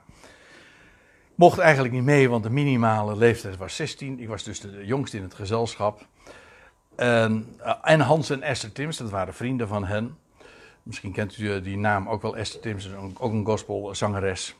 Mocht 1.35 1.59
eigenlijk 1.59 1.93
niet 1.93 2.03
mee, 2.03 2.29
want 2.29 2.43
de 2.43 2.49
minimale 2.49 3.15
leeftijd 3.15 3.57
was 3.57 3.75
16. 3.75 4.19
Ik 4.19 4.27
was 4.27 4.43
dus 4.43 4.59
de 4.59 4.85
jongste 4.85 5.17
in 5.17 5.23
het 5.23 5.33
gezelschap. 5.33 6.05
En, 6.95 7.55
uh, 7.59 7.73
en 7.81 7.99
Hans 7.99 8.29
en 8.29 8.41
Esther 8.41 8.71
Tims, 8.71 8.97
dat 8.97 9.09
waren 9.09 9.33
vrienden 9.33 9.67
van 9.67 9.85
hen. 9.85 10.17
Misschien 10.83 11.11
kent 11.11 11.37
u 11.37 11.61
die 11.61 11.77
naam 11.77 12.09
ook 12.09 12.21
wel, 12.21 12.37
Esther 12.37 12.59
Tims, 12.59 12.89
ook 13.17 13.31
een 13.31 13.45
gospelzangeres. 13.45 14.55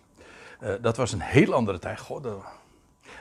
Dat 0.82 0.98
was 0.98 1.12
een 1.12 1.22
heel 1.22 1.54
andere 1.54 1.80
tijd. 1.80 2.00
God, 2.00 2.28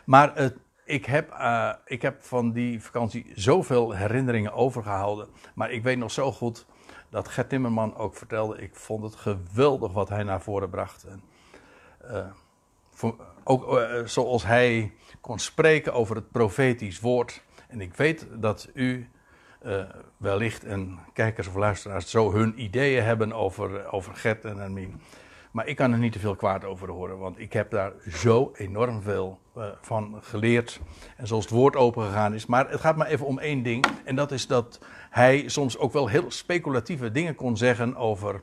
maar 0.04 0.40
uh, 0.40 0.46
ik, 0.88 1.04
heb, 1.04 1.30
eh, 1.30 1.72
ik 1.84 2.02
heb 2.02 2.22
van 2.22 2.52
die 2.52 2.82
vakantie 2.82 3.32
zoveel 3.34 3.92
herinneringen 3.92 4.52
overgehouden. 4.52 5.28
Maar 5.54 5.70
ik 5.70 5.82
weet 5.82 5.98
nog 5.98 6.10
zo 6.10 6.32
goed 6.32 6.66
dat 7.10 7.28
Gert 7.28 7.48
Timmerman 7.48 7.96
ook 7.96 8.16
vertelde. 8.16 8.62
Ik 8.62 8.74
vond 8.74 9.02
het 9.02 9.14
geweldig 9.14 9.92
wat 9.92 10.08
hij 10.08 10.22
naar 10.22 10.40
voren 10.40 10.70
bracht. 10.70 11.04
En, 11.04 11.22
eh, 12.00 12.26
ook 13.44 13.78
eh, 13.78 14.04
zoals 14.04 14.44
hij 14.44 14.92
kon 15.20 15.38
spreken 15.38 15.92
over 15.92 16.16
het 16.16 16.30
profetisch 16.30 17.00
woord. 17.00 17.42
En 17.68 17.80
ik 17.80 17.94
weet 17.94 18.26
dat 18.32 18.70
u 18.74 19.08
wellicht 20.16 20.64
en 20.64 20.98
kijkers 21.12 21.48
of 21.48 21.54
luisteraars 21.54 22.10
zo 22.10 22.32
hun 22.32 22.62
ideeën 22.62 23.04
hebben 23.04 23.32
over, 23.32 23.92
over 23.92 24.14
Gert 24.14 24.44
en 24.44 24.58
Hermine. 24.58 24.94
Maar 25.58 25.66
ik 25.66 25.76
kan 25.76 25.92
er 25.92 25.98
niet 25.98 26.12
te 26.12 26.18
veel 26.18 26.36
kwaad 26.36 26.64
over 26.64 26.90
horen, 26.90 27.18
want 27.18 27.38
ik 27.38 27.52
heb 27.52 27.70
daar 27.70 27.92
zo 28.10 28.52
enorm 28.54 29.02
veel 29.02 29.38
uh, 29.56 29.64
van 29.80 30.18
geleerd. 30.20 30.80
En 31.16 31.26
zoals 31.26 31.44
het 31.44 31.54
woord 31.54 31.76
opengegaan 31.76 32.34
is. 32.34 32.46
Maar 32.46 32.70
het 32.70 32.80
gaat 32.80 32.96
maar 32.96 33.06
even 33.06 33.26
om 33.26 33.38
één 33.38 33.62
ding. 33.62 33.84
En 34.04 34.16
dat 34.16 34.32
is 34.32 34.46
dat 34.46 34.78
hij 35.10 35.48
soms 35.48 35.78
ook 35.78 35.92
wel 35.92 36.08
heel 36.08 36.30
speculatieve 36.30 37.10
dingen 37.10 37.34
kon 37.34 37.56
zeggen 37.56 37.96
over, 37.96 38.40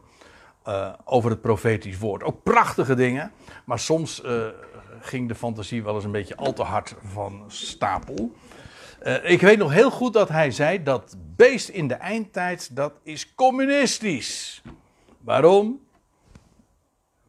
uh, 0.68 0.93
over 1.05 1.30
het 1.30 1.41
profetisch 1.41 1.97
woord. 1.97 2.24
Ook 2.24 2.43
prachtige 2.43 2.95
dingen. 2.95 3.32
Maar 3.66 3.80
soms 3.80 4.24
uh, 4.26 4.47
ging 4.99 5.28
de 5.28 5.36
fantasie 5.36 5.84
wel 5.84 5.95
eens 5.95 6.03
een 6.03 6.11
beetje 6.11 6.36
al 6.36 6.53
te 6.53 6.63
hard 6.63 6.95
van 7.03 7.43
stapel. 7.47 8.32
ik 9.24 9.41
weet 9.41 9.57
nog 9.57 9.72
heel 9.72 9.91
goed 9.91 10.13
dat 10.13 10.30
hij 10.30 10.51
zei 10.51 10.84
dat 10.84 11.16
beest 11.36 11.70
in 11.70 11.88
de 11.88 11.93
eindtijd, 11.93 12.76
dat 12.76 12.93
is 13.03 13.36
communistisch. 13.36 14.61
Waarom? 15.22 15.85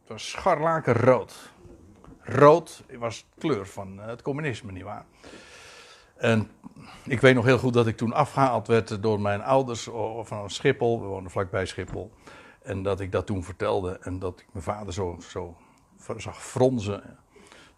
Het 0.06 0.14
was 0.14 0.30
scharlakenrood. 0.30 1.52
Rood 2.20 2.82
was 2.98 3.26
de 3.34 3.40
kleur 3.40 3.66
van 3.66 4.00
eh, 4.00 4.06
het 4.06 4.22
communisme, 4.22 4.72
nietwaar? 4.72 5.04
En 6.16 6.50
ik 7.04 7.20
weet 7.20 7.34
nog 7.34 7.44
heel 7.44 7.58
goed 7.58 7.72
dat 7.72 7.86
ik 7.86 7.96
toen 7.96 8.12
afgehaald 8.12 8.66
werd 8.66 9.02
door 9.02 9.20
mijn 9.20 9.42
ouders 9.42 9.88
van 10.22 10.50
Schiphol. 10.50 11.00
We 11.00 11.06
woonden 11.06 11.30
vlakbij 11.30 11.66
Schiphol. 11.66 12.12
En 12.62 12.82
dat 12.82 13.00
ik 13.00 13.12
dat 13.12 13.26
toen 13.26 13.44
vertelde. 13.44 13.98
En 14.02 14.18
dat 14.18 14.40
ik 14.40 14.46
mijn 14.52 14.64
vader 14.64 14.92
zo, 14.92 15.16
zo 15.28 15.56
zag 16.16 16.44
fronzen. 16.44 17.02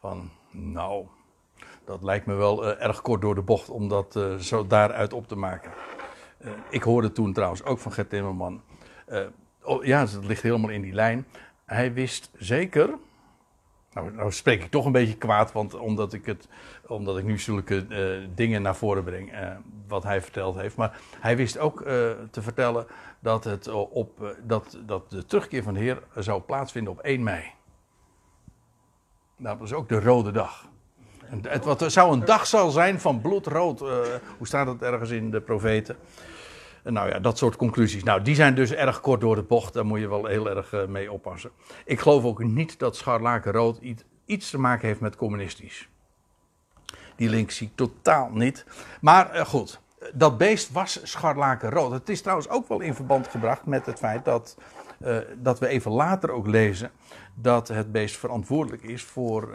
Van, 0.00 0.30
nou, 0.50 1.06
dat 1.84 2.02
lijkt 2.02 2.26
me 2.26 2.34
wel 2.34 2.64
uh, 2.64 2.82
erg 2.84 3.02
kort 3.02 3.20
door 3.20 3.34
de 3.34 3.42
bocht 3.42 3.68
om 3.68 3.88
dat 3.88 4.16
uh, 4.16 4.34
zo 4.34 4.66
daaruit 4.66 5.12
op 5.12 5.28
te 5.28 5.36
maken. 5.36 5.72
Ik 6.70 6.82
hoorde 6.82 7.12
toen 7.12 7.32
trouwens 7.32 7.64
ook 7.64 7.78
van 7.78 7.92
Gert 7.92 8.10
Timmerman. 8.10 8.62
Oh, 9.62 9.84
ja, 9.84 10.04
dat 10.04 10.24
ligt 10.24 10.42
helemaal 10.42 10.70
in 10.70 10.82
die 10.82 10.92
lijn. 10.92 11.26
Hij 11.68 11.92
wist 11.92 12.30
zeker. 12.38 12.94
Nou, 13.92 14.12
nou, 14.12 14.32
spreek 14.32 14.62
ik 14.62 14.70
toch 14.70 14.84
een 14.84 14.92
beetje 14.92 15.16
kwaad, 15.16 15.52
want 15.52 15.74
omdat 15.74 16.12
ik, 16.12 16.26
het, 16.26 16.48
omdat 16.86 17.18
ik 17.18 17.24
nu 17.24 17.38
zulke 17.38 17.86
uh, 17.88 18.28
dingen 18.34 18.62
naar 18.62 18.76
voren 18.76 19.04
breng, 19.04 19.32
uh, 19.32 19.50
wat 19.88 20.02
hij 20.02 20.22
verteld 20.22 20.56
heeft. 20.56 20.76
Maar 20.76 21.00
hij 21.20 21.36
wist 21.36 21.58
ook 21.58 21.80
uh, 21.80 21.86
te 22.30 22.42
vertellen 22.42 22.86
dat, 23.20 23.44
het 23.44 23.68
op, 23.68 24.36
dat, 24.42 24.78
dat 24.86 25.10
de 25.10 25.24
terugkeer 25.24 25.62
van 25.62 25.74
de 25.74 25.80
Heer 25.80 26.02
zou 26.16 26.40
plaatsvinden 26.40 26.92
op 26.92 27.00
1 27.00 27.22
mei. 27.22 27.42
Nou, 29.36 29.58
dat 29.58 29.68
was 29.68 29.78
ook 29.78 29.88
de 29.88 30.00
rode 30.00 30.30
dag. 30.30 30.66
En 31.30 31.40
het 31.48 31.64
wat, 31.64 31.92
zou 31.92 32.12
een 32.12 32.24
dag 32.24 32.46
zal 32.46 32.70
zijn 32.70 33.00
van 33.00 33.20
bloedrood. 33.20 33.80
hoe 34.38 34.46
staat 34.46 34.66
het 34.66 34.82
ergens 34.82 35.10
in 35.10 35.30
de 35.30 35.40
profeten? 35.40 35.96
Nou 36.90 37.08
ja, 37.08 37.18
dat 37.18 37.38
soort 37.38 37.56
conclusies. 37.56 38.02
Nou, 38.02 38.22
die 38.22 38.34
zijn 38.34 38.54
dus 38.54 38.72
erg 38.72 39.00
kort 39.00 39.20
door 39.20 39.34
de 39.34 39.42
bocht. 39.42 39.72
Daar 39.72 39.86
moet 39.86 40.00
je 40.00 40.08
wel 40.08 40.26
heel 40.26 40.50
erg 40.50 40.72
uh, 40.72 40.86
mee 40.86 41.12
oppassen. 41.12 41.50
Ik 41.84 42.00
geloof 42.00 42.24
ook 42.24 42.44
niet 42.44 42.78
dat 42.78 42.96
scharlakenrood 42.96 43.80
iets, 44.24 44.50
te 44.50 44.58
maken 44.58 44.88
heeft 44.88 45.00
met 45.00 45.16
communistisch. 45.16 45.88
Die 47.16 47.28
link 47.28 47.50
zie 47.50 47.66
ik 47.66 47.76
totaal 47.76 48.30
niet. 48.32 48.64
Maar 49.00 49.36
uh, 49.36 49.44
goed, 49.44 49.80
dat 50.14 50.38
beest 50.38 50.72
was 50.72 51.00
scharlakenrood. 51.02 51.92
Het 51.92 52.08
is 52.08 52.20
trouwens 52.20 52.48
ook 52.48 52.68
wel 52.68 52.80
in 52.80 52.94
verband 52.94 53.28
gebracht 53.28 53.66
met 53.66 53.86
het 53.86 53.98
feit 53.98 54.24
dat, 54.24 54.56
uh, 55.00 55.18
dat 55.36 55.58
we 55.58 55.66
even 55.66 55.90
later 55.90 56.30
ook 56.30 56.46
lezen 56.46 56.90
dat 57.34 57.68
het 57.68 57.92
beest 57.92 58.16
verantwoordelijk 58.16 58.82
is 58.82 59.02
voor, 59.02 59.48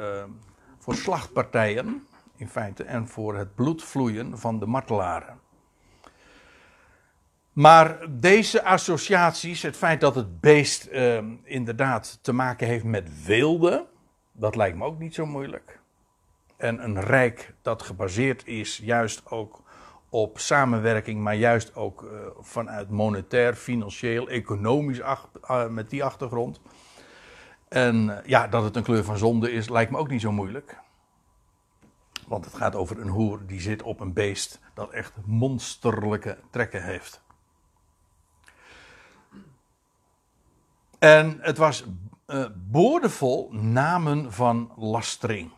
voor 0.80 0.96
slachtpartijen, 0.96 2.08
in 2.36 2.50
feite, 2.50 2.84
en 2.84 3.08
voor 3.08 3.38
het 3.38 3.56
bloedvloeien 3.56 4.40
van 4.40 4.60
de 4.60 4.66
martelaren. 4.66 5.43
Maar 7.54 8.06
deze 8.10 8.64
associaties, 8.64 9.62
het 9.62 9.78
feit 9.78 10.01
dat 10.01 10.16
het 10.16 10.39
beest 10.39 10.88
uh, 10.91 11.18
inderdaad 11.43 12.20
te 12.22 12.34
maken 12.34 12.68
heeft 12.68 12.84
met 12.84 13.26
weelde, 13.26 13.88
dat 14.32 14.56
lijkt 14.56 14.78
me 14.78 14.86
ook 14.86 14.99
niet 14.99 15.14
zo 15.14 15.26
moeilijk. 15.26 15.80
En 16.58 16.84
een 16.84 17.01
rijk 17.01 17.54
dat 17.62 17.82
gebaseerd 17.82 18.47
is 18.47 18.78
juist 18.78 19.32
ook 19.32 19.64
op 20.10 20.39
samenwerking, 20.39 21.22
maar 21.22 21.36
juist 21.36 21.76
ook 21.76 22.04
uh, 22.04 22.10
vanuit 22.39 22.89
monetair, 22.89 23.54
financieel, 23.54 24.30
economisch 24.30 24.99
uh, 24.99 25.68
met 25.68 25.89
die 25.89 26.04
achtergrond. 26.04 26.62
En 27.68 28.18
eh, 28.18 28.26
ja, 28.26 28.47
dat 28.47 28.64
het 28.64 28.76
een 28.76 28.84
kleur 28.84 29.04
van 29.04 29.18
zonde 29.18 29.51
is, 29.51 29.70
lijkt 29.70 29.91
me 29.91 29.97
ook 29.97 30.10
niet 30.10 30.22
zo 30.22 30.32
moeilijk. 30.32 30.78
Want 32.28 32.45
het 32.45 32.54
gaat 32.54 32.76
over 32.76 32.99
een 32.99 33.08
hoer 33.08 33.45
die 33.45 33.62
zit 33.62 33.82
op 33.82 33.99
een 33.99 34.14
beest 34.14 34.60
dat 34.74 34.91
echt 34.91 35.14
monsterlijke 35.26 36.38
trekken 36.49 36.84
heeft. 36.84 37.23
En 41.04 41.38
het 41.41 41.58
was 41.58 41.84
uh, 42.28 42.45
boordevol 42.56 43.49
namen 43.51 44.34
van 44.34 44.72
lastering. 44.76 45.51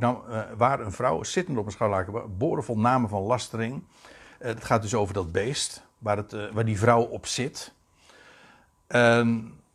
Uh, 0.00 0.42
waar 0.56 0.80
een 0.80 0.92
vrouw 0.92 1.22
zittend 1.22 1.58
op 1.58 1.66
een 1.66 1.72
schouwlaken, 1.72 2.36
boordevol 2.38 2.78
namen 2.78 3.08
van 3.08 3.22
lastering. 3.22 3.74
Uh, 3.74 4.46
het 4.48 4.64
gaat 4.64 4.82
dus 4.82 4.94
over 4.94 5.14
dat 5.14 5.32
beest, 5.32 5.82
waar, 5.98 6.16
het, 6.16 6.52
waar 6.52 6.64
die 6.64 6.78
vrouw 6.78 7.02
op 7.02 7.26
zit. 7.26 7.72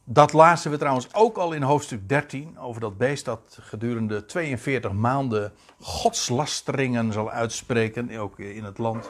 Dat 0.04 0.34
lazen 0.34 0.72
we 0.72 0.78
trouwens 0.78 1.14
ook 1.14 1.38
al 1.38 1.52
in 1.52 1.62
hoofdstuk 1.62 2.10
13, 2.10 2.60
over 2.60 2.82
dat 2.82 2.98
beest 2.98 3.26
dat 3.26 3.58
gedurende 3.62 4.26
42 4.26 4.92
maanden 4.92 5.54
godslasteringen 5.80 7.14
zal 7.14 7.32
uitspreken, 7.32 8.18
ook 8.18 8.40
in 8.40 8.64
het 8.64 8.78
land. 8.78 9.10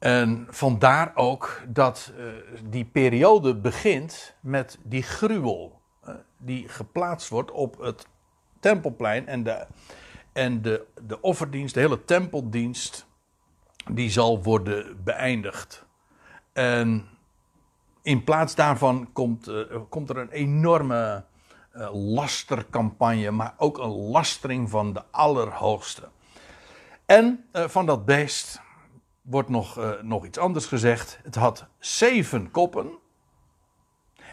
En 0.00 0.46
vandaar 0.50 1.12
ook 1.14 1.62
dat 1.68 2.12
uh, 2.18 2.24
die 2.64 2.84
periode 2.84 3.56
begint 3.56 4.34
met 4.40 4.78
die 4.82 5.02
gruwel. 5.02 5.80
Uh, 6.08 6.14
die 6.36 6.68
geplaatst 6.68 7.28
wordt 7.28 7.50
op 7.50 7.78
het 7.78 8.06
tempelplein. 8.60 9.26
En, 9.26 9.42
de, 9.42 9.66
en 10.32 10.62
de, 10.62 10.86
de 11.06 11.20
offerdienst, 11.20 11.74
de 11.74 11.80
hele 11.80 12.04
tempeldienst, 12.04 13.06
die 13.90 14.10
zal 14.10 14.42
worden 14.42 15.02
beëindigd. 15.04 15.84
En 16.52 17.08
in 18.02 18.24
plaats 18.24 18.54
daarvan 18.54 19.12
komt, 19.12 19.48
uh, 19.48 19.64
komt 19.88 20.10
er 20.10 20.16
een 20.16 20.30
enorme 20.30 21.24
lastercampagne, 21.92 23.30
maar 23.30 23.54
ook 23.56 23.78
een 23.78 23.90
lastering 23.90 24.70
van 24.70 24.92
de 24.92 25.02
Allerhoogste. 25.10 26.08
En 27.06 27.44
van 27.52 27.86
dat 27.86 28.04
beest 28.04 28.60
wordt 29.22 29.48
nog, 29.48 29.78
uh, 29.78 29.90
nog 30.02 30.24
iets 30.24 30.38
anders 30.38 30.66
gezegd. 30.66 31.20
Het 31.22 31.34
had 31.34 31.66
zeven 31.78 32.50
koppen 32.50 32.98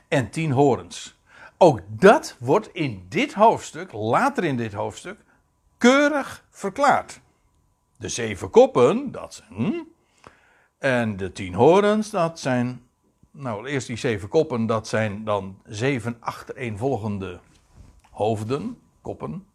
en 0.08 0.30
tien 0.30 0.52
horens. 0.52 1.20
Ook 1.58 1.82
dat 1.88 2.38
wordt 2.40 2.74
in 2.74 3.06
dit 3.10 3.34
hoofdstuk, 3.34 3.92
later 3.92 4.44
in 4.44 4.58
dit 4.58 4.74
hoofdstuk, 4.74 5.20
keurig 5.78 6.46
verklaard. 6.50 7.20
De 7.98 8.10
zeven 8.10 8.50
koppen, 8.50 9.12
dat 9.12 9.34
zijn. 9.34 9.88
En 10.78 11.18
de 11.18 11.32
tien 11.32 11.54
horens, 11.54 12.10
dat 12.10 12.40
zijn. 12.40 12.86
Nou, 13.32 13.68
eerst 13.68 13.88
die 13.88 13.98
zeven 13.98 14.30
koppen, 14.30 14.66
dat 14.66 14.88
zijn 14.88 15.24
dan 15.24 15.62
zeven 15.66 16.18
achtereenvolgende 16.20 17.40
hoofden, 18.12 18.82
koppen. 19.02 19.48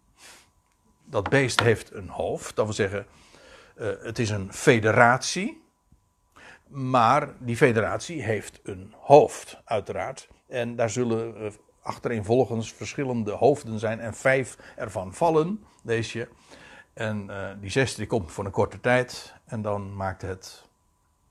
Dat 1.04 1.28
beest 1.28 1.60
heeft 1.60 1.92
een 1.92 2.08
hoofd, 2.08 2.56
dat 2.56 2.64
wil 2.64 2.74
zeggen, 2.74 3.06
uh, 3.82 3.88
het 4.02 4.18
is 4.18 4.30
een 4.30 4.52
federatie. 4.52 5.60
Maar 6.68 7.34
die 7.38 7.56
federatie 7.56 8.22
heeft 8.22 8.60
een 8.62 8.94
hoofd, 8.98 9.60
uiteraard. 9.64 10.28
En 10.48 10.76
daar 10.76 10.90
zullen 10.90 11.42
uh, 11.42 11.50
achtereenvolgens 11.82 12.72
verschillende 12.72 13.30
hoofden 13.30 13.78
zijn. 13.78 14.00
En 14.00 14.14
vijf 14.14 14.56
ervan 14.76 15.14
vallen, 15.14 15.64
je. 15.84 16.28
En 16.92 17.26
uh, 17.30 17.50
die 17.60 17.70
zesde 17.70 17.96
die 17.96 18.06
komt 18.06 18.32
voor 18.32 18.44
een 18.44 18.50
korte 18.50 18.80
tijd. 18.80 19.34
En 19.44 19.62
dan 19.62 19.96
maakt 19.96 20.22
het. 20.22 20.68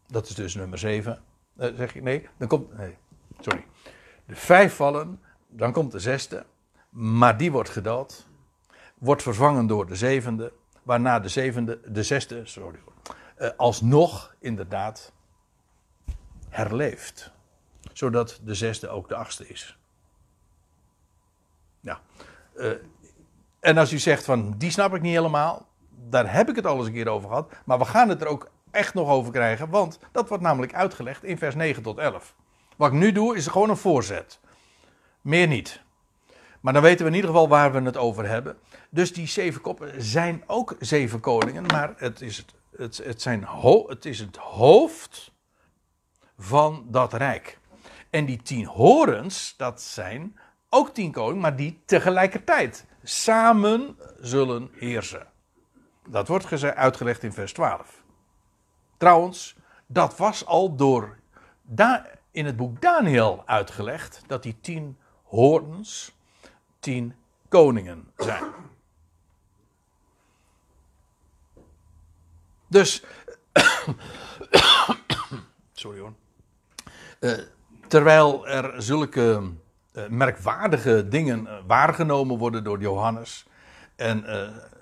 Dat 0.08 0.28
is 0.28 0.36
dus 0.36 0.56
nummer 0.56 0.78
zeven. 0.78 1.22
zeg 1.56 1.94
je 1.94 2.02
nee? 2.02 2.28
Dan 2.38 2.48
komt. 2.48 2.78
Nee, 2.78 2.98
sorry. 3.40 3.66
De 4.26 4.36
vijf 4.36 4.76
vallen. 4.76 5.20
Dan 5.48 5.72
komt 5.72 5.92
de 5.92 6.00
zesde. 6.00 6.46
Maar 6.90 7.38
die 7.38 7.52
wordt 7.52 7.70
gedood. 7.70 8.28
Wordt 8.98 9.22
vervangen 9.22 9.68
door 9.68 9.88
de 9.88 9.96
zevende 9.96 10.54
waarna 10.84 11.20
de 11.20 11.30
zevende, 11.30 11.80
de 11.86 12.04
zesde, 12.04 12.46
sorry, 12.46 12.80
uh, 13.40 13.50
alsnog 13.58 14.36
inderdaad 14.40 15.12
herleeft. 16.50 17.32
Zodat 17.94 18.40
de 18.44 18.56
zesde 18.56 18.90
ook 18.90 19.08
de 19.08 19.16
achtste 19.16 19.48
is. 19.48 19.78
Ja, 21.80 22.00
uh, 22.56 22.72
En 23.60 23.78
als 23.78 23.94
u 23.94 23.98
zegt 23.98 24.26
van 24.26 24.58
die 24.58 24.72
snap 24.72 24.96
ik 24.96 25.02
niet 25.02 25.16
helemaal, 25.16 25.68
daar 26.10 26.34
heb 26.34 26.50
ik 26.50 26.56
het 26.56 26.66
al 26.66 26.78
eens 26.78 26.88
een 26.88 26.94
keer 26.94 27.08
over 27.08 27.30
gehad. 27.30 27.52
Maar 27.66 27.78
we 27.78 27.86
gaan 27.86 28.10
het 28.10 28.22
er 28.22 28.28
ook 28.28 28.50
echt 28.72 28.94
nog 28.94 29.10
over 29.10 29.32
krijgen, 29.32 29.70
want 29.70 30.00
dat 30.12 30.28
wordt 30.28 30.44
namelijk 30.44 30.74
uitgelegd 30.74 31.24
in 31.24 31.38
vers 31.38 31.56
9 31.56 31.84
tot 31.84 31.98
11. 31.98 32.36
Wat 32.78 32.92
ik 32.92 32.98
nu 32.98 33.12
doe 33.12 33.36
is 33.36 33.48
gewoon 33.48 33.70
een 33.70 33.78
voorzet. 33.78 34.40
Meer 35.22 35.48
niet. 35.48 35.82
Maar 36.62 36.74
dan 36.74 36.82
weten 36.82 37.06
we 37.06 37.10
in 37.10 37.16
ieder 37.16 37.30
geval 37.30 37.48
waar 37.48 37.72
we 37.72 37.82
het 37.82 37.98
over 37.98 38.28
hebben. 38.28 38.58
Dus 38.94 39.14
die 39.14 39.28
zeven 39.28 39.62
koppen 39.62 40.02
zijn 40.02 40.44
ook 40.48 40.76
zeven 40.80 41.20
koningen, 41.20 41.66
maar 41.66 41.94
het 41.98 42.22
is 42.22 42.38
het, 42.38 42.54
het, 42.76 42.98
het, 42.98 43.22
zijn 43.22 43.48
het 43.88 44.06
is 44.06 44.20
het 44.20 44.36
hoofd 44.36 45.32
van 46.38 46.86
dat 46.88 47.14
rijk. 47.14 47.60
En 48.10 48.26
die 48.26 48.42
tien 48.42 48.66
horens, 48.66 49.54
dat 49.58 49.82
zijn 49.82 50.40
ook 50.70 50.94
tien 50.94 51.12
koningen, 51.12 51.42
maar 51.42 51.56
die 51.56 51.82
tegelijkertijd 51.86 52.86
samen 53.04 53.98
zullen 54.20 54.70
heersen. 54.74 55.28
Dat 56.08 56.28
wordt 56.28 56.64
uitgelegd 56.64 57.24
in 57.24 57.34
vers 57.34 57.54
12. 57.54 58.04
Trouwens, 58.98 59.56
dat 59.88 60.18
was 60.18 60.46
al 60.46 60.76
door 60.76 61.18
da 61.62 62.06
in 62.32 62.46
het 62.46 62.56
boek 62.56 62.82
Daniel 62.82 63.44
uitgelegd, 63.46 64.22
dat 64.28 64.44
die 64.44 64.58
tien 64.62 64.98
horens 65.24 66.16
tien 66.80 67.16
koningen 67.50 68.12
zijn. 68.18 68.44
Dus, 72.72 73.04
sorry 75.74 76.00
hoor. 76.00 76.14
Uh, 77.20 77.38
terwijl 77.88 78.48
er 78.48 78.82
zulke 78.82 79.52
uh, 79.94 80.08
merkwaardige 80.08 81.08
dingen 81.08 81.44
uh, 81.44 81.58
waargenomen 81.68 82.38
worden 82.38 82.64
door 82.64 82.80
Johannes. 82.80 83.46
En 83.96 84.26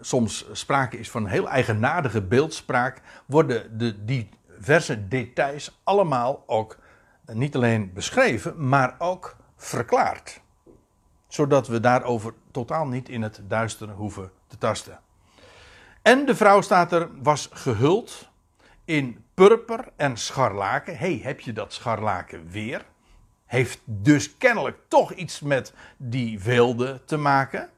soms 0.02 0.46
sprake 0.52 0.98
is 0.98 1.12
van 1.12 1.28
heel 1.28 1.50
eigenaardige 1.50 2.22
beeldspraak. 2.22 3.02
Worden 3.26 3.78
de 3.78 4.06
diverse 4.06 5.08
details 5.08 5.80
allemaal 5.84 6.44
ook 6.46 6.78
niet 7.26 7.56
alleen 7.56 7.94
beschreven, 7.94 8.68
maar 8.68 8.96
ook 8.98 9.36
verklaard. 9.56 10.42
Zodat 11.28 11.68
we 11.68 11.80
daarover 11.80 12.34
totaal 12.52 12.88
niet 12.88 13.10
in 13.10 13.22
het 13.22 13.42
duister 13.48 13.90
hoeven 13.90 14.32
te 14.48 14.58
tasten. 14.58 15.00
En 16.10 16.26
de 16.26 16.36
vrouw 16.36 16.62
staat 16.62 16.92
er, 16.92 17.10
was 17.22 17.50
gehuld 17.52 18.30
in 18.86 19.24
purper 19.34 19.88
en 19.96 20.18
scharlaken. 20.18 20.98
hey, 20.98 21.20
heb 21.24 21.40
je 21.40 21.54
dat 21.54 21.74
scharlaken 21.74 22.50
weer? 22.50 22.86
Heeft 23.46 23.80
dus 23.86 24.38
kennelijk 24.38 24.78
toch 24.88 25.14
iets 25.14 25.40
met 25.40 25.74
die 25.98 26.40
weelde 26.40 27.02
te 27.06 27.18
maken. 27.18 27.70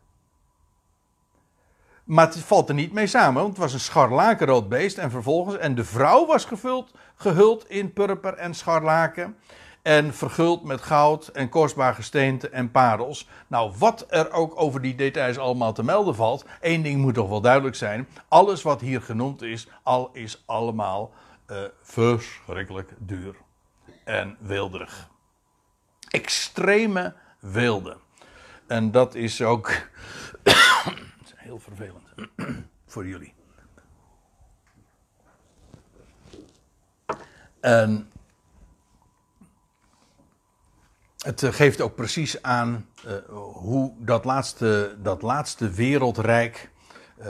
Maar 2.04 2.26
het 2.26 2.40
valt 2.40 2.70
er 2.70 2.76
niet 2.76 2.94
mee 2.94 3.08
samen, 3.08 3.42
want 3.42 3.48
het 3.48 3.58
was 3.58 3.74
een 3.74 3.80
scharlakenrood 3.80 4.70
beest. 4.70 4.98
En 4.98 5.12
vervolgens, 5.12 5.58
en 5.58 5.76
de 5.76 5.86
vrouw 5.86 6.26
was 6.26 6.46
gevuld, 6.46 6.92
gehuld 7.16 7.70
in 7.70 7.94
purper 7.94 8.34
en 8.34 8.54
scharlaken 8.54 9.38
en 9.82 10.14
verguld 10.14 10.64
met 10.64 10.82
goud 10.82 11.28
en 11.28 11.50
kostbaar 11.50 11.94
gesteente 11.94 12.50
en 12.50 12.72
parels. 12.72 13.28
Nou, 13.48 13.74
wat 13.78 14.06
er 14.10 14.32
ook 14.32 14.62
over 14.62 14.82
die 14.82 14.96
details 14.96 15.38
allemaal 15.38 15.74
te 15.74 15.84
melden 15.84 16.16
valt, 16.16 16.46
één 16.60 16.84
ding 16.84 17.02
moet 17.02 17.14
toch 17.14 17.30
wel 17.30 17.42
duidelijk 17.42 17.76
zijn. 17.76 18.08
Alles 18.28 18.62
wat 18.62 18.82
hier 18.82 19.02
genoemd 19.02 19.42
is, 19.42 19.68
al 19.84 20.10
is 20.14 20.44
allemaal 20.46 21.14
uh, 21.48 21.58
verschrikkelijk 21.82 22.94
duur 22.98 23.36
en 24.04 24.38
weelderig. 24.40 25.10
Extreme 26.10 27.14
weelde. 27.40 27.98
En 28.68 28.92
dat 28.92 29.16
is 29.16 29.42
ook 29.42 29.72
heel 31.36 31.60
vervelend 31.60 32.08
voor 32.92 33.08
jullie. 33.08 33.34
En 37.60 38.11
het 41.22 41.44
eh, 41.44 41.54
geeft 41.54 41.82
ook 41.82 41.96
precies 41.96 42.42
aan 42.42 42.86
uh, 43.06 43.14
hoe 43.54 43.94
dat 43.98 44.26
laatste, 44.26 44.96
dat 45.02 45.22
laatste 45.22 45.70
wereldrijk 45.70 46.70
uh, 47.20 47.28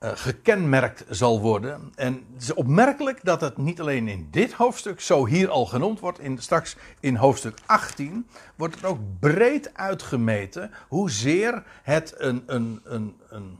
gekenmerkt 0.00 1.04
zal 1.08 1.40
worden. 1.40 1.92
En 1.94 2.26
het 2.32 2.42
is 2.42 2.54
opmerkelijk 2.54 3.24
dat 3.24 3.40
het 3.40 3.56
niet 3.56 3.80
alleen 3.80 4.08
in 4.08 4.28
dit 4.30 4.52
hoofdstuk 4.52 5.00
zo 5.00 5.26
hier 5.26 5.48
al 5.48 5.66
genoemd 5.66 6.00
wordt. 6.00 6.18
In, 6.18 6.38
straks 6.38 6.76
in 7.00 7.16
hoofdstuk 7.16 7.58
18 7.66 8.26
wordt 8.56 8.74
het 8.74 8.84
ook 8.84 8.98
breed 9.20 9.74
uitgemeten 9.74 10.70
hoezeer 10.88 11.62
het 11.82 12.14
een, 12.16 12.42
een, 12.46 12.80
een, 12.84 13.16
een 13.28 13.58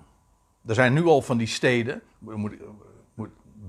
er 0.67 0.75
zijn 0.75 0.93
nu 0.93 1.05
al 1.05 1.23
van 1.23 1.39
die 1.39 1.47
steden, 1.47 2.03
moet, 2.19 2.55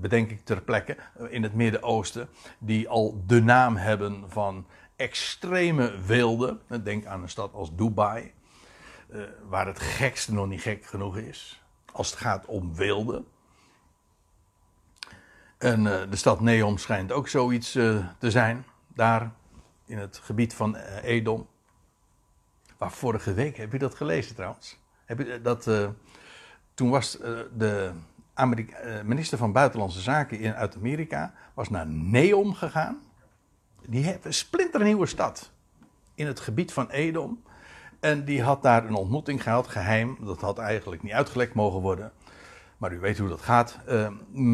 bedenk 0.00 0.30
ik 0.30 0.44
ter 0.44 0.62
plekke, 0.62 0.96
eh, 1.14 1.32
in 1.32 1.42
het 1.42 1.54
Midden-Oosten, 1.54 2.28
die 2.58 2.88
al 2.88 3.22
de 3.26 3.42
naam 3.42 3.76
hebben 3.76 4.30
van 4.30 4.66
extreme 4.96 6.00
weelde. 6.06 6.58
Denk 6.82 7.06
aan 7.06 7.22
een 7.22 7.28
stad 7.28 7.54
als 7.54 7.76
Dubai, 7.76 8.32
eh, 9.08 9.20
waar 9.48 9.66
het 9.66 9.78
gekste 9.78 10.32
nog 10.32 10.46
niet 10.46 10.60
gek 10.60 10.84
genoeg 10.84 11.16
is, 11.16 11.62
als 11.92 12.10
het 12.10 12.18
gaat 12.18 12.46
om 12.46 12.74
weelde. 12.74 13.24
En 15.58 15.86
eh, 15.86 16.10
de 16.10 16.16
stad 16.16 16.40
Neom 16.40 16.78
schijnt 16.78 17.12
ook 17.12 17.28
zoiets 17.28 17.72
te 17.72 18.30
zijn, 18.30 18.64
daar 18.94 19.32
in 19.86 19.98
het 19.98 20.16
gebied 20.22 20.54
van 20.54 20.76
Edom. 21.02 21.46
Waar 22.78 22.92
vorige 22.92 23.34
week, 23.34 23.56
heb 23.56 23.72
je 23.72 23.78
dat 23.78 23.94
gelezen 23.94 24.34
trouwens? 24.34 24.78
Heb 25.04 25.18
je 25.18 25.40
dat, 25.40 25.70
toen 26.74 26.90
was 26.90 27.18
de 27.56 27.92
Amerika 28.34 28.76
eh, 28.76 29.02
minister 29.02 29.38
van 29.38 29.52
Buitenlandse 29.52 30.00
Zaken 30.00 30.38
in, 30.38 30.54
uit 30.54 30.76
Amerika 30.76 31.32
was 31.54 31.68
naar 31.68 31.86
Neom 31.86 32.54
gegaan. 32.54 32.98
Die 33.86 34.04
heeft 34.04 34.24
een 34.24 34.34
splinternieuwe 34.34 35.06
stad 35.06 35.52
in 36.14 36.26
het 36.26 36.40
gebied 36.40 36.72
van 36.72 36.90
Edom. 36.90 37.42
En 38.00 38.24
die 38.24 38.42
had 38.42 38.62
daar 38.62 38.84
een 38.84 38.94
ontmoeting 38.94 39.42
gehad, 39.42 39.66
geheim. 39.66 40.16
Dat 40.20 40.40
had 40.40 40.58
eigenlijk 40.58 41.02
niet 41.02 41.12
uitgelekt 41.12 41.54
mogen 41.54 41.80
worden. 41.80 42.12
Maar 42.78 42.92
u 42.92 42.98
weet 42.98 43.18
hoe 43.18 43.28
dat 43.28 43.42
gaat. 43.42 43.78
Uh, 43.88 44.08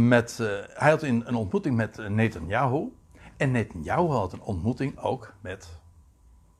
met, 0.08 0.38
uh, 0.40 0.48
hij 0.68 0.90
had 0.90 1.02
een, 1.02 1.28
een 1.28 1.34
ontmoeting 1.34 1.76
met 1.76 2.08
Netanyahu. 2.08 2.92
En 3.36 3.50
Netanyahu 3.50 4.06
had 4.06 4.32
een 4.32 4.40
ontmoeting 4.40 4.98
ook 4.98 5.34
met 5.40 5.68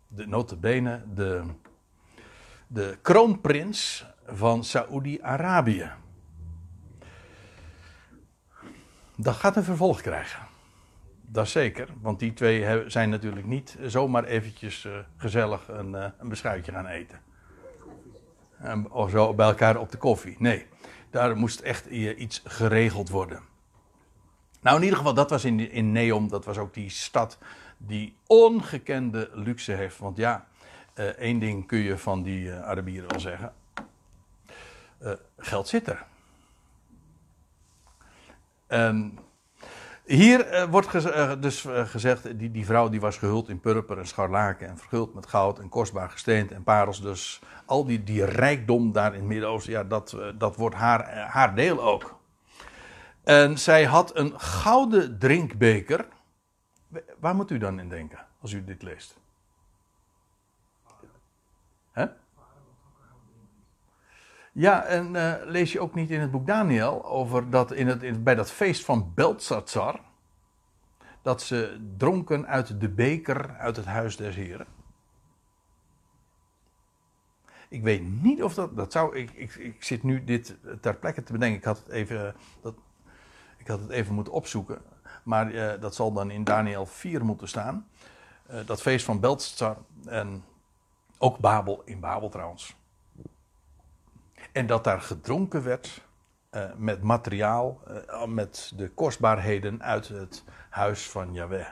de 0.08 0.26
notabene, 0.26 1.02
de, 1.14 1.42
de 2.66 2.98
kroonprins 3.02 4.06
van 4.26 4.64
Saoedi-Arabië. 4.64 5.90
Dat 9.22 9.34
gaat 9.34 9.56
een 9.56 9.64
vervolg 9.64 10.00
krijgen. 10.00 10.42
Dat 11.20 11.48
zeker, 11.48 11.88
want 12.00 12.18
die 12.18 12.32
twee 12.32 12.90
zijn 12.90 13.10
natuurlijk 13.10 13.46
niet 13.46 13.76
zomaar 13.86 14.24
eventjes 14.24 14.84
uh, 14.84 14.92
gezellig 15.16 15.68
een, 15.68 15.92
uh, 15.92 16.04
een 16.18 16.28
beschuitje 16.28 16.72
gaan 16.72 16.86
eten. 16.86 17.20
Of 18.90 19.10
zo 19.10 19.34
bij 19.34 19.46
elkaar 19.46 19.76
op 19.76 19.90
de 19.90 19.98
koffie. 19.98 20.36
Nee, 20.38 20.66
daar 21.10 21.36
moest 21.36 21.60
echt 21.60 21.86
iets 21.86 22.42
geregeld 22.44 23.08
worden. 23.08 23.40
Nou, 24.60 24.76
in 24.76 24.82
ieder 24.82 24.98
geval, 24.98 25.14
dat 25.14 25.30
was 25.30 25.44
in, 25.44 25.70
in 25.70 25.92
Neom, 25.92 26.28
dat 26.28 26.44
was 26.44 26.58
ook 26.58 26.74
die 26.74 26.90
stad 26.90 27.38
die 27.76 28.16
ongekende 28.26 29.30
luxe 29.32 29.72
heeft. 29.72 29.98
Want 29.98 30.16
ja, 30.16 30.46
uh, 30.94 31.04
één 31.04 31.38
ding 31.38 31.66
kun 31.66 31.78
je 31.78 31.98
van 31.98 32.22
die 32.22 32.52
Arabieren 32.52 33.10
wel 33.10 33.20
zeggen. 33.20 33.52
geld 35.38 35.68
zit 35.68 35.88
er. 35.88 36.06
En 38.70 39.18
hier 40.04 40.52
uh, 40.52 40.64
wordt 40.64 40.94
uh, 40.94 41.32
dus 41.40 41.64
uh, 41.64 41.86
gezegd, 41.86 42.38
die, 42.38 42.50
die 42.50 42.64
vrouw 42.64 42.88
die 42.88 43.00
was 43.00 43.16
gehuld 43.16 43.48
in 43.48 43.60
purper 43.60 43.98
en 43.98 44.06
scharlaken 44.06 44.68
en 44.68 44.78
verguld 44.78 45.14
met 45.14 45.26
goud 45.26 45.58
en 45.58 45.68
kostbaar 45.68 46.10
gesteend 46.10 46.52
en 46.52 46.62
parels. 46.62 47.02
Dus 47.02 47.40
al 47.64 47.84
die, 47.84 48.04
die 48.04 48.24
rijkdom 48.24 48.92
daar 48.92 49.12
in 49.12 49.18
het 49.18 49.28
Midden-Oosten, 49.28 49.72
ja, 49.72 49.84
dat, 49.84 50.16
dat 50.38 50.56
wordt 50.56 50.76
haar, 50.76 51.28
haar 51.28 51.54
deel 51.54 51.82
ook. 51.82 52.18
En 53.24 53.58
zij 53.58 53.84
had 53.84 54.16
een 54.16 54.40
gouden 54.40 55.18
drinkbeker. 55.18 56.06
Waar 57.18 57.34
moet 57.34 57.50
u 57.50 57.58
dan 57.58 57.80
in 57.80 57.88
denken 57.88 58.26
als 58.40 58.52
u 58.52 58.64
dit 58.64 58.82
leest? 58.82 59.16
Hè? 61.92 62.06
Ja, 64.60 64.84
en 64.84 65.14
uh, 65.14 65.34
lees 65.44 65.72
je 65.72 65.80
ook 65.80 65.94
niet 65.94 66.10
in 66.10 66.20
het 66.20 66.30
boek 66.30 66.46
Daniel 66.46 67.04
over 67.04 67.50
dat 67.50 67.72
in 67.72 67.86
het, 67.86 68.24
bij 68.24 68.34
dat 68.34 68.50
feest 68.50 68.84
van 68.84 69.12
Beltsatsar, 69.14 70.00
dat 71.22 71.42
ze 71.42 71.88
dronken 71.96 72.46
uit 72.46 72.80
de 72.80 72.88
beker 72.88 73.56
uit 73.58 73.76
het 73.76 73.84
huis 73.84 74.16
des 74.16 74.34
heren? 74.34 74.66
Ik 77.68 77.82
weet 77.82 78.22
niet 78.22 78.42
of 78.42 78.54
dat, 78.54 78.76
dat 78.76 78.92
zou, 78.92 79.16
ik, 79.16 79.30
ik, 79.30 79.54
ik 79.54 79.84
zit 79.84 80.02
nu 80.02 80.24
dit 80.24 80.56
ter 80.80 80.96
plekke 80.96 81.22
te 81.22 81.32
bedenken, 81.32 81.58
ik 81.58 81.64
had 81.64 81.78
het 81.78 81.88
even, 81.88 82.34
dat, 82.62 82.74
ik 83.56 83.66
had 83.66 83.80
het 83.80 83.90
even 83.90 84.14
moeten 84.14 84.32
opzoeken, 84.32 84.82
maar 85.22 85.52
uh, 85.52 85.72
dat 85.80 85.94
zal 85.94 86.12
dan 86.12 86.30
in 86.30 86.44
Daniel 86.44 86.86
4 86.86 87.24
moeten 87.24 87.48
staan. 87.48 87.88
Dat 88.64 88.82
feest 88.82 89.04
van 89.04 89.20
Beltsatsar 89.20 89.76
en 90.06 90.44
ook 91.18 91.38
Babel, 91.38 91.82
in 91.84 92.00
Babel 92.00 92.28
trouwens 92.28 92.78
En 94.52 94.66
dat 94.66 94.84
daar 94.84 95.00
gedronken 95.00 95.62
werd 95.62 96.02
uh, 96.52 96.74
met 96.76 97.02
materiaal, 97.02 97.80
uh, 97.88 98.24
met 98.24 98.72
de 98.76 98.88
kostbaarheden 98.88 99.82
uit 99.82 100.08
het 100.08 100.44
huis 100.70 101.08
van 101.08 101.32
Yahweh 101.34 101.66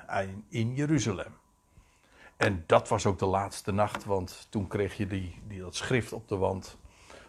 in 0.49 0.75
Jeruzalem. 0.75 1.37
En 2.37 2.65
dat 2.67 2.89
was 2.89 3.07
ook 3.07 3.19
de 3.19 3.27
laatste 3.27 3.73
nacht, 3.73 4.05
want 4.05 4.47
toen 4.51 4.67
kreeg 4.67 4.97
je 4.97 5.07
die, 5.07 5.43
die, 5.47 5.61
dat 5.61 5.75
schrift 5.75 6.13
op 6.13 6.29
de 6.29 6.37
wand 6.37 6.79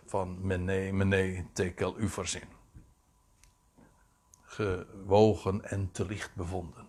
van 0.05 0.47
Mene, 0.47 0.91
Mene, 0.91 1.45
Tekel, 1.53 1.99
Uverzin. 1.99 2.47
Gewogen 4.41 5.69
en 5.69 5.91
te 5.91 6.05
licht 6.05 6.35
bevonden. 6.35 6.87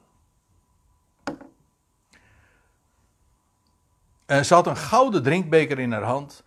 En 4.27 4.45
ze 4.45 4.55
had 4.55 4.67
een 4.67 4.77
gouden 4.77 5.23
drinkbeker 5.23 5.79
in 5.79 5.93
haar 5.93 6.03
hand. 6.03 6.45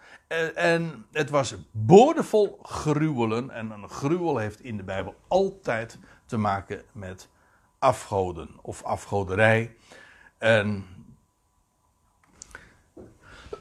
En, 0.55 1.05
het 1.11 1.29
was 1.29 1.55
boordevol 1.71 2.59
gruwelen. 2.61 3.49
En 3.49 3.71
een 3.71 3.89
gruwel 3.89 4.38
heeft 4.38 4.59
in 4.59 4.77
de 4.77 4.84
Bijbel 4.84 5.15
altijd 5.27 5.99
te 6.25 6.38
maken 6.38 6.84
met 6.91 7.29
afgoden 7.79 8.49
of 8.61 8.84
afgoderij. 8.84 9.75
En 10.38 10.86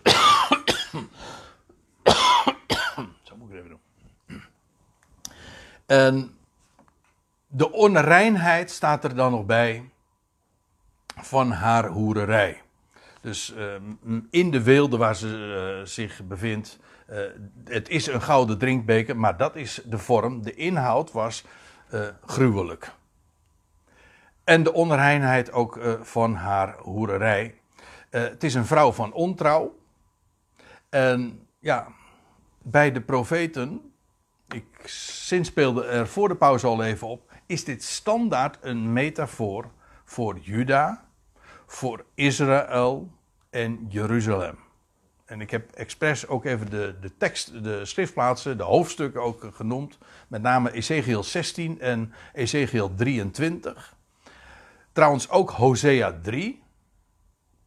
Zo 3.23 3.37
moet 3.37 3.51
ik 3.51 3.55
het 3.55 3.65
even 3.65 3.69
doen. 3.69 3.81
En 5.87 6.37
de 7.47 7.73
onreinheid 7.73 8.71
staat 8.71 9.05
er 9.05 9.15
dan 9.15 9.31
nog 9.31 9.47
bij 9.47 9.91
van 11.17 11.51
haar 11.51 11.89
hoererij. 11.89 12.62
Dus 13.23 13.55
uh, 13.57 13.75
in 14.31 14.51
de 14.51 14.63
weelde 14.63 14.97
waar 14.97 15.17
ze 15.17 15.77
uh, 15.79 15.87
zich 15.87 16.21
bevindt, 16.25 16.79
uh, 17.11 17.19
het 17.65 17.89
is 17.89 18.07
een 18.07 18.23
gouden 18.23 18.59
drinkbeker, 18.59 19.17
maar 19.17 19.37
dat 19.37 19.57
is 19.57 19.83
de 19.85 19.99
vorm. 19.99 20.43
De 20.43 20.55
inhoud 20.55 21.13
was 21.13 21.45
gruwelijk. 22.25 22.93
En 24.45 24.63
de 24.63 24.73
onreinheid 24.73 25.53
ook 25.53 25.81
van 26.01 26.35
haar 26.35 26.77
hoererij. 26.79 27.55
het 28.11 28.45
is 28.45 28.55
een 28.55 28.65
vrouw 28.65 28.93
van 28.93 29.13
ontrouw. 29.13 29.79
En 30.89 31.47
ja, 31.59 31.89
bij 32.59 32.93
de 32.93 33.01
profeten, 33.01 33.93
ik 34.49 34.89
zinspeelde 35.25 35.85
er 35.85 36.09
voor 36.09 36.29
de 36.29 36.37
pauze 36.37 36.67
al 36.67 36.83
even 36.83 37.09
op, 37.09 37.33
is 37.47 37.65
dit 37.65 37.83
standaard 37.83 38.59
een 38.61 38.93
metafoor 38.93 39.71
voor 40.05 40.39
Juda, 40.39 41.05
voor 41.73 42.05
Israël 42.15 43.11
en 43.51 43.87
Jeruzalem. 43.89 44.59
En 45.25 45.41
ik 45.41 45.51
heb 45.51 45.71
expres 45.71 46.27
ook 46.27 46.45
even 46.45 46.71
de, 46.71 46.97
de 47.01 47.17
tekst, 47.17 47.65
de 47.65 47.85
schriftplaatsen, 47.85 48.57
de 48.57 48.63
hoofdstukken 48.63 49.23
ook 49.23 49.51
genoemd. 49.55 49.99
Met 50.29 50.43
name 50.43 50.73
Ezekiel 50.73 51.23
16 51.23 51.81
en 51.81 52.13
Ezekiel 52.33 52.95
23. 52.95 53.95
Trouwens 54.93 55.31
ook 55.31 55.51
Hosea 55.51 56.21
3 56.23 56.63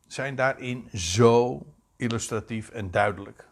zijn 0.07 0.35
daarin 0.35 0.89
zo 0.93 1.65
illustratief 1.95 2.69
en 2.69 2.91
duidelijk. 2.91 3.47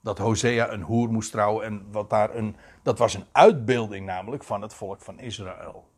Dat 0.00 0.18
Hosea 0.18 0.72
een 0.72 0.82
hoer 0.82 1.08
moest 1.08 1.30
trouwen 1.30 1.64
en 1.64 1.86
wat 1.90 2.10
daar 2.10 2.34
een, 2.34 2.56
dat 2.82 2.98
was 2.98 3.14
een 3.14 3.26
uitbeelding 3.32 4.06
namelijk 4.06 4.44
van 4.44 4.62
het 4.62 4.74
volk 4.74 5.00
van 5.00 5.18
Israël. 5.18 5.88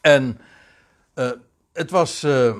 En 0.00 0.40
uh, 1.14 1.30
het 1.72 1.90
was 1.90 2.24
uh, 2.24 2.56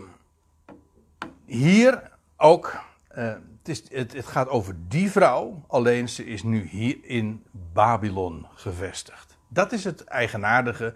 hier 1.45 2.11
ook. 2.37 2.81
Uh, 3.19 3.25
het, 3.59 3.69
is, 3.69 3.91
het, 3.91 4.13
het, 4.13 4.27
gaat 4.27 4.49
over 4.49 4.77
die 4.89 5.11
vrouw, 5.11 5.65
alleen 5.67 6.09
ze 6.09 6.27
is 6.27 6.43
nu 6.43 6.67
hier 6.67 6.99
in 7.03 7.45
Babylon 7.73 8.47
gevestigd. 8.55 9.39
Dat 9.49 9.73
is 9.73 9.85
het 9.85 10.05
eigenaardige 10.05 10.95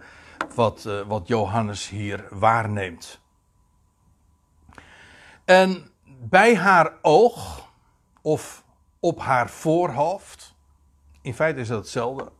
wat, 0.55 0.89
wat 1.07 1.27
Johannes 1.27 1.89
hier 1.89 2.27
waarneemt. 2.29 3.19
En 5.45 5.91
bij 6.05 6.55
haar 6.55 6.93
oog, 7.01 7.69
of 8.21 8.63
op 8.99 9.19
haar 9.19 9.49
voorhoofd, 9.49 10.55
in 11.21 11.33
feite 11.33 11.59
is 11.59 11.67
dat 11.67 11.79
hetzelfde. 11.79 12.31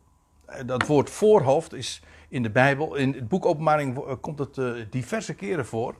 Dat 0.65 0.87
woord 0.87 1.09
voorhoofd 1.09 1.73
is 1.73 2.01
in 2.33 2.43
de 2.43 2.49
Bijbel. 2.49 2.95
In 2.95 3.13
het 3.13 3.27
boek 3.27 3.45
Openbaring 3.45 3.97
eh, 3.97 4.15
komt 4.21 4.39
het 4.39 4.57
uh, 4.57 4.85
diverse 4.89 5.33
keren 5.33 5.65
voor. 5.65 5.95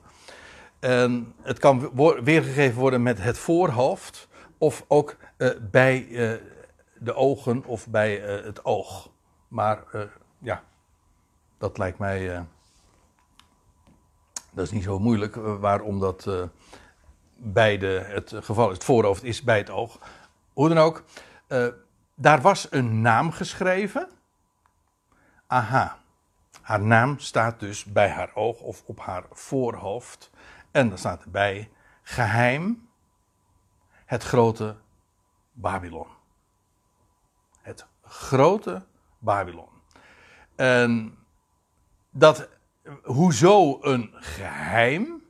En 0.80 1.34
het 1.42 1.60
kan 1.60 1.92
weergegeven 2.24 2.80
worden 2.80 3.04
met 3.04 3.22
het 3.22 3.38
voorhoofd 3.38 4.28
of 4.58 4.86
ook 4.88 5.18
uh, 5.38 5.50
bij 5.72 6.08
de 6.98 7.14
ogen 7.14 7.66
of 7.66 7.88
bij 7.88 8.16
het 8.20 8.66
oog. 8.66 9.10
Maar 9.48 9.84
ja, 10.38 10.64
dat 11.58 11.78
lijkt 11.78 11.98
mij. 11.98 12.46
dat 14.54 14.66
is 14.66 14.72
niet 14.72 14.84
zo 14.84 15.00
moeilijk 15.00 15.36
waarom 15.36 16.00
dat 16.00 16.50
beide 17.36 17.88
het 17.88 18.34
geval 18.36 18.68
is. 18.68 18.74
Het 18.74 18.84
voorhoofd 18.84 19.24
is 19.24 19.42
bij 19.42 19.58
het 19.58 19.70
oog. 19.70 20.00
Hoe 20.54 20.70
dan 20.70 20.78
ook, 20.78 21.04
daar 22.16 22.42
was 22.42 22.68
een 22.70 23.02
naam 23.02 23.32
geschreven. 23.32 24.10
Aha. 25.48 26.03
Haar 26.64 26.82
naam 26.82 27.20
staat 27.20 27.60
dus 27.60 27.84
bij 27.84 28.10
haar 28.10 28.36
oog 28.36 28.60
of 28.60 28.84
op 28.86 29.00
haar 29.00 29.24
voorhoofd. 29.32 30.30
En 30.72 30.90
dan 30.90 30.98
staat 30.98 31.24
erbij 31.24 31.70
geheim 32.02 32.90
het 34.06 34.24
grote 34.24 34.76
Babylon. 35.52 36.08
Het 37.62 37.86
grote 38.02 38.86
Babylon. 39.20 39.70
En 40.56 41.18
dat, 42.10 42.50
hoezo 43.04 43.78
een 43.82 44.12
geheim? 44.16 45.24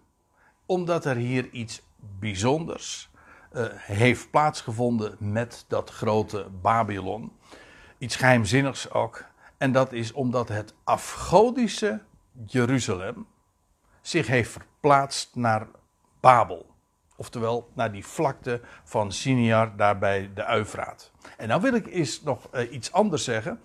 Omdat 0.66 1.06
er 1.06 1.16
hier 1.16 1.50
iets 1.50 1.82
bijzonders 1.98 3.10
uh, 3.54 3.66
heeft 3.70 4.32
plaatsgevonden 4.32 5.16
met 5.20 5.66
dat 5.68 5.90
grote 5.90 6.50
Babylon. 6.62 7.38
Iets 7.98 8.16
geheimzinnigs 8.16 8.92
ook. 8.92 9.32
En 9.64 9.72
dat 9.72 9.92
is 9.92 10.12
omdat 10.12 10.50
het 10.50 10.74
afgodische 10.84 12.00
Jeruzalem 12.46 13.28
zich 14.02 14.28
heeft 14.28 14.52
verplaatst 14.52 15.36
naar 15.36 15.68
Babel. 16.20 16.66
Oftewel 17.16 17.70
naar 17.74 17.92
die 17.92 18.06
vlakte 18.06 18.62
van 18.84 19.12
Siniar, 19.12 19.76
daar 19.78 19.98
bij 19.98 20.32
de 20.34 20.44
Uifraat. 20.44 21.12
En 21.38 21.48
nou 21.48 21.62
wil 21.62 21.74
ik 21.74 21.88
eens 21.88 22.22
nog 22.24 22.48
uh, 22.54 22.72
iets 22.72 22.92
anders 22.92 23.24
zeggen. 23.24 23.60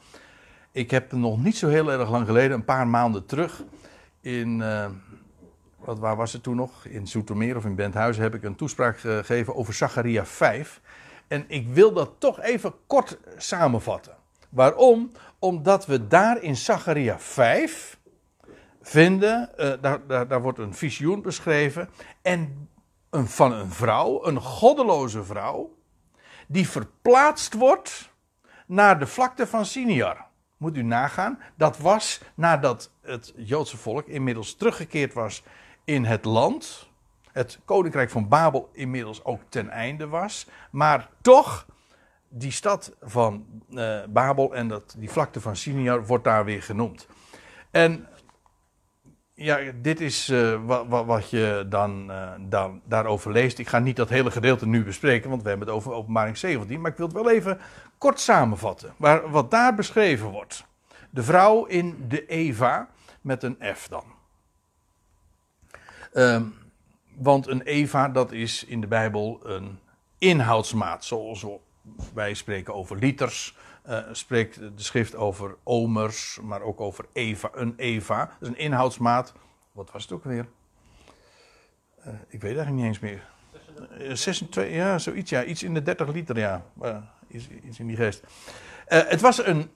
Ik 0.72 0.90
heb 0.90 1.12
nog 1.12 1.42
niet 1.42 1.56
zo 1.56 1.68
heel 1.68 1.92
erg 1.92 2.10
lang 2.10 2.26
geleden, 2.26 2.56
een 2.56 2.64
paar 2.64 2.88
maanden 2.88 3.26
terug, 3.26 3.62
in, 4.20 4.60
uh, 4.60 4.86
wat, 5.78 5.98
waar 5.98 6.16
was 6.16 6.32
het 6.32 6.42
toen 6.42 6.56
nog? 6.56 6.84
In 6.84 7.06
Zoetermeer 7.06 7.56
of 7.56 7.64
in 7.64 7.74
Benthuizen 7.74 8.22
heb 8.22 8.34
ik 8.34 8.42
een 8.42 8.56
toespraak 8.56 8.98
gegeven 8.98 9.54
over 9.54 9.74
Zacharia 9.74 10.26
5. 10.26 10.80
En 11.28 11.44
ik 11.48 11.68
wil 11.68 11.92
dat 11.92 12.10
toch 12.18 12.40
even 12.40 12.74
kort 12.86 13.18
samenvatten. 13.36 14.16
Waarom? 14.48 15.12
Omdat 15.38 15.86
we 15.86 16.06
daar 16.06 16.42
in 16.42 16.56
Zacharia 16.56 17.18
5 17.18 17.98
vinden, 18.82 19.50
uh, 19.56 19.72
daar, 19.80 20.28
daar, 20.28 20.42
wordt 20.42 20.58
een 20.58 20.74
visioen 20.74 21.22
beschreven, 21.22 21.88
en 22.22 22.68
van 23.10 23.52
een 23.52 23.70
vrouw, 23.70 24.26
een 24.26 24.40
goddeloze 24.40 25.24
vrouw, 25.24 25.76
die 26.46 26.68
verplaatst 26.68 27.54
wordt 27.54 28.10
naar 28.66 28.98
de 28.98 29.06
vlakte 29.06 29.46
van 29.46 29.66
Siniar. 29.66 30.26
Moet 30.56 30.76
u 30.76 30.82
nagaan, 30.82 31.38
dat 31.56 31.78
was 31.78 32.20
nadat 32.34 32.90
het 33.00 33.32
Joodse 33.36 33.76
volk 33.76 34.06
inmiddels 34.06 34.54
teruggekeerd 34.54 35.12
was 35.12 35.42
in 35.84 36.04
het 36.04 36.24
land. 36.24 36.88
Het 37.32 37.58
koninkrijk 37.64 38.10
van 38.10 38.28
Babel 38.28 38.70
inmiddels 38.72 39.24
ook 39.24 39.40
ten 39.48 39.68
einde 39.68 40.06
was. 40.06 40.46
Maar 40.70 41.10
toch 41.20 41.66
die 42.28 42.50
stad 42.50 42.92
van 43.00 43.46
uh, 43.70 43.98
Babel 44.08 44.54
en 44.54 44.68
dat, 44.68 44.94
die 44.98 45.10
vlakte 45.10 45.40
van 45.40 45.56
Siniar 45.56 46.06
wordt 46.06 46.24
daar 46.24 46.44
weer 46.44 46.62
genoemd. 46.62 47.06
En 47.70 48.06
ja, 49.34 49.58
dit 49.74 50.00
is 50.00 50.32
wat, 50.64 50.86
wat, 50.88 51.06
wat, 51.06 51.30
je 51.30 51.66
dan, 51.68 52.10
uh, 52.10 52.30
dan 52.40 52.80
daarover 52.84 53.32
leest. 53.32 53.58
Ik 53.58 53.68
ga 53.68 53.78
niet 53.78 53.96
dat 53.96 54.08
hele 54.08 54.30
gedeelte 54.30 54.66
nu 54.66 54.84
bespreken, 54.84 55.30
want 55.30 55.42
we 55.42 55.48
hebben 55.48 55.66
het 55.66 55.76
over 55.76 55.92
openbaring 55.92 56.36
17. 56.36 56.80
Maar 56.80 56.90
ik 56.90 56.96
wil 56.96 57.06
het 57.06 57.16
wel 57.16 57.30
even 57.30 57.60
kort 57.98 58.20
samenvatten. 58.20 58.94
Waar, 58.96 59.30
wat 59.30 59.50
daar 59.50 59.74
beschreven 59.74 60.28
wordt. 60.28 60.64
De 61.10 61.22
vrouw 61.22 61.64
in 61.64 62.04
de 62.08 62.26
Eva, 62.26 62.88
met 63.20 63.42
een 63.42 63.58
F 63.74 63.88
dan. 63.88 64.04
Uh, 66.12 66.42
want 67.16 67.46
een 67.46 67.62
Eva, 67.62 68.08
dat 68.08 68.32
is 68.32 68.64
in 68.64 68.80
de 68.80 68.86
Bijbel 68.86 69.40
een 69.42 69.78
inhoudsmaat, 70.18 71.04
zoals 71.04 71.42
we 71.42 71.58
wij 72.14 72.34
spreken 72.34 72.74
over 72.74 72.96
liters, 72.96 73.56
uh, 73.88 73.98
spreekt 74.12 74.54
de 74.54 74.82
schrift 74.82 75.14
over 75.14 75.56
omers, 75.62 76.38
maar 76.42 76.62
ook 76.62 76.80
over 76.80 77.06
Eva, 77.12 77.50
een 77.52 77.74
Eva. 77.76 78.24
Dat 78.24 78.36
is 78.40 78.48
een 78.48 78.58
inhoudsmaat. 78.58 79.32
Wat 79.72 79.90
was 79.90 80.02
het 80.02 80.12
ook 80.12 80.24
weer? 80.24 80.48
Uh, 82.06 82.06
ik 82.28 82.40
weet 82.40 82.56
eigenlijk 82.56 82.70
niet 82.70 82.84
eens 82.84 82.98
meer. 82.98 83.26
26, 84.16 84.74
ja, 84.74 84.98
zoiets, 84.98 85.30
ja. 85.30 85.44
Iets 85.44 85.62
in 85.62 85.74
de 85.74 85.82
30 85.82 86.08
liter, 86.08 86.38
ja. 86.38 86.64
Iets, 87.28 87.78
in 87.78 87.86
die 87.86 87.96
geest. 87.96 88.22
het 88.86 89.20
was 89.20 89.46
een, 89.46 89.70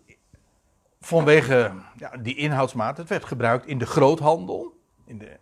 vanwege 1.01 1.72
ja, 1.97 2.16
die 2.16 2.36
inhoudsmaat, 2.36 2.97
het 2.97 3.09
werd 3.09 3.24
gebruikt 3.24 3.66
in 3.66 3.78
de 3.78 3.86
groothandel. 3.86 4.80
In 5.05 5.18
de, 5.18 5.39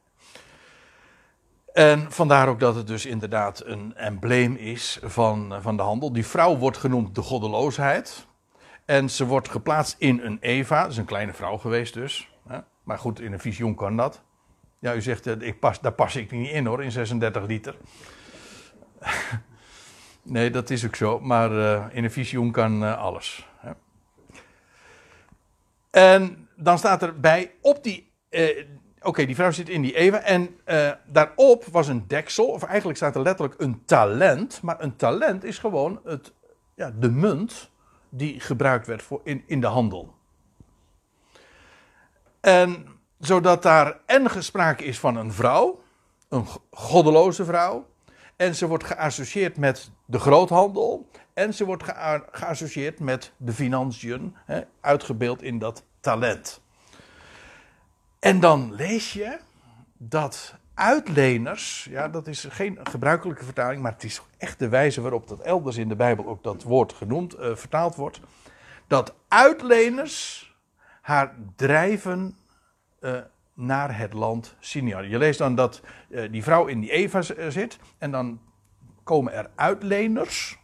en 1.72 2.12
vandaar 2.12 2.48
ook 2.48 2.60
dat 2.60 2.74
het 2.74 2.86
dus 2.86 3.06
inderdaad 3.06 3.62
een 3.64 3.96
embleem 3.96 4.56
is 4.56 4.98
van, 5.02 5.54
van 5.60 5.76
de 5.76 5.82
handel. 5.82 6.12
Die 6.12 6.26
vrouw 6.26 6.56
wordt 6.56 6.76
genoemd 6.76 7.14
de 7.14 7.22
goddeloosheid. 7.22 8.26
En 8.84 9.10
ze 9.10 9.26
wordt 9.26 9.48
geplaatst 9.48 9.96
in 9.98 10.20
een 10.22 10.38
Eva, 10.40 10.82
dat 10.82 10.90
is 10.90 10.96
een 10.96 11.04
kleine 11.04 11.32
vrouw 11.32 11.56
geweest 11.56 11.94
dus. 11.94 12.28
Maar 12.82 12.98
goed, 12.98 13.20
in 13.20 13.32
een 13.32 13.40
visioen 13.40 13.74
kan 13.74 13.96
dat. 13.96 14.22
Ja, 14.78 14.94
u 14.94 15.02
zegt, 15.02 15.42
ik 15.42 15.60
pas, 15.60 15.80
daar 15.80 15.92
pas 15.92 16.16
ik 16.16 16.30
niet 16.30 16.50
in 16.50 16.66
hoor, 16.66 16.82
in 16.82 16.92
36 16.92 17.46
liter. 17.46 17.76
nee, 20.22 20.50
dat 20.50 20.70
is 20.70 20.86
ook 20.86 20.96
zo. 20.96 21.20
Maar 21.20 21.52
uh, 21.52 21.84
in 21.90 22.04
een 22.04 22.10
visioen 22.10 22.50
kan 22.52 22.96
alles. 22.98 23.48
En 25.90 26.48
dan 26.56 26.78
staat 26.78 27.02
erbij 27.02 27.52
op 27.60 27.84
die. 27.84 28.12
Uh, 28.30 28.64
Oké, 29.02 29.26
die 29.26 29.34
vrouw 29.34 29.50
zit 29.50 29.68
in 29.68 29.82
die 29.82 29.96
Eva. 29.96 30.18
En 30.18 30.60
daarop 31.06 31.64
was 31.64 31.88
een 31.88 32.04
deksel. 32.06 32.46
Of 32.46 32.62
eigenlijk 32.62 32.98
staat 32.98 33.14
er 33.14 33.22
letterlijk 33.22 33.60
een 33.60 33.84
talent. 33.84 34.62
Maar 34.62 34.82
een 34.82 34.96
talent 34.96 35.44
is 35.44 35.58
gewoon 35.58 36.00
het, 36.04 36.32
ja, 36.74 36.92
de 36.98 37.10
munt 37.10 37.70
die 38.08 38.40
gebruikt 38.40 38.86
werd 38.86 39.02
voor 39.02 39.20
in, 39.24 39.42
in 39.46 39.60
de 39.60 39.66
handel. 39.66 40.14
En 42.40 42.86
zodat 43.18 43.62
daar 43.62 43.98
en 44.06 44.30
gesprake 44.30 44.84
is 44.84 44.98
van 44.98 45.16
een 45.16 45.32
vrouw, 45.32 45.82
een 46.28 46.46
goddeloze 46.70 47.44
vrouw, 47.44 47.86
en 48.36 48.54
ze 48.54 48.66
wordt 48.66 48.84
geassocieerd 48.84 49.56
met 49.56 49.90
de 50.04 50.18
groothandel, 50.18 51.08
en 51.34 51.54
ze 51.54 51.64
wordt 51.64 51.84
geassocieerd 52.30 53.00
met 53.00 53.32
de 53.36 53.52
financiën, 53.52 54.36
hè, 54.44 54.60
uitgebeeld 54.80 55.42
in 55.42 55.58
dat 55.58 55.84
talent. 56.00 56.62
En 58.20 58.40
dan 58.40 58.74
lees 58.74 59.12
je 59.12 59.38
dat 59.96 60.54
uitleners, 60.74 61.86
ja, 61.90 62.08
dat 62.08 62.26
is 62.26 62.46
geen 62.50 62.78
gebruikelijke 62.82 63.44
vertaling, 63.44 63.82
maar 63.82 63.92
het 63.92 64.04
is 64.04 64.22
echt 64.38 64.58
de 64.58 64.68
wijze 64.68 65.00
waarop 65.00 65.28
dat 65.28 65.40
elders 65.40 65.76
in 65.76 65.88
de 65.88 65.96
Bijbel 65.96 66.26
ook 66.26 66.42
dat 66.42 66.62
woord 66.62 66.92
genoemd, 66.92 67.38
uh, 67.38 67.56
vertaald 67.56 67.94
wordt. 67.94 68.20
Dat 68.86 69.14
uitleners 69.28 70.48
haar 71.00 71.34
drijven 71.56 72.36
uh, 73.00 73.20
naar 73.54 73.98
het 73.98 74.12
land 74.12 74.56
Siniar. 74.58 75.06
Je 75.06 75.18
leest 75.18 75.38
dan 75.38 75.54
dat 75.54 75.80
uh, 76.08 76.32
die 76.32 76.42
vrouw 76.42 76.66
in 76.66 76.80
die 76.80 76.90
Eva 76.90 77.22
zit 77.50 77.78
en 77.98 78.10
dan 78.10 78.40
komen 79.02 79.32
er 79.32 79.50
uitleners, 79.54 80.58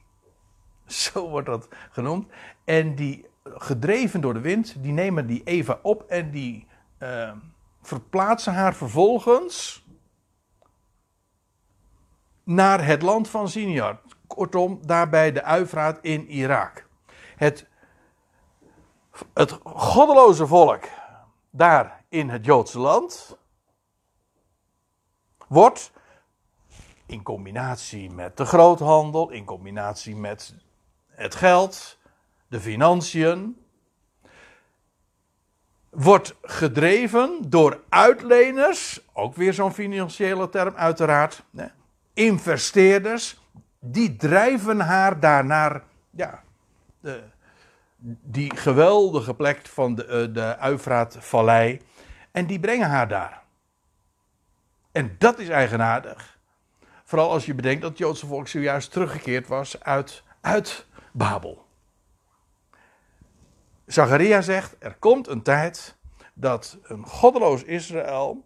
zo 0.87 1.29
wordt 1.29 1.47
dat 1.47 1.69
genoemd, 1.91 2.27
en 2.65 2.95
die 2.95 3.27
gedreven 3.45 4.21
door 4.21 4.35
de 4.35 4.41
wind, 4.41 4.83
die 4.83 4.93
nemen 4.93 5.27
die 5.27 5.43
Eva 5.45 5.79
op 5.83 6.03
en 6.03 6.31
die 6.31 6.67
verplaatsen 7.83 8.55
haar 8.55 8.75
vervolgens 8.75 9.85
naar 12.45 12.85
het 12.85 13.03
land 13.03 13.29
van 13.29 13.49
Sinjar. 13.49 14.01
Kortom, 14.27 14.87
daarbij 14.87 15.33
de 15.33 15.43
Uifraat 15.43 15.99
in 16.01 16.27
Irak. 16.27 16.89
Het, 17.37 17.69
het 19.35 19.59
goddeloze 19.65 20.47
volk 20.47 20.85
daar 21.51 22.05
in 22.09 22.29
het 22.29 22.45
Joodse 22.45 22.79
land 22.79 23.37
wordt 25.49 25.93
in 27.07 27.23
combinatie 27.23 28.11
met 28.11 28.37
de 28.37 28.45
groothandel, 28.45 29.31
in 29.31 29.45
combinatie 29.45 30.17
met 30.17 30.55
het 31.09 31.35
geld, 31.35 31.99
de 32.49 32.61
financiën, 32.61 33.66
wordt 35.97 36.35
gedreven 36.43 37.39
door 37.47 37.81
uitleners, 37.89 39.01
ook 39.13 39.35
weer 39.35 39.53
zo'n 39.53 39.73
financiële 39.73 40.49
term 40.49 40.75
uiteraard, 40.75 41.43
investeerders, 42.15 43.41
die 43.81 44.17
drijven 44.17 44.81
haar 44.81 45.21
daarnaar, 45.21 45.83
ja, 46.11 46.43
de, 47.01 47.23
die 48.23 48.57
geweldige 48.57 49.35
plek 49.35 49.67
van 49.67 49.95
de, 49.95 50.29
uh, 50.29 50.35
de 50.35 50.59
Uifraatvallei, 50.59 51.81
en 52.31 52.47
die 52.47 52.61
brengen 52.61 52.89
haar 52.89 53.09
daar. 53.09 53.43
En 54.93 55.15
dat 55.19 55.39
is 55.39 55.49
eigenaardig. 55.49 56.39
Vooral 57.05 57.31
als 57.31 57.47
je 57.47 57.55
bedenkt 57.55 57.81
dat 57.81 57.91
het 57.91 57.99
Joodse 57.99 58.27
volk 58.27 58.49
zojuist 58.49 58.93
teruggekeerd 58.93 59.47
was 59.47 59.83
uit, 59.83 60.23
uit 60.41 60.87
Babel. 61.13 61.66
Zacharia 63.87 64.41
zegt: 64.41 64.77
er 64.79 64.95
komt 64.95 65.29
een 65.29 65.43
tijd 65.43 65.97
dat 66.35 66.79
een 66.83 67.07
goddeloos 67.07 67.63
Israël 67.63 68.45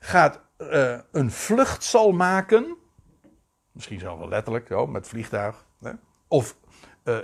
gaat 0.00 0.40
uh, 0.58 0.98
een 1.12 1.30
vlucht 1.30 1.84
zal 1.84 2.12
maken. 2.12 2.76
Misschien 3.72 3.98
zelfs 3.98 4.18
wel 4.18 4.28
letterlijk, 4.28 4.86
met 4.86 5.08
vliegtuig. 5.08 5.64
Hè? 5.80 5.90
Of 6.28 6.56
uh, 7.04 7.18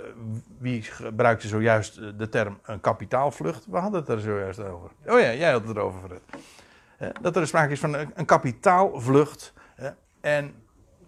wie 0.57 0.81
gebruikte 0.81 1.47
zojuist 1.47 2.19
de 2.19 2.29
term 2.29 2.59
een 2.63 2.81
kapitaalvlucht? 2.81 3.65
We 3.65 3.77
hadden 3.77 3.99
het 3.99 4.09
er 4.09 4.19
zojuist 4.19 4.59
over. 4.59 4.91
Oh 5.05 5.19
ja, 5.19 5.33
jij 5.33 5.51
had 5.51 5.67
het 5.67 5.77
erover, 5.77 5.99
Fred. 6.07 6.21
Uh, 6.99 7.09
dat 7.21 7.35
er 7.35 7.47
sprake 7.47 7.71
is 7.71 7.79
van 7.79 7.93
een, 7.93 8.11
een 8.15 8.25
kapitaalvlucht. 8.25 9.53
en 10.21 10.55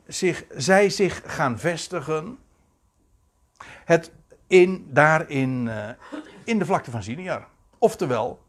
zich, 0.07 0.45
zij 0.49 0.90
zich 0.90 1.22
gaan 1.26 1.60
vestigen. 1.60 2.38
Het 3.86 4.12
in, 4.47 4.88
daar 4.89 5.30
in, 5.30 5.69
in 6.43 6.59
de 6.59 6.65
vlakte 6.65 6.91
van 6.91 7.03
Siniar. 7.03 7.47
Oftewel, 7.77 8.39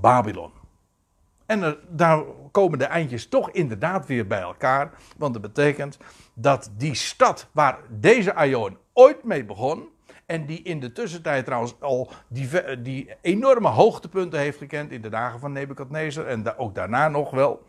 Babylon. 0.00 0.52
En 1.46 1.76
daar 1.88 2.22
komen 2.50 2.78
de 2.78 2.84
eindjes 2.84 3.28
toch 3.28 3.50
inderdaad 3.50 4.06
weer 4.06 4.26
bij 4.26 4.40
elkaar. 4.40 4.90
Want 5.16 5.32
dat 5.32 5.42
betekent 5.42 5.98
dat 6.34 6.70
die 6.76 6.94
stad 6.94 7.48
waar 7.52 7.78
deze 7.88 8.34
Aion 8.34 8.78
ooit 8.92 9.24
mee 9.24 9.44
begon. 9.44 9.88
En 10.26 10.46
die 10.46 10.62
in 10.62 10.80
de 10.80 10.92
tussentijd 10.92 11.44
trouwens 11.44 11.80
al 11.80 12.10
die, 12.28 12.80
die 12.82 13.14
enorme 13.20 13.68
hoogtepunten 13.68 14.38
heeft 14.38 14.58
gekend 14.58 14.90
in 14.90 15.00
de 15.02 15.08
dagen 15.08 15.40
van 15.40 15.52
Nebukadnezar. 15.52 16.26
En 16.26 16.56
ook 16.56 16.74
daarna 16.74 17.08
nog 17.08 17.30
wel. 17.30 17.66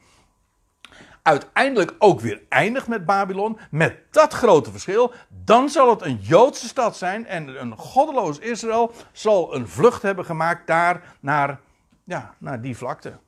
Uiteindelijk 1.27 1.95
ook 1.99 2.19
weer 2.19 2.41
eindigt 2.49 2.87
met 2.87 3.05
Babylon. 3.05 3.59
Met 3.71 3.97
dat 4.11 4.33
grote 4.33 4.71
verschil. 4.71 5.13
Dan 5.43 5.69
zal 5.69 5.89
het 5.89 6.01
een 6.01 6.19
Joodse 6.21 6.67
stad 6.67 6.97
zijn. 6.97 7.25
En 7.25 7.61
een 7.61 7.77
goddeloos 7.77 8.39
Israël 8.39 8.91
zal 9.11 9.55
een 9.55 9.67
vlucht 9.67 10.01
hebben 10.01 10.25
gemaakt 10.25 10.67
daar 10.67 11.15
naar, 11.19 11.59
ja, 12.03 12.35
naar 12.37 12.61
die 12.61 12.77
vlakte 12.77 13.19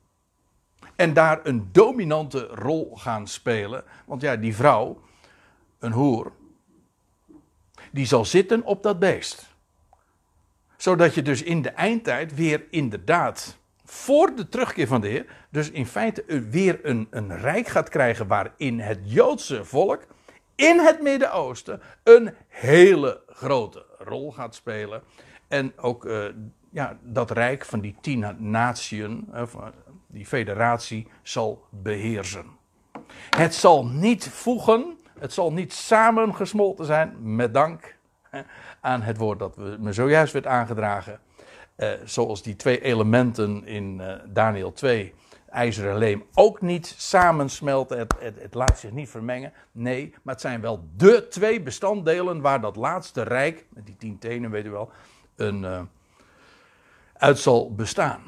en 1.00 1.12
daar 1.12 1.40
een 1.42 1.68
dominante 1.72 2.46
rol 2.46 2.96
gaan 2.96 3.26
spelen. 3.26 3.84
Want 4.04 4.22
ja, 4.22 4.36
die 4.36 4.54
vrouw, 4.54 5.00
een 5.78 5.92
hoer, 5.92 6.32
die 7.92 8.06
zal 8.06 8.24
zitten 8.24 8.64
op 8.64 8.82
dat 8.82 8.98
beest. 8.98 9.48
Zodat 10.76 11.14
je 11.14 11.22
dus 11.22 11.42
in 11.42 11.62
de 11.62 11.68
eindtijd 11.68 12.34
weer 12.34 12.64
inderdaad, 12.70 13.58
voor 13.90 14.34
de 14.34 14.48
terugkeer 14.48 14.86
van 14.86 15.00
de 15.00 15.08
Heer, 15.08 15.26
dus 15.50 15.70
in 15.70 15.86
feite 15.86 16.24
weer 16.50 16.78
een, 16.82 17.06
een 17.10 17.38
rijk 17.38 17.66
gaat 17.68 17.88
krijgen 17.88 18.26
waarin 18.26 18.80
het 18.80 18.98
Joodse 19.02 19.64
volk 19.64 20.06
in 20.54 20.78
het 20.78 21.02
Midden-Oosten 21.02 21.80
een 22.02 22.34
hele 22.48 23.22
grote 23.26 23.86
rol 23.98 24.32
gaat 24.32 24.54
spelen. 24.54 25.02
En 25.48 25.72
ook 25.76 26.04
uh, 26.04 26.24
ja, 26.70 26.98
dat 27.02 27.30
rijk 27.30 27.64
van 27.64 27.80
die 27.80 27.96
tien 28.00 28.36
natieën, 28.38 29.28
uh, 29.34 29.42
die 30.06 30.26
federatie 30.26 31.08
zal 31.22 31.66
beheersen. 31.70 32.46
Het 33.36 33.54
zal 33.54 33.86
niet 33.86 34.28
voegen, 34.28 34.98
het 35.18 35.32
zal 35.32 35.52
niet 35.52 35.72
samengesmolten 35.72 36.84
zijn, 36.84 37.34
met 37.34 37.54
dank 37.54 37.96
aan 38.80 39.02
het 39.02 39.16
woord 39.16 39.38
dat 39.38 39.56
me 39.56 39.92
zojuist 39.92 40.32
werd 40.32 40.46
aangedragen. 40.46 41.20
Eh, 41.80 41.92
zoals 42.04 42.42
die 42.42 42.56
twee 42.56 42.80
elementen 42.80 43.66
in 43.66 44.00
eh, 44.00 44.14
Daniel 44.26 44.72
2, 44.72 45.14
ijzer 45.50 45.90
en 45.90 45.96
leem, 45.96 46.24
ook 46.34 46.60
niet 46.60 46.94
samensmelten. 46.98 47.98
Het, 47.98 48.14
het, 48.18 48.42
het, 48.42 48.54
laat 48.54 48.78
zich 48.78 48.90
niet 48.90 49.08
vermengen. 49.08 49.52
Nee, 49.72 50.14
maar 50.22 50.34
het 50.34 50.42
zijn 50.42 50.60
wel 50.60 50.84
de 50.96 51.26
twee 51.28 51.60
bestanddelen 51.62 52.40
waar 52.40 52.60
dat 52.60 52.76
laatste 52.76 53.22
rijk, 53.22 53.66
met 53.68 53.86
die 53.86 53.96
tien 53.96 54.18
tenen 54.18 54.50
weet 54.50 54.64
u 54.64 54.70
wel, 54.70 54.90
een, 55.36 55.62
uh, 55.62 55.80
uit 57.12 57.38
zal 57.38 57.74
bestaan. 57.74 58.22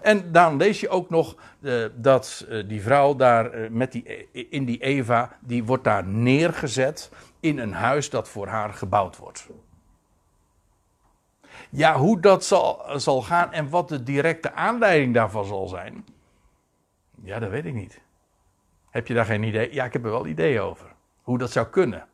En 0.00 0.32
dan 0.32 0.56
lees 0.56 0.80
je 0.80 0.88
ook 0.88 1.10
nog 1.10 1.36
dat 1.94 2.46
die 2.66 2.82
vrouw 2.82 3.16
daar 3.16 3.72
met 3.72 3.92
die, 3.92 4.28
in 4.32 4.64
die 4.64 4.82
Eva, 4.82 5.38
die 5.40 5.64
wordt 5.64 5.84
daar 5.84 6.06
neergezet 6.06 7.10
in 7.40 7.58
een 7.58 7.72
huis 7.72 8.10
dat 8.10 8.28
voor 8.28 8.46
haar 8.46 8.72
gebouwd 8.72 9.16
wordt. 9.16 9.48
Ja, 11.70 11.96
hoe 11.96 12.20
dat 12.20 12.44
zal, 12.44 12.82
zal 12.96 13.22
gaan 13.22 13.52
en 13.52 13.68
wat 13.68 13.88
de 13.88 14.02
directe 14.02 14.52
aanleiding 14.52 15.14
daarvan 15.14 15.44
zal 15.44 15.66
zijn, 15.66 16.06
Ja, 17.22 17.38
dat 17.38 17.50
weet 17.50 17.64
ik 17.64 17.74
niet. 17.74 18.00
Heb 18.90 19.06
je 19.06 19.14
daar 19.14 19.24
geen 19.24 19.42
idee? 19.42 19.74
Ja, 19.74 19.84
ik 19.84 19.92
heb 19.92 20.04
er 20.04 20.10
wel 20.10 20.26
ideeën 20.26 20.60
over. 20.60 20.86
Hoe 21.22 21.38
dat 21.38 21.50
zou 21.50 21.66
kunnen. 21.66 22.06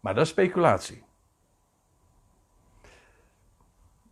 Maar 0.00 0.14
dat 0.14 0.24
is 0.24 0.30
speculatie. 0.30 1.04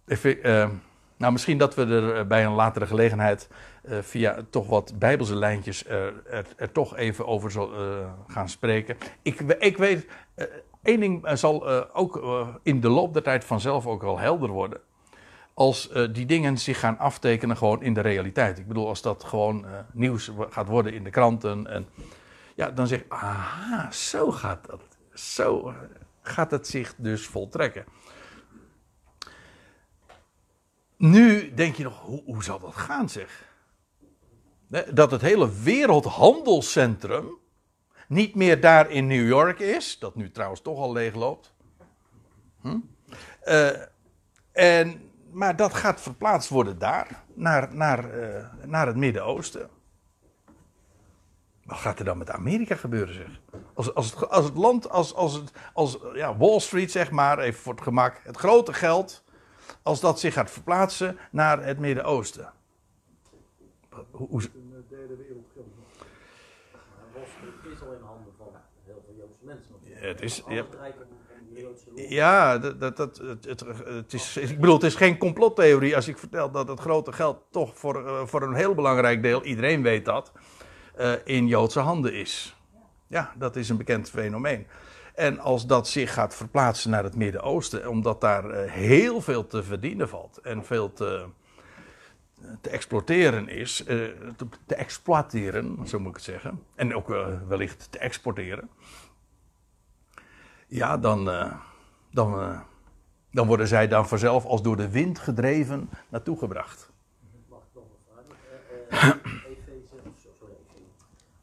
Uh, 0.06 0.70
nou, 1.16 1.32
misschien 1.32 1.58
dat 1.58 1.74
we 1.74 1.86
er 1.86 2.16
eh, 2.16 2.26
bij 2.26 2.44
een 2.44 2.52
latere 2.52 2.86
gelegenheid 2.86 3.48
uh, 3.84 3.98
via 4.00 4.44
toch 4.50 4.66
wat 4.66 4.98
bijbelse 4.98 5.34
lijntjes 5.34 5.86
er, 5.86 6.22
er, 6.56 6.72
toch 6.72 6.96
even 6.96 7.26
over 7.26 7.52
uh, 7.56 8.12
gaan 8.26 8.48
spreken. 8.48 8.96
Ik, 9.22 9.40
ik 9.40 9.76
weet, 9.76 10.06
één 10.84 11.00
ding 11.00 11.28
zal 11.38 11.68
ook 11.92 12.22
in 12.62 12.80
de 12.80 12.88
loop 12.88 13.12
der 13.12 13.22
tijd 13.22 13.44
vanzelf 13.44 13.86
ook 13.86 14.02
wel 14.02 14.18
helder 14.18 14.50
worden. 14.50 14.80
Als 15.54 15.90
die 16.12 16.26
dingen 16.26 16.58
zich 16.58 16.78
gaan 16.78 16.98
aftekenen 16.98 17.56
gewoon 17.56 17.82
in 17.82 17.94
de 17.94 18.00
realiteit. 18.00 18.58
Ik 18.58 18.68
bedoel, 18.68 18.88
als 18.88 19.02
dat 19.02 19.24
gewoon 19.24 19.66
nieuws 19.92 20.30
gaat 20.50 20.68
worden 20.68 20.92
in 20.92 21.04
de 21.04 21.10
kranten. 21.10 21.66
En, 21.66 21.88
ja, 22.54 22.70
dan 22.70 22.86
zeg 22.86 23.00
ik, 23.00 23.12
aha, 23.12 23.90
zo 23.92 24.30
gaat 24.30 24.66
dat. 24.66 24.82
Zo 25.12 25.74
gaat 26.22 26.50
het 26.50 26.66
zich 26.66 26.94
dus 26.96 27.26
voltrekken. 27.26 27.84
Nu 30.96 31.54
denk 31.54 31.74
je 31.74 31.82
nog, 31.82 32.00
hoe, 32.00 32.22
hoe 32.24 32.44
zal 32.44 32.58
dat 32.58 32.76
gaan 32.76 33.08
zeg? 33.08 33.52
Dat 34.90 35.10
het 35.10 35.20
hele 35.20 35.50
wereldhandelscentrum 35.62 37.38
niet 38.08 38.34
meer 38.34 38.60
daar 38.60 38.90
in 38.90 39.06
New 39.06 39.26
York 39.26 39.58
is, 39.58 39.98
dat 39.98 40.14
nu 40.14 40.30
trouwens 40.30 40.60
toch 40.60 40.78
al 40.78 40.92
leegloopt. 40.92 41.54
Hm? 42.60 42.78
Uh, 43.44 43.70
en, 44.52 45.10
maar 45.30 45.56
dat 45.56 45.74
gaat 45.74 46.00
verplaatst 46.00 46.48
worden 46.48 46.78
daar, 46.78 47.22
naar, 47.34 47.74
naar, 47.74 48.18
uh, 48.18 48.46
naar 48.64 48.86
het 48.86 48.96
Midden-Oosten. 48.96 49.68
Wat 51.64 51.78
gaat 51.78 51.98
er 51.98 52.04
dan 52.04 52.18
met 52.18 52.30
Amerika 52.30 52.74
gebeuren, 52.74 53.14
zeg? 53.14 53.40
Als, 53.74 53.94
als, 53.94 54.10
het, 54.10 54.28
als 54.28 54.44
het 54.44 54.56
land, 54.56 54.90
als, 54.90 55.14
als, 55.14 55.34
het, 55.34 55.52
als 55.72 55.98
ja, 56.14 56.36
Wall 56.36 56.60
Street, 56.60 56.90
zeg 56.90 57.10
maar, 57.10 57.38
even 57.38 57.60
voor 57.60 57.74
het 57.74 57.82
gemak, 57.82 58.20
het 58.22 58.36
grote 58.36 58.72
geld 58.72 59.24
als 59.82 60.00
dat 60.00 60.20
zich 60.20 60.34
gaat 60.34 60.50
verplaatsen 60.50 61.18
naar 61.30 61.64
het 61.64 61.78
Midden-Oosten. 61.78 62.52
Hoe, 64.10 64.28
hoe... 64.28 64.42
Een 64.42 64.84
derde 64.88 65.16
wereldgeld. 65.16 65.66
is 67.72 67.80
al 67.82 67.92
in 67.92 68.02
handen 68.02 68.32
van 68.36 68.46
heel 68.84 69.02
veel 69.06 69.14
Joodse 69.16 69.44
mensen. 69.44 69.74
Ja, 69.80 69.93
het 70.06 70.20
is, 70.20 70.42
ja, 70.48 70.64
ja 71.94 72.58
dat, 72.58 72.80
dat, 72.80 72.96
dat, 72.96 73.20
het, 73.46 73.64
het, 73.84 74.12
is, 74.12 74.36
ik 74.36 74.60
bedoel, 74.60 74.74
het 74.74 74.84
is 74.84 74.94
geen 74.94 75.18
complottheorie 75.18 75.96
als 75.96 76.08
ik 76.08 76.18
vertel 76.18 76.50
dat 76.50 76.68
het 76.68 76.80
grote 76.80 77.12
geld 77.12 77.38
toch 77.50 77.78
voor, 77.78 78.04
uh, 78.04 78.26
voor 78.26 78.42
een 78.42 78.54
heel 78.54 78.74
belangrijk 78.74 79.22
deel, 79.22 79.42
iedereen 79.42 79.82
weet 79.82 80.04
dat, 80.04 80.32
uh, 80.98 81.12
in 81.24 81.46
Joodse 81.46 81.80
handen 81.80 82.14
is. 82.14 82.56
Ja, 83.06 83.32
dat 83.36 83.56
is 83.56 83.68
een 83.68 83.76
bekend 83.76 84.10
fenomeen. 84.10 84.66
En 85.14 85.38
als 85.38 85.66
dat 85.66 85.88
zich 85.88 86.12
gaat 86.12 86.34
verplaatsen 86.34 86.90
naar 86.90 87.04
het 87.04 87.16
Midden-Oosten, 87.16 87.88
omdat 87.88 88.20
daar 88.20 88.50
eh, 88.50 88.72
heel 88.72 89.20
veel 89.20 89.46
te 89.46 89.62
verdienen 89.62 90.08
valt 90.08 90.38
en 90.38 90.64
veel 90.64 90.92
te, 90.92 91.24
te 92.60 92.70
exploiteren 92.70 93.48
is, 93.48 93.84
eh, 93.84 93.96
te, 94.36 94.46
te, 94.66 94.74
exploiteren, 94.74 95.78
zo 95.86 95.98
moet 95.98 96.08
ik 96.08 96.14
het 96.14 96.24
zeggen, 96.24 96.62
en 96.74 96.94
ook 96.94 97.08
wellicht 97.48 97.88
te 97.90 97.98
exporteren, 97.98 98.70
ja, 100.74 100.98
dan, 100.98 101.24
dan, 102.10 102.60
dan 103.30 103.46
worden 103.46 103.68
zij 103.68 103.88
dan 103.88 104.08
vanzelf 104.08 104.44
als 104.44 104.62
door 104.62 104.76
de 104.76 104.90
wind 104.90 105.18
gedreven 105.18 105.90
naartoe 106.08 106.38
gebracht. 106.38 106.90
Mag 107.48 107.60
ik 107.60 107.74
nog 107.74 107.84
een 107.84 108.26
vraag? 108.88 109.22
Efeze, 109.46 109.96
sorry, 110.38 110.54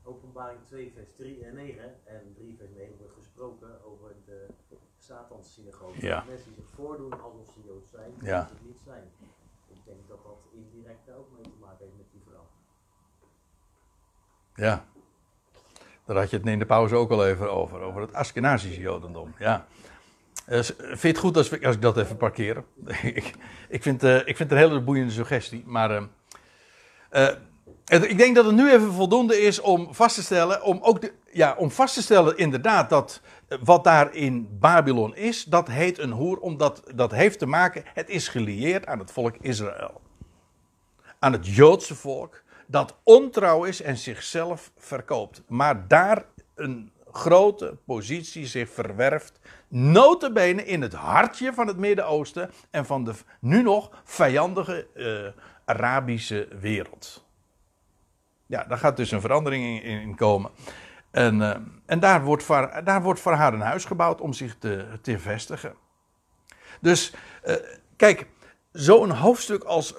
openbaring 0.03 0.59
2, 0.65 0.91
vers 0.95 1.09
3 1.17 1.45
en 1.45 1.53
9 1.55 1.83
en 2.05 2.33
3 2.35 2.55
vers 2.57 2.69
9 2.75 2.97
wordt 2.97 3.13
gesproken 3.17 3.85
over 3.85 4.15
de 4.25 4.47
Satanssynagoge. 4.97 6.05
Ja. 6.05 6.23
Mensen 6.27 6.53
die 6.53 6.63
zich 6.63 6.73
voordoen 6.75 7.21
alsof 7.21 7.47
ze 7.53 7.59
Jood 7.65 7.87
zijn, 7.91 8.11
Ja. 8.21 8.39
als 8.39 8.49
het 8.49 8.65
niet 8.65 8.79
zijn. 8.85 9.03
Ik 9.67 9.85
denk 9.85 10.07
dat 10.07 10.23
dat 10.23 10.39
indirect 10.51 11.05
daar 11.05 11.15
ook 11.17 11.31
mee 11.33 11.43
te 11.43 11.57
maken 11.59 11.77
heeft 11.79 11.97
met 11.97 12.11
die 12.11 12.21
vrouw. 12.27 12.47
Ja. 14.55 14.85
Daar 16.13 16.21
had 16.21 16.29
je 16.31 16.37
het 16.37 16.45
in 16.47 16.59
de 16.59 16.65
pauze 16.65 16.95
ook 16.95 17.11
al 17.11 17.27
even 17.27 17.51
over, 17.51 17.81
over 17.81 18.01
het 18.01 18.13
Askenazische 18.13 18.81
Jodendom. 18.81 19.33
Ja. 19.39 19.65
S- 20.47 20.73
vind 20.77 21.01
je 21.01 21.07
het 21.07 21.17
goed 21.17 21.37
als, 21.37 21.63
als 21.63 21.75
ik 21.75 21.81
dat 21.81 21.97
even 21.97 22.17
parkeer? 22.17 22.63
ik, 23.03 23.33
ik, 23.69 23.81
vind, 23.83 24.03
eh, 24.03 24.15
ik 24.15 24.23
vind 24.37 24.39
het 24.39 24.51
een 24.51 24.57
hele 24.57 24.81
boeiende 24.81 25.11
suggestie, 25.13 25.63
maar... 25.65 25.91
eh, 25.91 27.27
eh, 27.85 28.03
ik 28.03 28.17
denk 28.17 28.35
dat 28.35 28.45
het 28.45 28.55
nu 28.55 28.71
even 28.71 28.91
voldoende 28.93 29.41
is 29.41 29.59
om 29.61 29.93
vast 29.93 30.15
te 30.15 30.23
stellen, 30.23 30.63
om 30.63 30.79
ook 30.81 31.01
de, 31.01 31.13
ja, 31.31 31.55
om 31.57 31.71
vast 31.71 31.93
te 31.93 32.01
stellen 32.01 32.37
inderdaad 32.37 32.89
dat 32.89 33.21
wat 33.63 33.83
daar 33.83 34.15
in 34.15 34.57
Babylon 34.59 35.15
is, 35.15 35.43
dat 35.43 35.67
heet 35.67 35.97
een 35.99 36.11
hoer, 36.11 36.37
omdat 36.37 36.83
dat 36.95 37.11
heeft 37.11 37.39
te 37.39 37.45
maken, 37.45 37.83
het 37.93 38.09
is 38.09 38.27
gelieerd 38.27 38.85
aan 38.85 38.99
het 38.99 39.11
volk 39.11 39.35
Israël. 39.41 40.01
Aan 41.19 41.31
het 41.31 41.47
Joodse 41.47 41.95
volk, 41.95 42.40
dat 42.71 42.95
ontrouw 43.03 43.63
is 43.63 43.81
en 43.81 43.97
zichzelf 43.97 44.71
verkoopt. 44.77 45.43
Maar 45.47 45.87
daar 45.87 46.25
een 46.55 46.91
grote 47.11 47.77
positie 47.85 48.45
zich 48.45 48.69
verwerft, 48.69 49.39
notabene 49.67 50.65
in 50.65 50.81
het 50.81 50.93
hartje 50.93 51.53
van 51.53 51.67
het 51.67 51.77
Midden-Oosten 51.77 52.51
en 52.69 52.85
van 52.85 53.03
de 53.03 53.13
nu 53.39 53.61
nog 53.61 53.89
vijandige 54.03 54.87
eh, 54.95 55.43
Arabische 55.65 56.47
wereld. 56.59 57.25
Ja, 58.45 58.63
daar 58.63 58.77
gaat 58.77 58.97
dus 58.97 59.11
een 59.11 59.21
verandering 59.21 59.83
in, 59.83 60.15
komen. 60.15 60.51
En, 61.11 61.41
eh, 61.41 61.55
en 61.85 61.99
daar, 61.99 62.23
wordt 62.23 62.43
voor, 62.43 62.81
daar 62.83 63.01
wordt 63.01 63.19
voor 63.19 63.33
haar 63.33 63.53
een 63.53 63.61
huis 63.61 63.85
gebouwd 63.85 64.21
om 64.21 64.33
zich 64.33 64.57
te, 64.57 64.85
te 65.01 65.19
vestigen. 65.19 65.75
Dus 66.81 67.13
eh, 67.43 67.55
kijk, 67.95 68.27
zo'n 68.71 69.09
hoofdstuk 69.09 69.63
als 69.63 69.95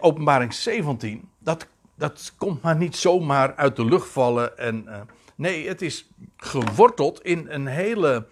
Openbaring 0.00 0.54
17, 0.54 1.28
dat, 1.38 1.66
dat 1.94 2.32
komt 2.36 2.62
maar 2.62 2.76
niet 2.76 2.96
zomaar 2.96 3.54
uit 3.54 3.76
de 3.76 3.84
lucht 3.84 4.08
vallen. 4.08 4.58
En, 4.58 4.88
eh, 4.88 5.00
nee, 5.34 5.68
het 5.68 5.82
is 5.82 6.10
geworteld 6.36 7.22
in 7.22 7.46
een 7.48 7.66
hele 7.66 8.26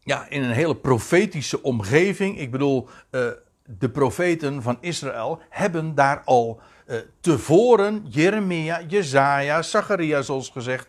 ja, 0.00 0.26
in 0.28 0.42
een 0.42 0.50
hele 0.50 0.76
profetische 0.76 1.62
omgeving. 1.62 2.38
Ik 2.38 2.50
bedoel, 2.50 2.88
eh, 3.10 3.26
de 3.64 3.90
profeten 3.90 4.62
van 4.62 4.78
Israël 4.80 5.40
hebben 5.48 5.94
daar 5.94 6.22
al 6.24 6.60
eh, 6.86 6.96
tevoren, 7.20 8.06
Jeremia, 8.08 8.82
Jezaja, 8.82 9.62
Zacharia 9.62 10.22
zoals 10.22 10.48
gezegd, 10.48 10.88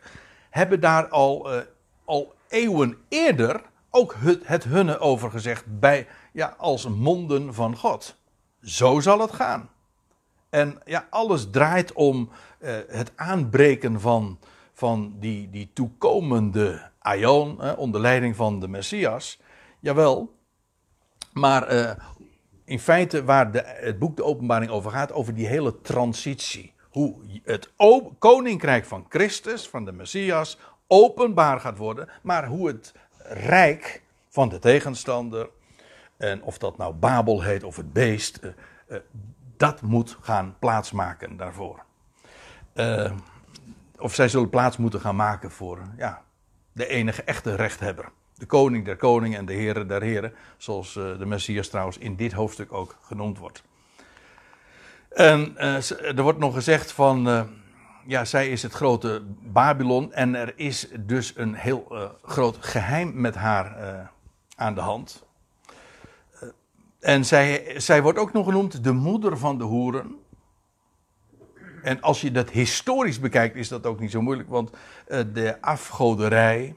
hebben 0.49 0.79
daar 0.79 1.07
al, 1.07 1.49
al 2.05 2.33
eeuwen 2.47 2.97
eerder 3.09 3.61
ook 3.89 4.15
het, 4.17 4.47
het 4.47 4.63
hunne 4.63 4.99
over 4.99 5.31
gezegd 5.31 5.79
bij, 5.79 6.07
ja, 6.33 6.55
als 6.57 6.87
monden 6.87 7.53
van 7.53 7.77
God. 7.77 8.18
Zo 8.61 8.99
zal 8.99 9.19
het 9.19 9.31
gaan. 9.31 9.69
En 10.49 10.81
ja, 10.85 11.07
alles 11.09 11.49
draait 11.49 11.93
om 11.93 12.29
eh, 12.59 12.75
het 12.87 13.11
aanbreken 13.15 14.01
van, 14.01 14.39
van 14.73 15.15
die, 15.19 15.49
die 15.49 15.69
toekomende 15.73 16.89
aion, 16.99 17.75
onder 17.77 18.01
leiding 18.01 18.35
van 18.35 18.59
de 18.59 18.67
Messias. 18.67 19.39
Jawel, 19.79 20.33
maar 21.33 21.67
eh, 21.67 21.91
in 22.65 22.79
feite 22.79 23.23
waar 23.23 23.51
de, 23.51 23.63
het 23.65 23.99
boek 23.99 24.15
de 24.15 24.23
openbaring 24.23 24.71
over 24.71 24.91
gaat, 24.91 25.11
over 25.11 25.33
die 25.33 25.47
hele 25.47 25.81
transitie. 25.81 26.73
Hoe 26.89 27.15
het 27.43 27.71
koninkrijk 28.19 28.85
van 28.85 29.05
Christus, 29.09 29.67
van 29.67 29.85
de 29.85 29.91
Messias, 29.91 30.57
openbaar 30.87 31.59
gaat 31.59 31.77
worden. 31.77 32.09
Maar 32.21 32.47
hoe 32.47 32.67
het 32.67 32.93
rijk 33.23 34.03
van 34.29 34.49
de 34.49 34.59
tegenstander, 34.59 35.49
en 36.19 36.43
of 36.43 36.57
dat 36.57 36.77
nou 36.77 36.93
Babel 36.93 37.41
heet 37.41 37.63
of 37.63 37.75
het 37.75 37.93
beest, 37.93 38.37
eh, 38.37 38.49
eh, 38.87 38.97
dat 39.57 39.81
moet 39.81 40.17
gaan 40.21 40.55
plaatsmaken 40.59 41.37
daarvoor. 41.37 41.83
Eh, 42.73 43.11
of 43.97 44.15
zij 44.15 44.27
zullen 44.27 44.49
plaats 44.49 44.77
moeten 44.77 44.99
gaan 44.99 45.15
maken 45.15 45.51
voor 45.51 45.79
ja, 45.97 46.21
de 46.71 46.87
enige 46.87 47.23
echte 47.23 47.55
rechthebber. 47.55 48.09
De 48.35 48.45
koning 48.45 48.85
der 48.85 48.95
koningen 48.95 49.39
en 49.39 49.45
de 49.45 49.53
heren 49.53 49.87
der 49.87 50.01
heren. 50.01 50.33
Zoals 50.57 50.93
de 50.93 51.25
Messias 51.25 51.67
trouwens 51.67 51.97
in 51.97 52.15
dit 52.15 52.31
hoofdstuk 52.31 52.73
ook 52.73 52.95
genoemd 53.01 53.37
wordt. 53.37 53.63
En 55.09 55.57
er 55.57 56.21
wordt 56.21 56.39
nog 56.39 56.53
gezegd 56.53 56.91
van... 56.91 57.47
ja, 58.05 58.25
zij 58.25 58.49
is 58.49 58.63
het 58.63 58.73
grote 58.73 59.21
Babylon. 59.41 60.13
En 60.13 60.35
er 60.35 60.53
is 60.55 60.87
dus 60.99 61.33
een 61.35 61.53
heel 61.53 62.11
groot 62.23 62.57
geheim 62.59 63.21
met 63.21 63.35
haar 63.35 63.75
aan 64.55 64.73
de 64.73 64.81
hand. 64.81 65.28
En 66.99 67.25
zij, 67.25 67.73
zij 67.77 68.01
wordt 68.01 68.19
ook 68.19 68.33
nog 68.33 68.45
genoemd 68.45 68.83
de 68.83 68.91
moeder 68.91 69.37
van 69.37 69.57
de 69.57 69.63
hoeren. 69.63 70.15
En 71.81 72.01
als 72.01 72.21
je 72.21 72.31
dat 72.31 72.49
historisch 72.49 73.19
bekijkt, 73.19 73.55
is 73.55 73.67
dat 73.67 73.85
ook 73.85 73.99
niet 73.99 74.11
zo 74.11 74.21
moeilijk. 74.21 74.49
Want 74.49 74.71
eh, 75.07 75.19
de 75.33 75.61
afgoderij 75.61 76.75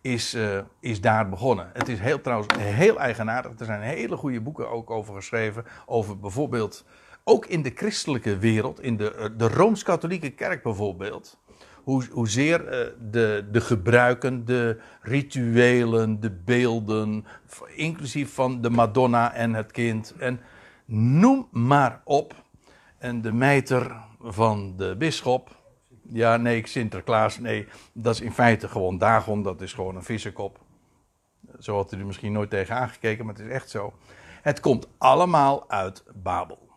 is, 0.00 0.34
eh, 0.34 0.58
is 0.80 1.00
daar 1.00 1.28
begonnen. 1.28 1.70
Het 1.72 1.88
is 1.88 1.98
heel, 1.98 2.20
trouwens 2.20 2.54
heel 2.58 3.00
eigenaardig. 3.00 3.52
Er 3.58 3.64
zijn 3.64 3.80
hele 3.80 4.16
goede 4.16 4.40
boeken 4.40 4.70
ook 4.70 4.90
over 4.90 5.14
geschreven. 5.14 5.64
Over 5.86 6.18
bijvoorbeeld 6.18 6.84
ook 7.24 7.46
in 7.46 7.62
de 7.62 7.72
christelijke 7.74 8.38
wereld, 8.38 8.80
in 8.80 8.96
de, 8.96 9.14
eh, 9.14 9.26
de 9.36 9.48
Rooms-Katholieke 9.48 10.30
Kerk 10.30 10.62
bijvoorbeeld, 10.62 11.38
hoe, 11.82 12.04
hoezeer 12.12 12.68
eh, 12.68 12.86
de, 13.10 13.48
de 13.52 13.60
gebruiken, 13.60 14.44
de 14.44 14.80
rituelen, 15.02 16.20
de 16.20 16.30
beelden, 16.30 17.26
inclusief 17.74 18.34
van 18.34 18.60
de 18.60 18.70
Madonna 18.70 19.34
en 19.34 19.54
het 19.54 19.70
kind, 19.70 20.14
en 20.18 20.40
noem 20.84 21.48
maar 21.50 22.00
op. 22.04 22.34
En 22.98 23.22
de 23.22 23.32
mijter 23.32 23.96
van 24.20 24.74
de 24.76 24.96
bisschop, 24.98 25.56
ja 26.02 26.36
nee, 26.36 26.66
Sinterklaas, 26.66 27.38
nee, 27.38 27.68
dat 27.92 28.14
is 28.14 28.20
in 28.20 28.32
feite 28.32 28.68
gewoon 28.68 28.98
Dagon, 28.98 29.42
dat 29.42 29.60
is 29.60 29.72
gewoon 29.72 29.96
een 29.96 30.02
vissenkop. 30.02 30.58
Zo 31.58 31.76
had 31.76 31.92
u 31.92 31.98
er 31.98 32.06
misschien 32.06 32.32
nooit 32.32 32.50
tegen 32.50 32.76
aangekeken, 32.76 33.24
maar 33.24 33.34
het 33.34 33.44
is 33.44 33.52
echt 33.52 33.70
zo. 33.70 33.92
Het 34.42 34.60
komt 34.60 34.88
allemaal 34.98 35.70
uit 35.70 36.04
Babel. 36.14 36.69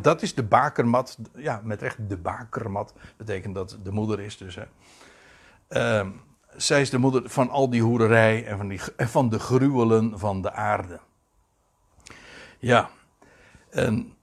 Dat 0.00 0.22
is 0.22 0.34
de 0.34 0.42
bakermat. 0.42 1.18
Ja, 1.34 1.60
met 1.64 1.82
recht 1.82 2.08
de 2.08 2.16
bakermat. 2.16 2.94
Betekent 3.16 3.54
dat 3.54 3.78
de 3.82 3.90
moeder 3.92 4.20
is 4.20 4.36
dus. 4.36 4.54
Hè. 4.54 4.64
Ehm, 5.68 6.10
zij 6.56 6.80
is 6.80 6.90
de 6.90 6.98
moeder 6.98 7.28
van 7.30 7.50
al 7.50 7.70
die 7.70 7.82
hoererij 7.82 8.46
en 8.46 8.56
van, 8.56 8.68
die, 8.68 8.80
en 8.96 9.08
van 9.08 9.28
de 9.28 9.38
gruwelen 9.38 10.18
van 10.18 10.42
de 10.42 10.52
aarde. 10.52 11.00
Ja. 12.58 12.90
En 13.70 14.14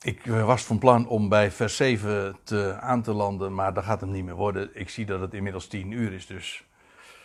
ik 0.00 0.26
was 0.26 0.64
van 0.64 0.78
plan 0.78 1.08
om 1.08 1.28
bij 1.28 1.50
vers 1.50 1.76
7 1.76 2.36
te, 2.42 2.76
aan 2.80 3.02
te 3.02 3.12
landen, 3.12 3.54
maar 3.54 3.74
dat 3.74 3.84
gaat 3.84 4.00
hem 4.00 4.10
niet 4.10 4.24
meer 4.24 4.34
worden. 4.34 4.70
Ik 4.72 4.88
zie 4.88 5.06
dat 5.06 5.20
het 5.20 5.34
inmiddels 5.34 5.66
10 5.66 5.90
uur 5.90 6.12
is, 6.12 6.26
dus 6.26 6.64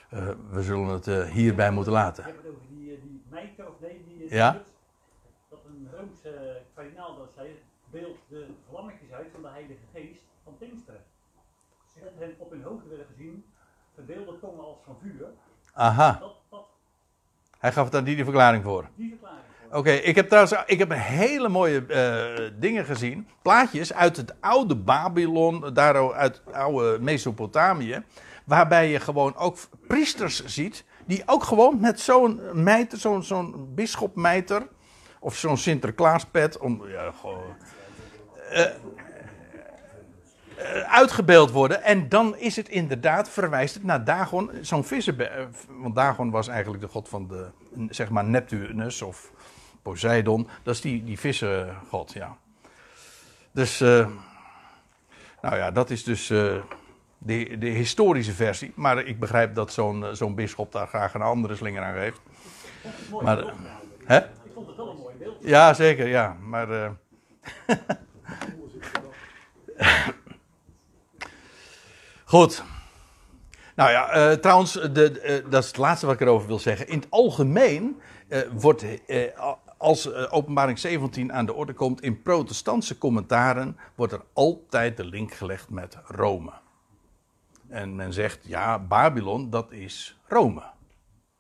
eh, 0.10 0.28
we 0.50 0.62
zullen 0.64 0.88
het 0.88 1.08
eh, 1.08 1.24
hierbij 1.24 1.72
moeten 1.72 1.94
laten. 1.94 2.24
Je 2.26 2.32
hebt 2.32 2.44
het 2.44 2.52
over 2.54 2.68
die, 2.70 2.94
eh, 2.96 3.02
die 3.02 3.68
of 3.68 3.80
nee, 3.80 4.04
die, 4.08 4.36
Ja. 4.36 4.52
die- 4.52 4.62
dat 5.50 5.60
een 5.66 5.88
Roomse 5.98 6.30
uh, 6.30 6.76
kardinaal 6.76 7.18
dat 7.18 7.46
zei, 7.94 8.04
beeldt 8.04 8.20
de 8.30 8.46
vlammetjes 8.70 9.12
uit 9.12 9.28
van 9.34 9.42
de 9.42 9.48
Heilige 9.48 9.86
Geest 9.94 10.22
van 10.44 10.58
Pinksteren. 10.58 11.04
Op, 12.00 12.20
hen, 12.20 12.36
op 12.38 12.52
hun 12.52 12.64
hoofd 12.64 12.88
werden 12.88 13.06
gezien 13.16 13.46
verdeelde 13.94 14.40
tongen 14.40 14.64
als 14.64 14.78
van 14.86 14.98
vuur. 15.02 15.28
Aha, 15.74 16.18
Dat, 16.20 16.36
dat, 16.50 16.66
hij 17.60 17.72
gaf 17.72 17.90
daar 17.90 18.04
niet 18.04 18.18
de 18.18 18.24
verklaring 18.24 18.64
voor. 18.64 18.88
die 18.96 19.10
verklaring. 19.10 19.42
voor. 19.70 19.78
Oké, 19.78 19.92
ik 19.92 20.16
heb 20.16 20.28
trouwens 20.28 20.64
ik 20.66 20.80
heb 20.80 20.92
hele 20.94 21.50
mooie 21.50 21.86
eh, 21.86 22.52
dingen 22.60 22.86
gezien. 22.86 23.28
Plaatjes 23.42 23.94
uit 23.94 24.18
het 24.18 24.42
oude 24.42 24.76
Babylon, 24.76 25.74
daar 25.74 26.14
uit 26.14 26.42
het 26.46 26.56
oude 26.56 27.00
Mesopotamië. 27.00 28.04
Waarbij 28.46 28.90
je 28.90 29.00
gewoon 29.00 29.36
ook 29.36 29.58
priesters 29.88 30.46
ziet. 30.46 30.84
Die 31.06 31.24
ook 31.26 31.44
gewoon 31.44 31.80
met 31.80 32.00
zo'n 32.00 32.64
mijter, 32.64 32.98
zo'n 32.98 33.24
zo'n 33.24 33.74
bisschopmijter. 33.76 34.68
Of 35.20 35.36
zo'n 35.36 35.58
Sinterklaaspet. 35.58 36.58
Om, 36.58 36.88
ja, 36.88 37.12
gewoon, 37.12 37.44
eh, 38.54 38.66
uitgebeeld 40.82 41.52
worden. 41.52 41.84
En 41.84 42.10
dan 42.10 42.38
is 42.38 42.56
het 42.56 42.70
inderdaad, 42.70 43.30
verwijst 43.30 43.74
het 43.74 43.84
naar 43.84 44.04
Dagon, 44.04 44.50
zo'n 44.62 44.84
vissenbe... 44.84 45.24
eh, 45.24 45.46
Want 45.68 45.96
Dagon 45.96 46.32
was 46.32 46.48
eigenlijk 46.48 46.84
de 46.84 46.90
god 46.90 47.10
van 47.10 47.28
de, 47.28 47.48
zeg 47.90 48.10
maar, 48.10 48.24
Neptunus 48.24 49.02
of 49.02 49.32
Poseidon. 49.82 50.48
Dat 50.64 50.76
is 50.76 50.82
die, 50.82 51.04
die 51.04 51.20
vissengod, 51.20 52.14
ja. 52.14 52.38
Dus, 53.52 53.82
eh, 53.82 54.08
nou 55.42 55.56
ja, 55.56 55.72
dat 55.72 55.90
is 55.90 56.04
dus 56.04 56.28
de, 56.28 56.64
de 57.60 57.68
historische 57.68 58.34
versie. 58.34 58.72
Maar 58.76 59.06
ik 59.06 59.20
begrijp 59.20 59.56
dat 59.56 59.74
zo'n 59.74 60.06
zo'n 60.12 60.36
bisschop 60.36 60.72
daar 60.72 60.88
graag 60.88 61.14
een 61.14 61.22
andere 61.22 61.56
slinger 61.56 61.84
aan 61.84 61.94
geeft. 61.94 62.22
Maar. 63.22 63.54
Hè? 64.06 64.18
Ik 64.18 64.26
vond 64.54 64.68
het 64.68 64.76
wel 64.76 64.90
een 64.90 64.98
mooi 64.98 65.16
beeld. 65.16 65.38
Ja, 65.42 65.74
zeker, 65.74 66.08
ja. 66.08 66.38
Maar. 66.42 66.68
Goed. 72.26 72.64
Nou 73.76 73.92
ja, 73.92 74.10
eh, 74.10 74.38
trouwens, 74.38 74.72
de, 74.72 75.20
eh, 75.20 75.50
dat 75.50 75.62
is 75.62 75.68
het 75.68 75.78
laatste 75.78 76.06
wat 76.06 76.16
ik 76.16 76.22
erover 76.22 76.48
wil 76.48 76.60
zeggen. 76.60 76.88
In 76.88 77.00
het 77.00 77.08
algemeen 77.10 78.02
eh, 78.28 78.42
wordt, 78.52 78.86
als 79.78 80.14
openbaring 80.14 80.80
17 80.80 81.34
aan 81.34 81.46
de 81.46 81.54
orde 81.54 81.74
komt, 81.74 82.02
in 82.02 82.22
protestantse 82.22 82.98
commentaren, 82.98 83.78
wordt 83.96 84.14
er 84.14 84.24
altijd 84.34 84.98
de 84.98 85.06
link 85.06 85.34
gelegd 85.34 85.70
met 85.70 85.98
Rome. 86.06 86.52
En 87.68 87.96
men 87.96 88.14
zegt, 88.14 88.40
ja, 88.44 88.80
Babylon, 88.80 89.50
dat 89.50 89.72
is 89.72 90.20
Rome. 90.28 90.64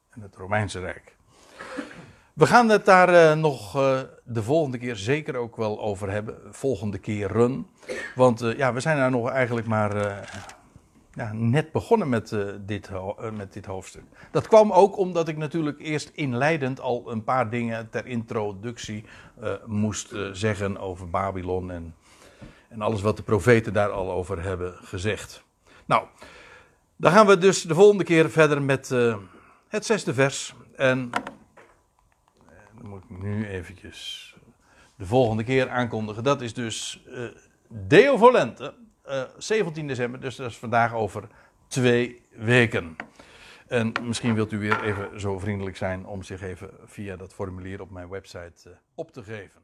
En 0.09 0.21
het 0.21 0.35
Romeinse 0.35 0.79
Rijk. 0.79 1.12
We 2.33 2.45
gaan 2.45 2.69
het 2.69 2.85
daar 2.85 3.09
eh, 3.09 3.37
nog 3.37 3.75
eh, 3.75 3.99
de 4.23 4.43
volgende 4.43 4.77
keer 4.77 4.95
zeker 4.95 5.35
ook 5.35 5.55
wel 5.55 5.81
over 5.81 6.11
hebben. 6.11 6.37
Volgende 6.51 6.97
keren. 6.97 7.67
Want 8.15 8.41
eh, 8.41 8.57
ja, 8.57 8.73
we 8.73 8.79
zijn 8.79 8.97
daar 8.97 9.11
nog 9.11 9.29
eigenlijk 9.29 9.67
maar 9.67 9.95
ja, 11.11 11.33
net 11.33 11.71
begonnen 11.71 12.09
met, 12.09 12.35
dit, 12.65 12.89
met 13.33 13.53
dit 13.53 13.65
hoofdstuk. 13.65 14.03
Dat 14.31 14.47
kwam 14.47 14.71
ook 14.71 14.97
omdat 14.97 15.27
ik 15.27 15.37
natuurlijk 15.37 15.79
eerst 15.79 16.11
inleidend 16.13 16.79
al 16.79 17.11
een 17.11 17.23
paar 17.23 17.49
dingen 17.49 17.89
ter 17.89 18.05
introductie 18.05 19.05
moest 19.65 20.15
zeggen 20.31 20.77
over 20.77 21.09
Babylon 21.09 21.71
en, 21.71 21.95
en 22.69 22.81
alles 22.81 23.01
wat 23.01 23.17
de 23.17 23.23
profeten 23.23 23.73
daar 23.73 23.89
al 23.91 24.11
over 24.11 24.43
hebben 24.43 24.73
gezegd. 24.81 25.43
Nou, 25.85 26.05
dan 26.95 27.11
gaan 27.11 27.27
we 27.27 27.37
dus 27.37 27.61
de 27.61 27.75
volgende 27.75 28.03
keer 28.03 28.29
verder 28.29 28.61
met 28.61 28.89
het 29.67 29.85
zesde 29.85 30.13
vers. 30.13 30.55
En 30.75 31.11
moet 32.83 33.03
ik 33.03 33.09
nu 33.09 33.47
eventjes 33.47 34.35
de 34.95 35.05
volgende 35.05 35.43
keer 35.43 35.69
aankondigen. 35.69 36.23
Dat 36.23 36.41
is 36.41 36.53
dus 36.53 37.03
eh 37.07 37.27
Deo 37.67 38.17
Volente, 38.17 38.73
eh 39.03 39.23
17 39.37 39.87
december, 39.87 40.19
dus 40.19 40.35
dat 40.35 40.49
is 40.49 40.57
vandaag 40.57 40.93
over 40.93 41.27
twee 41.67 42.21
weken. 42.31 42.95
En 43.67 43.91
misschien 44.01 44.33
wilt 44.33 44.51
u 44.51 44.57
weer 44.57 44.83
even 44.83 45.19
zo 45.19 45.39
vriendelijk 45.39 45.77
zijn 45.77 46.05
om 46.05 46.23
zich 46.23 46.41
even 46.41 46.69
via 46.85 47.15
dat 47.15 47.33
formulier 47.33 47.81
op 47.81 47.91
mijn 47.91 48.09
website 48.09 48.69
eh, 48.69 48.75
op 48.95 49.11
te 49.11 49.23
geven. 49.23 49.61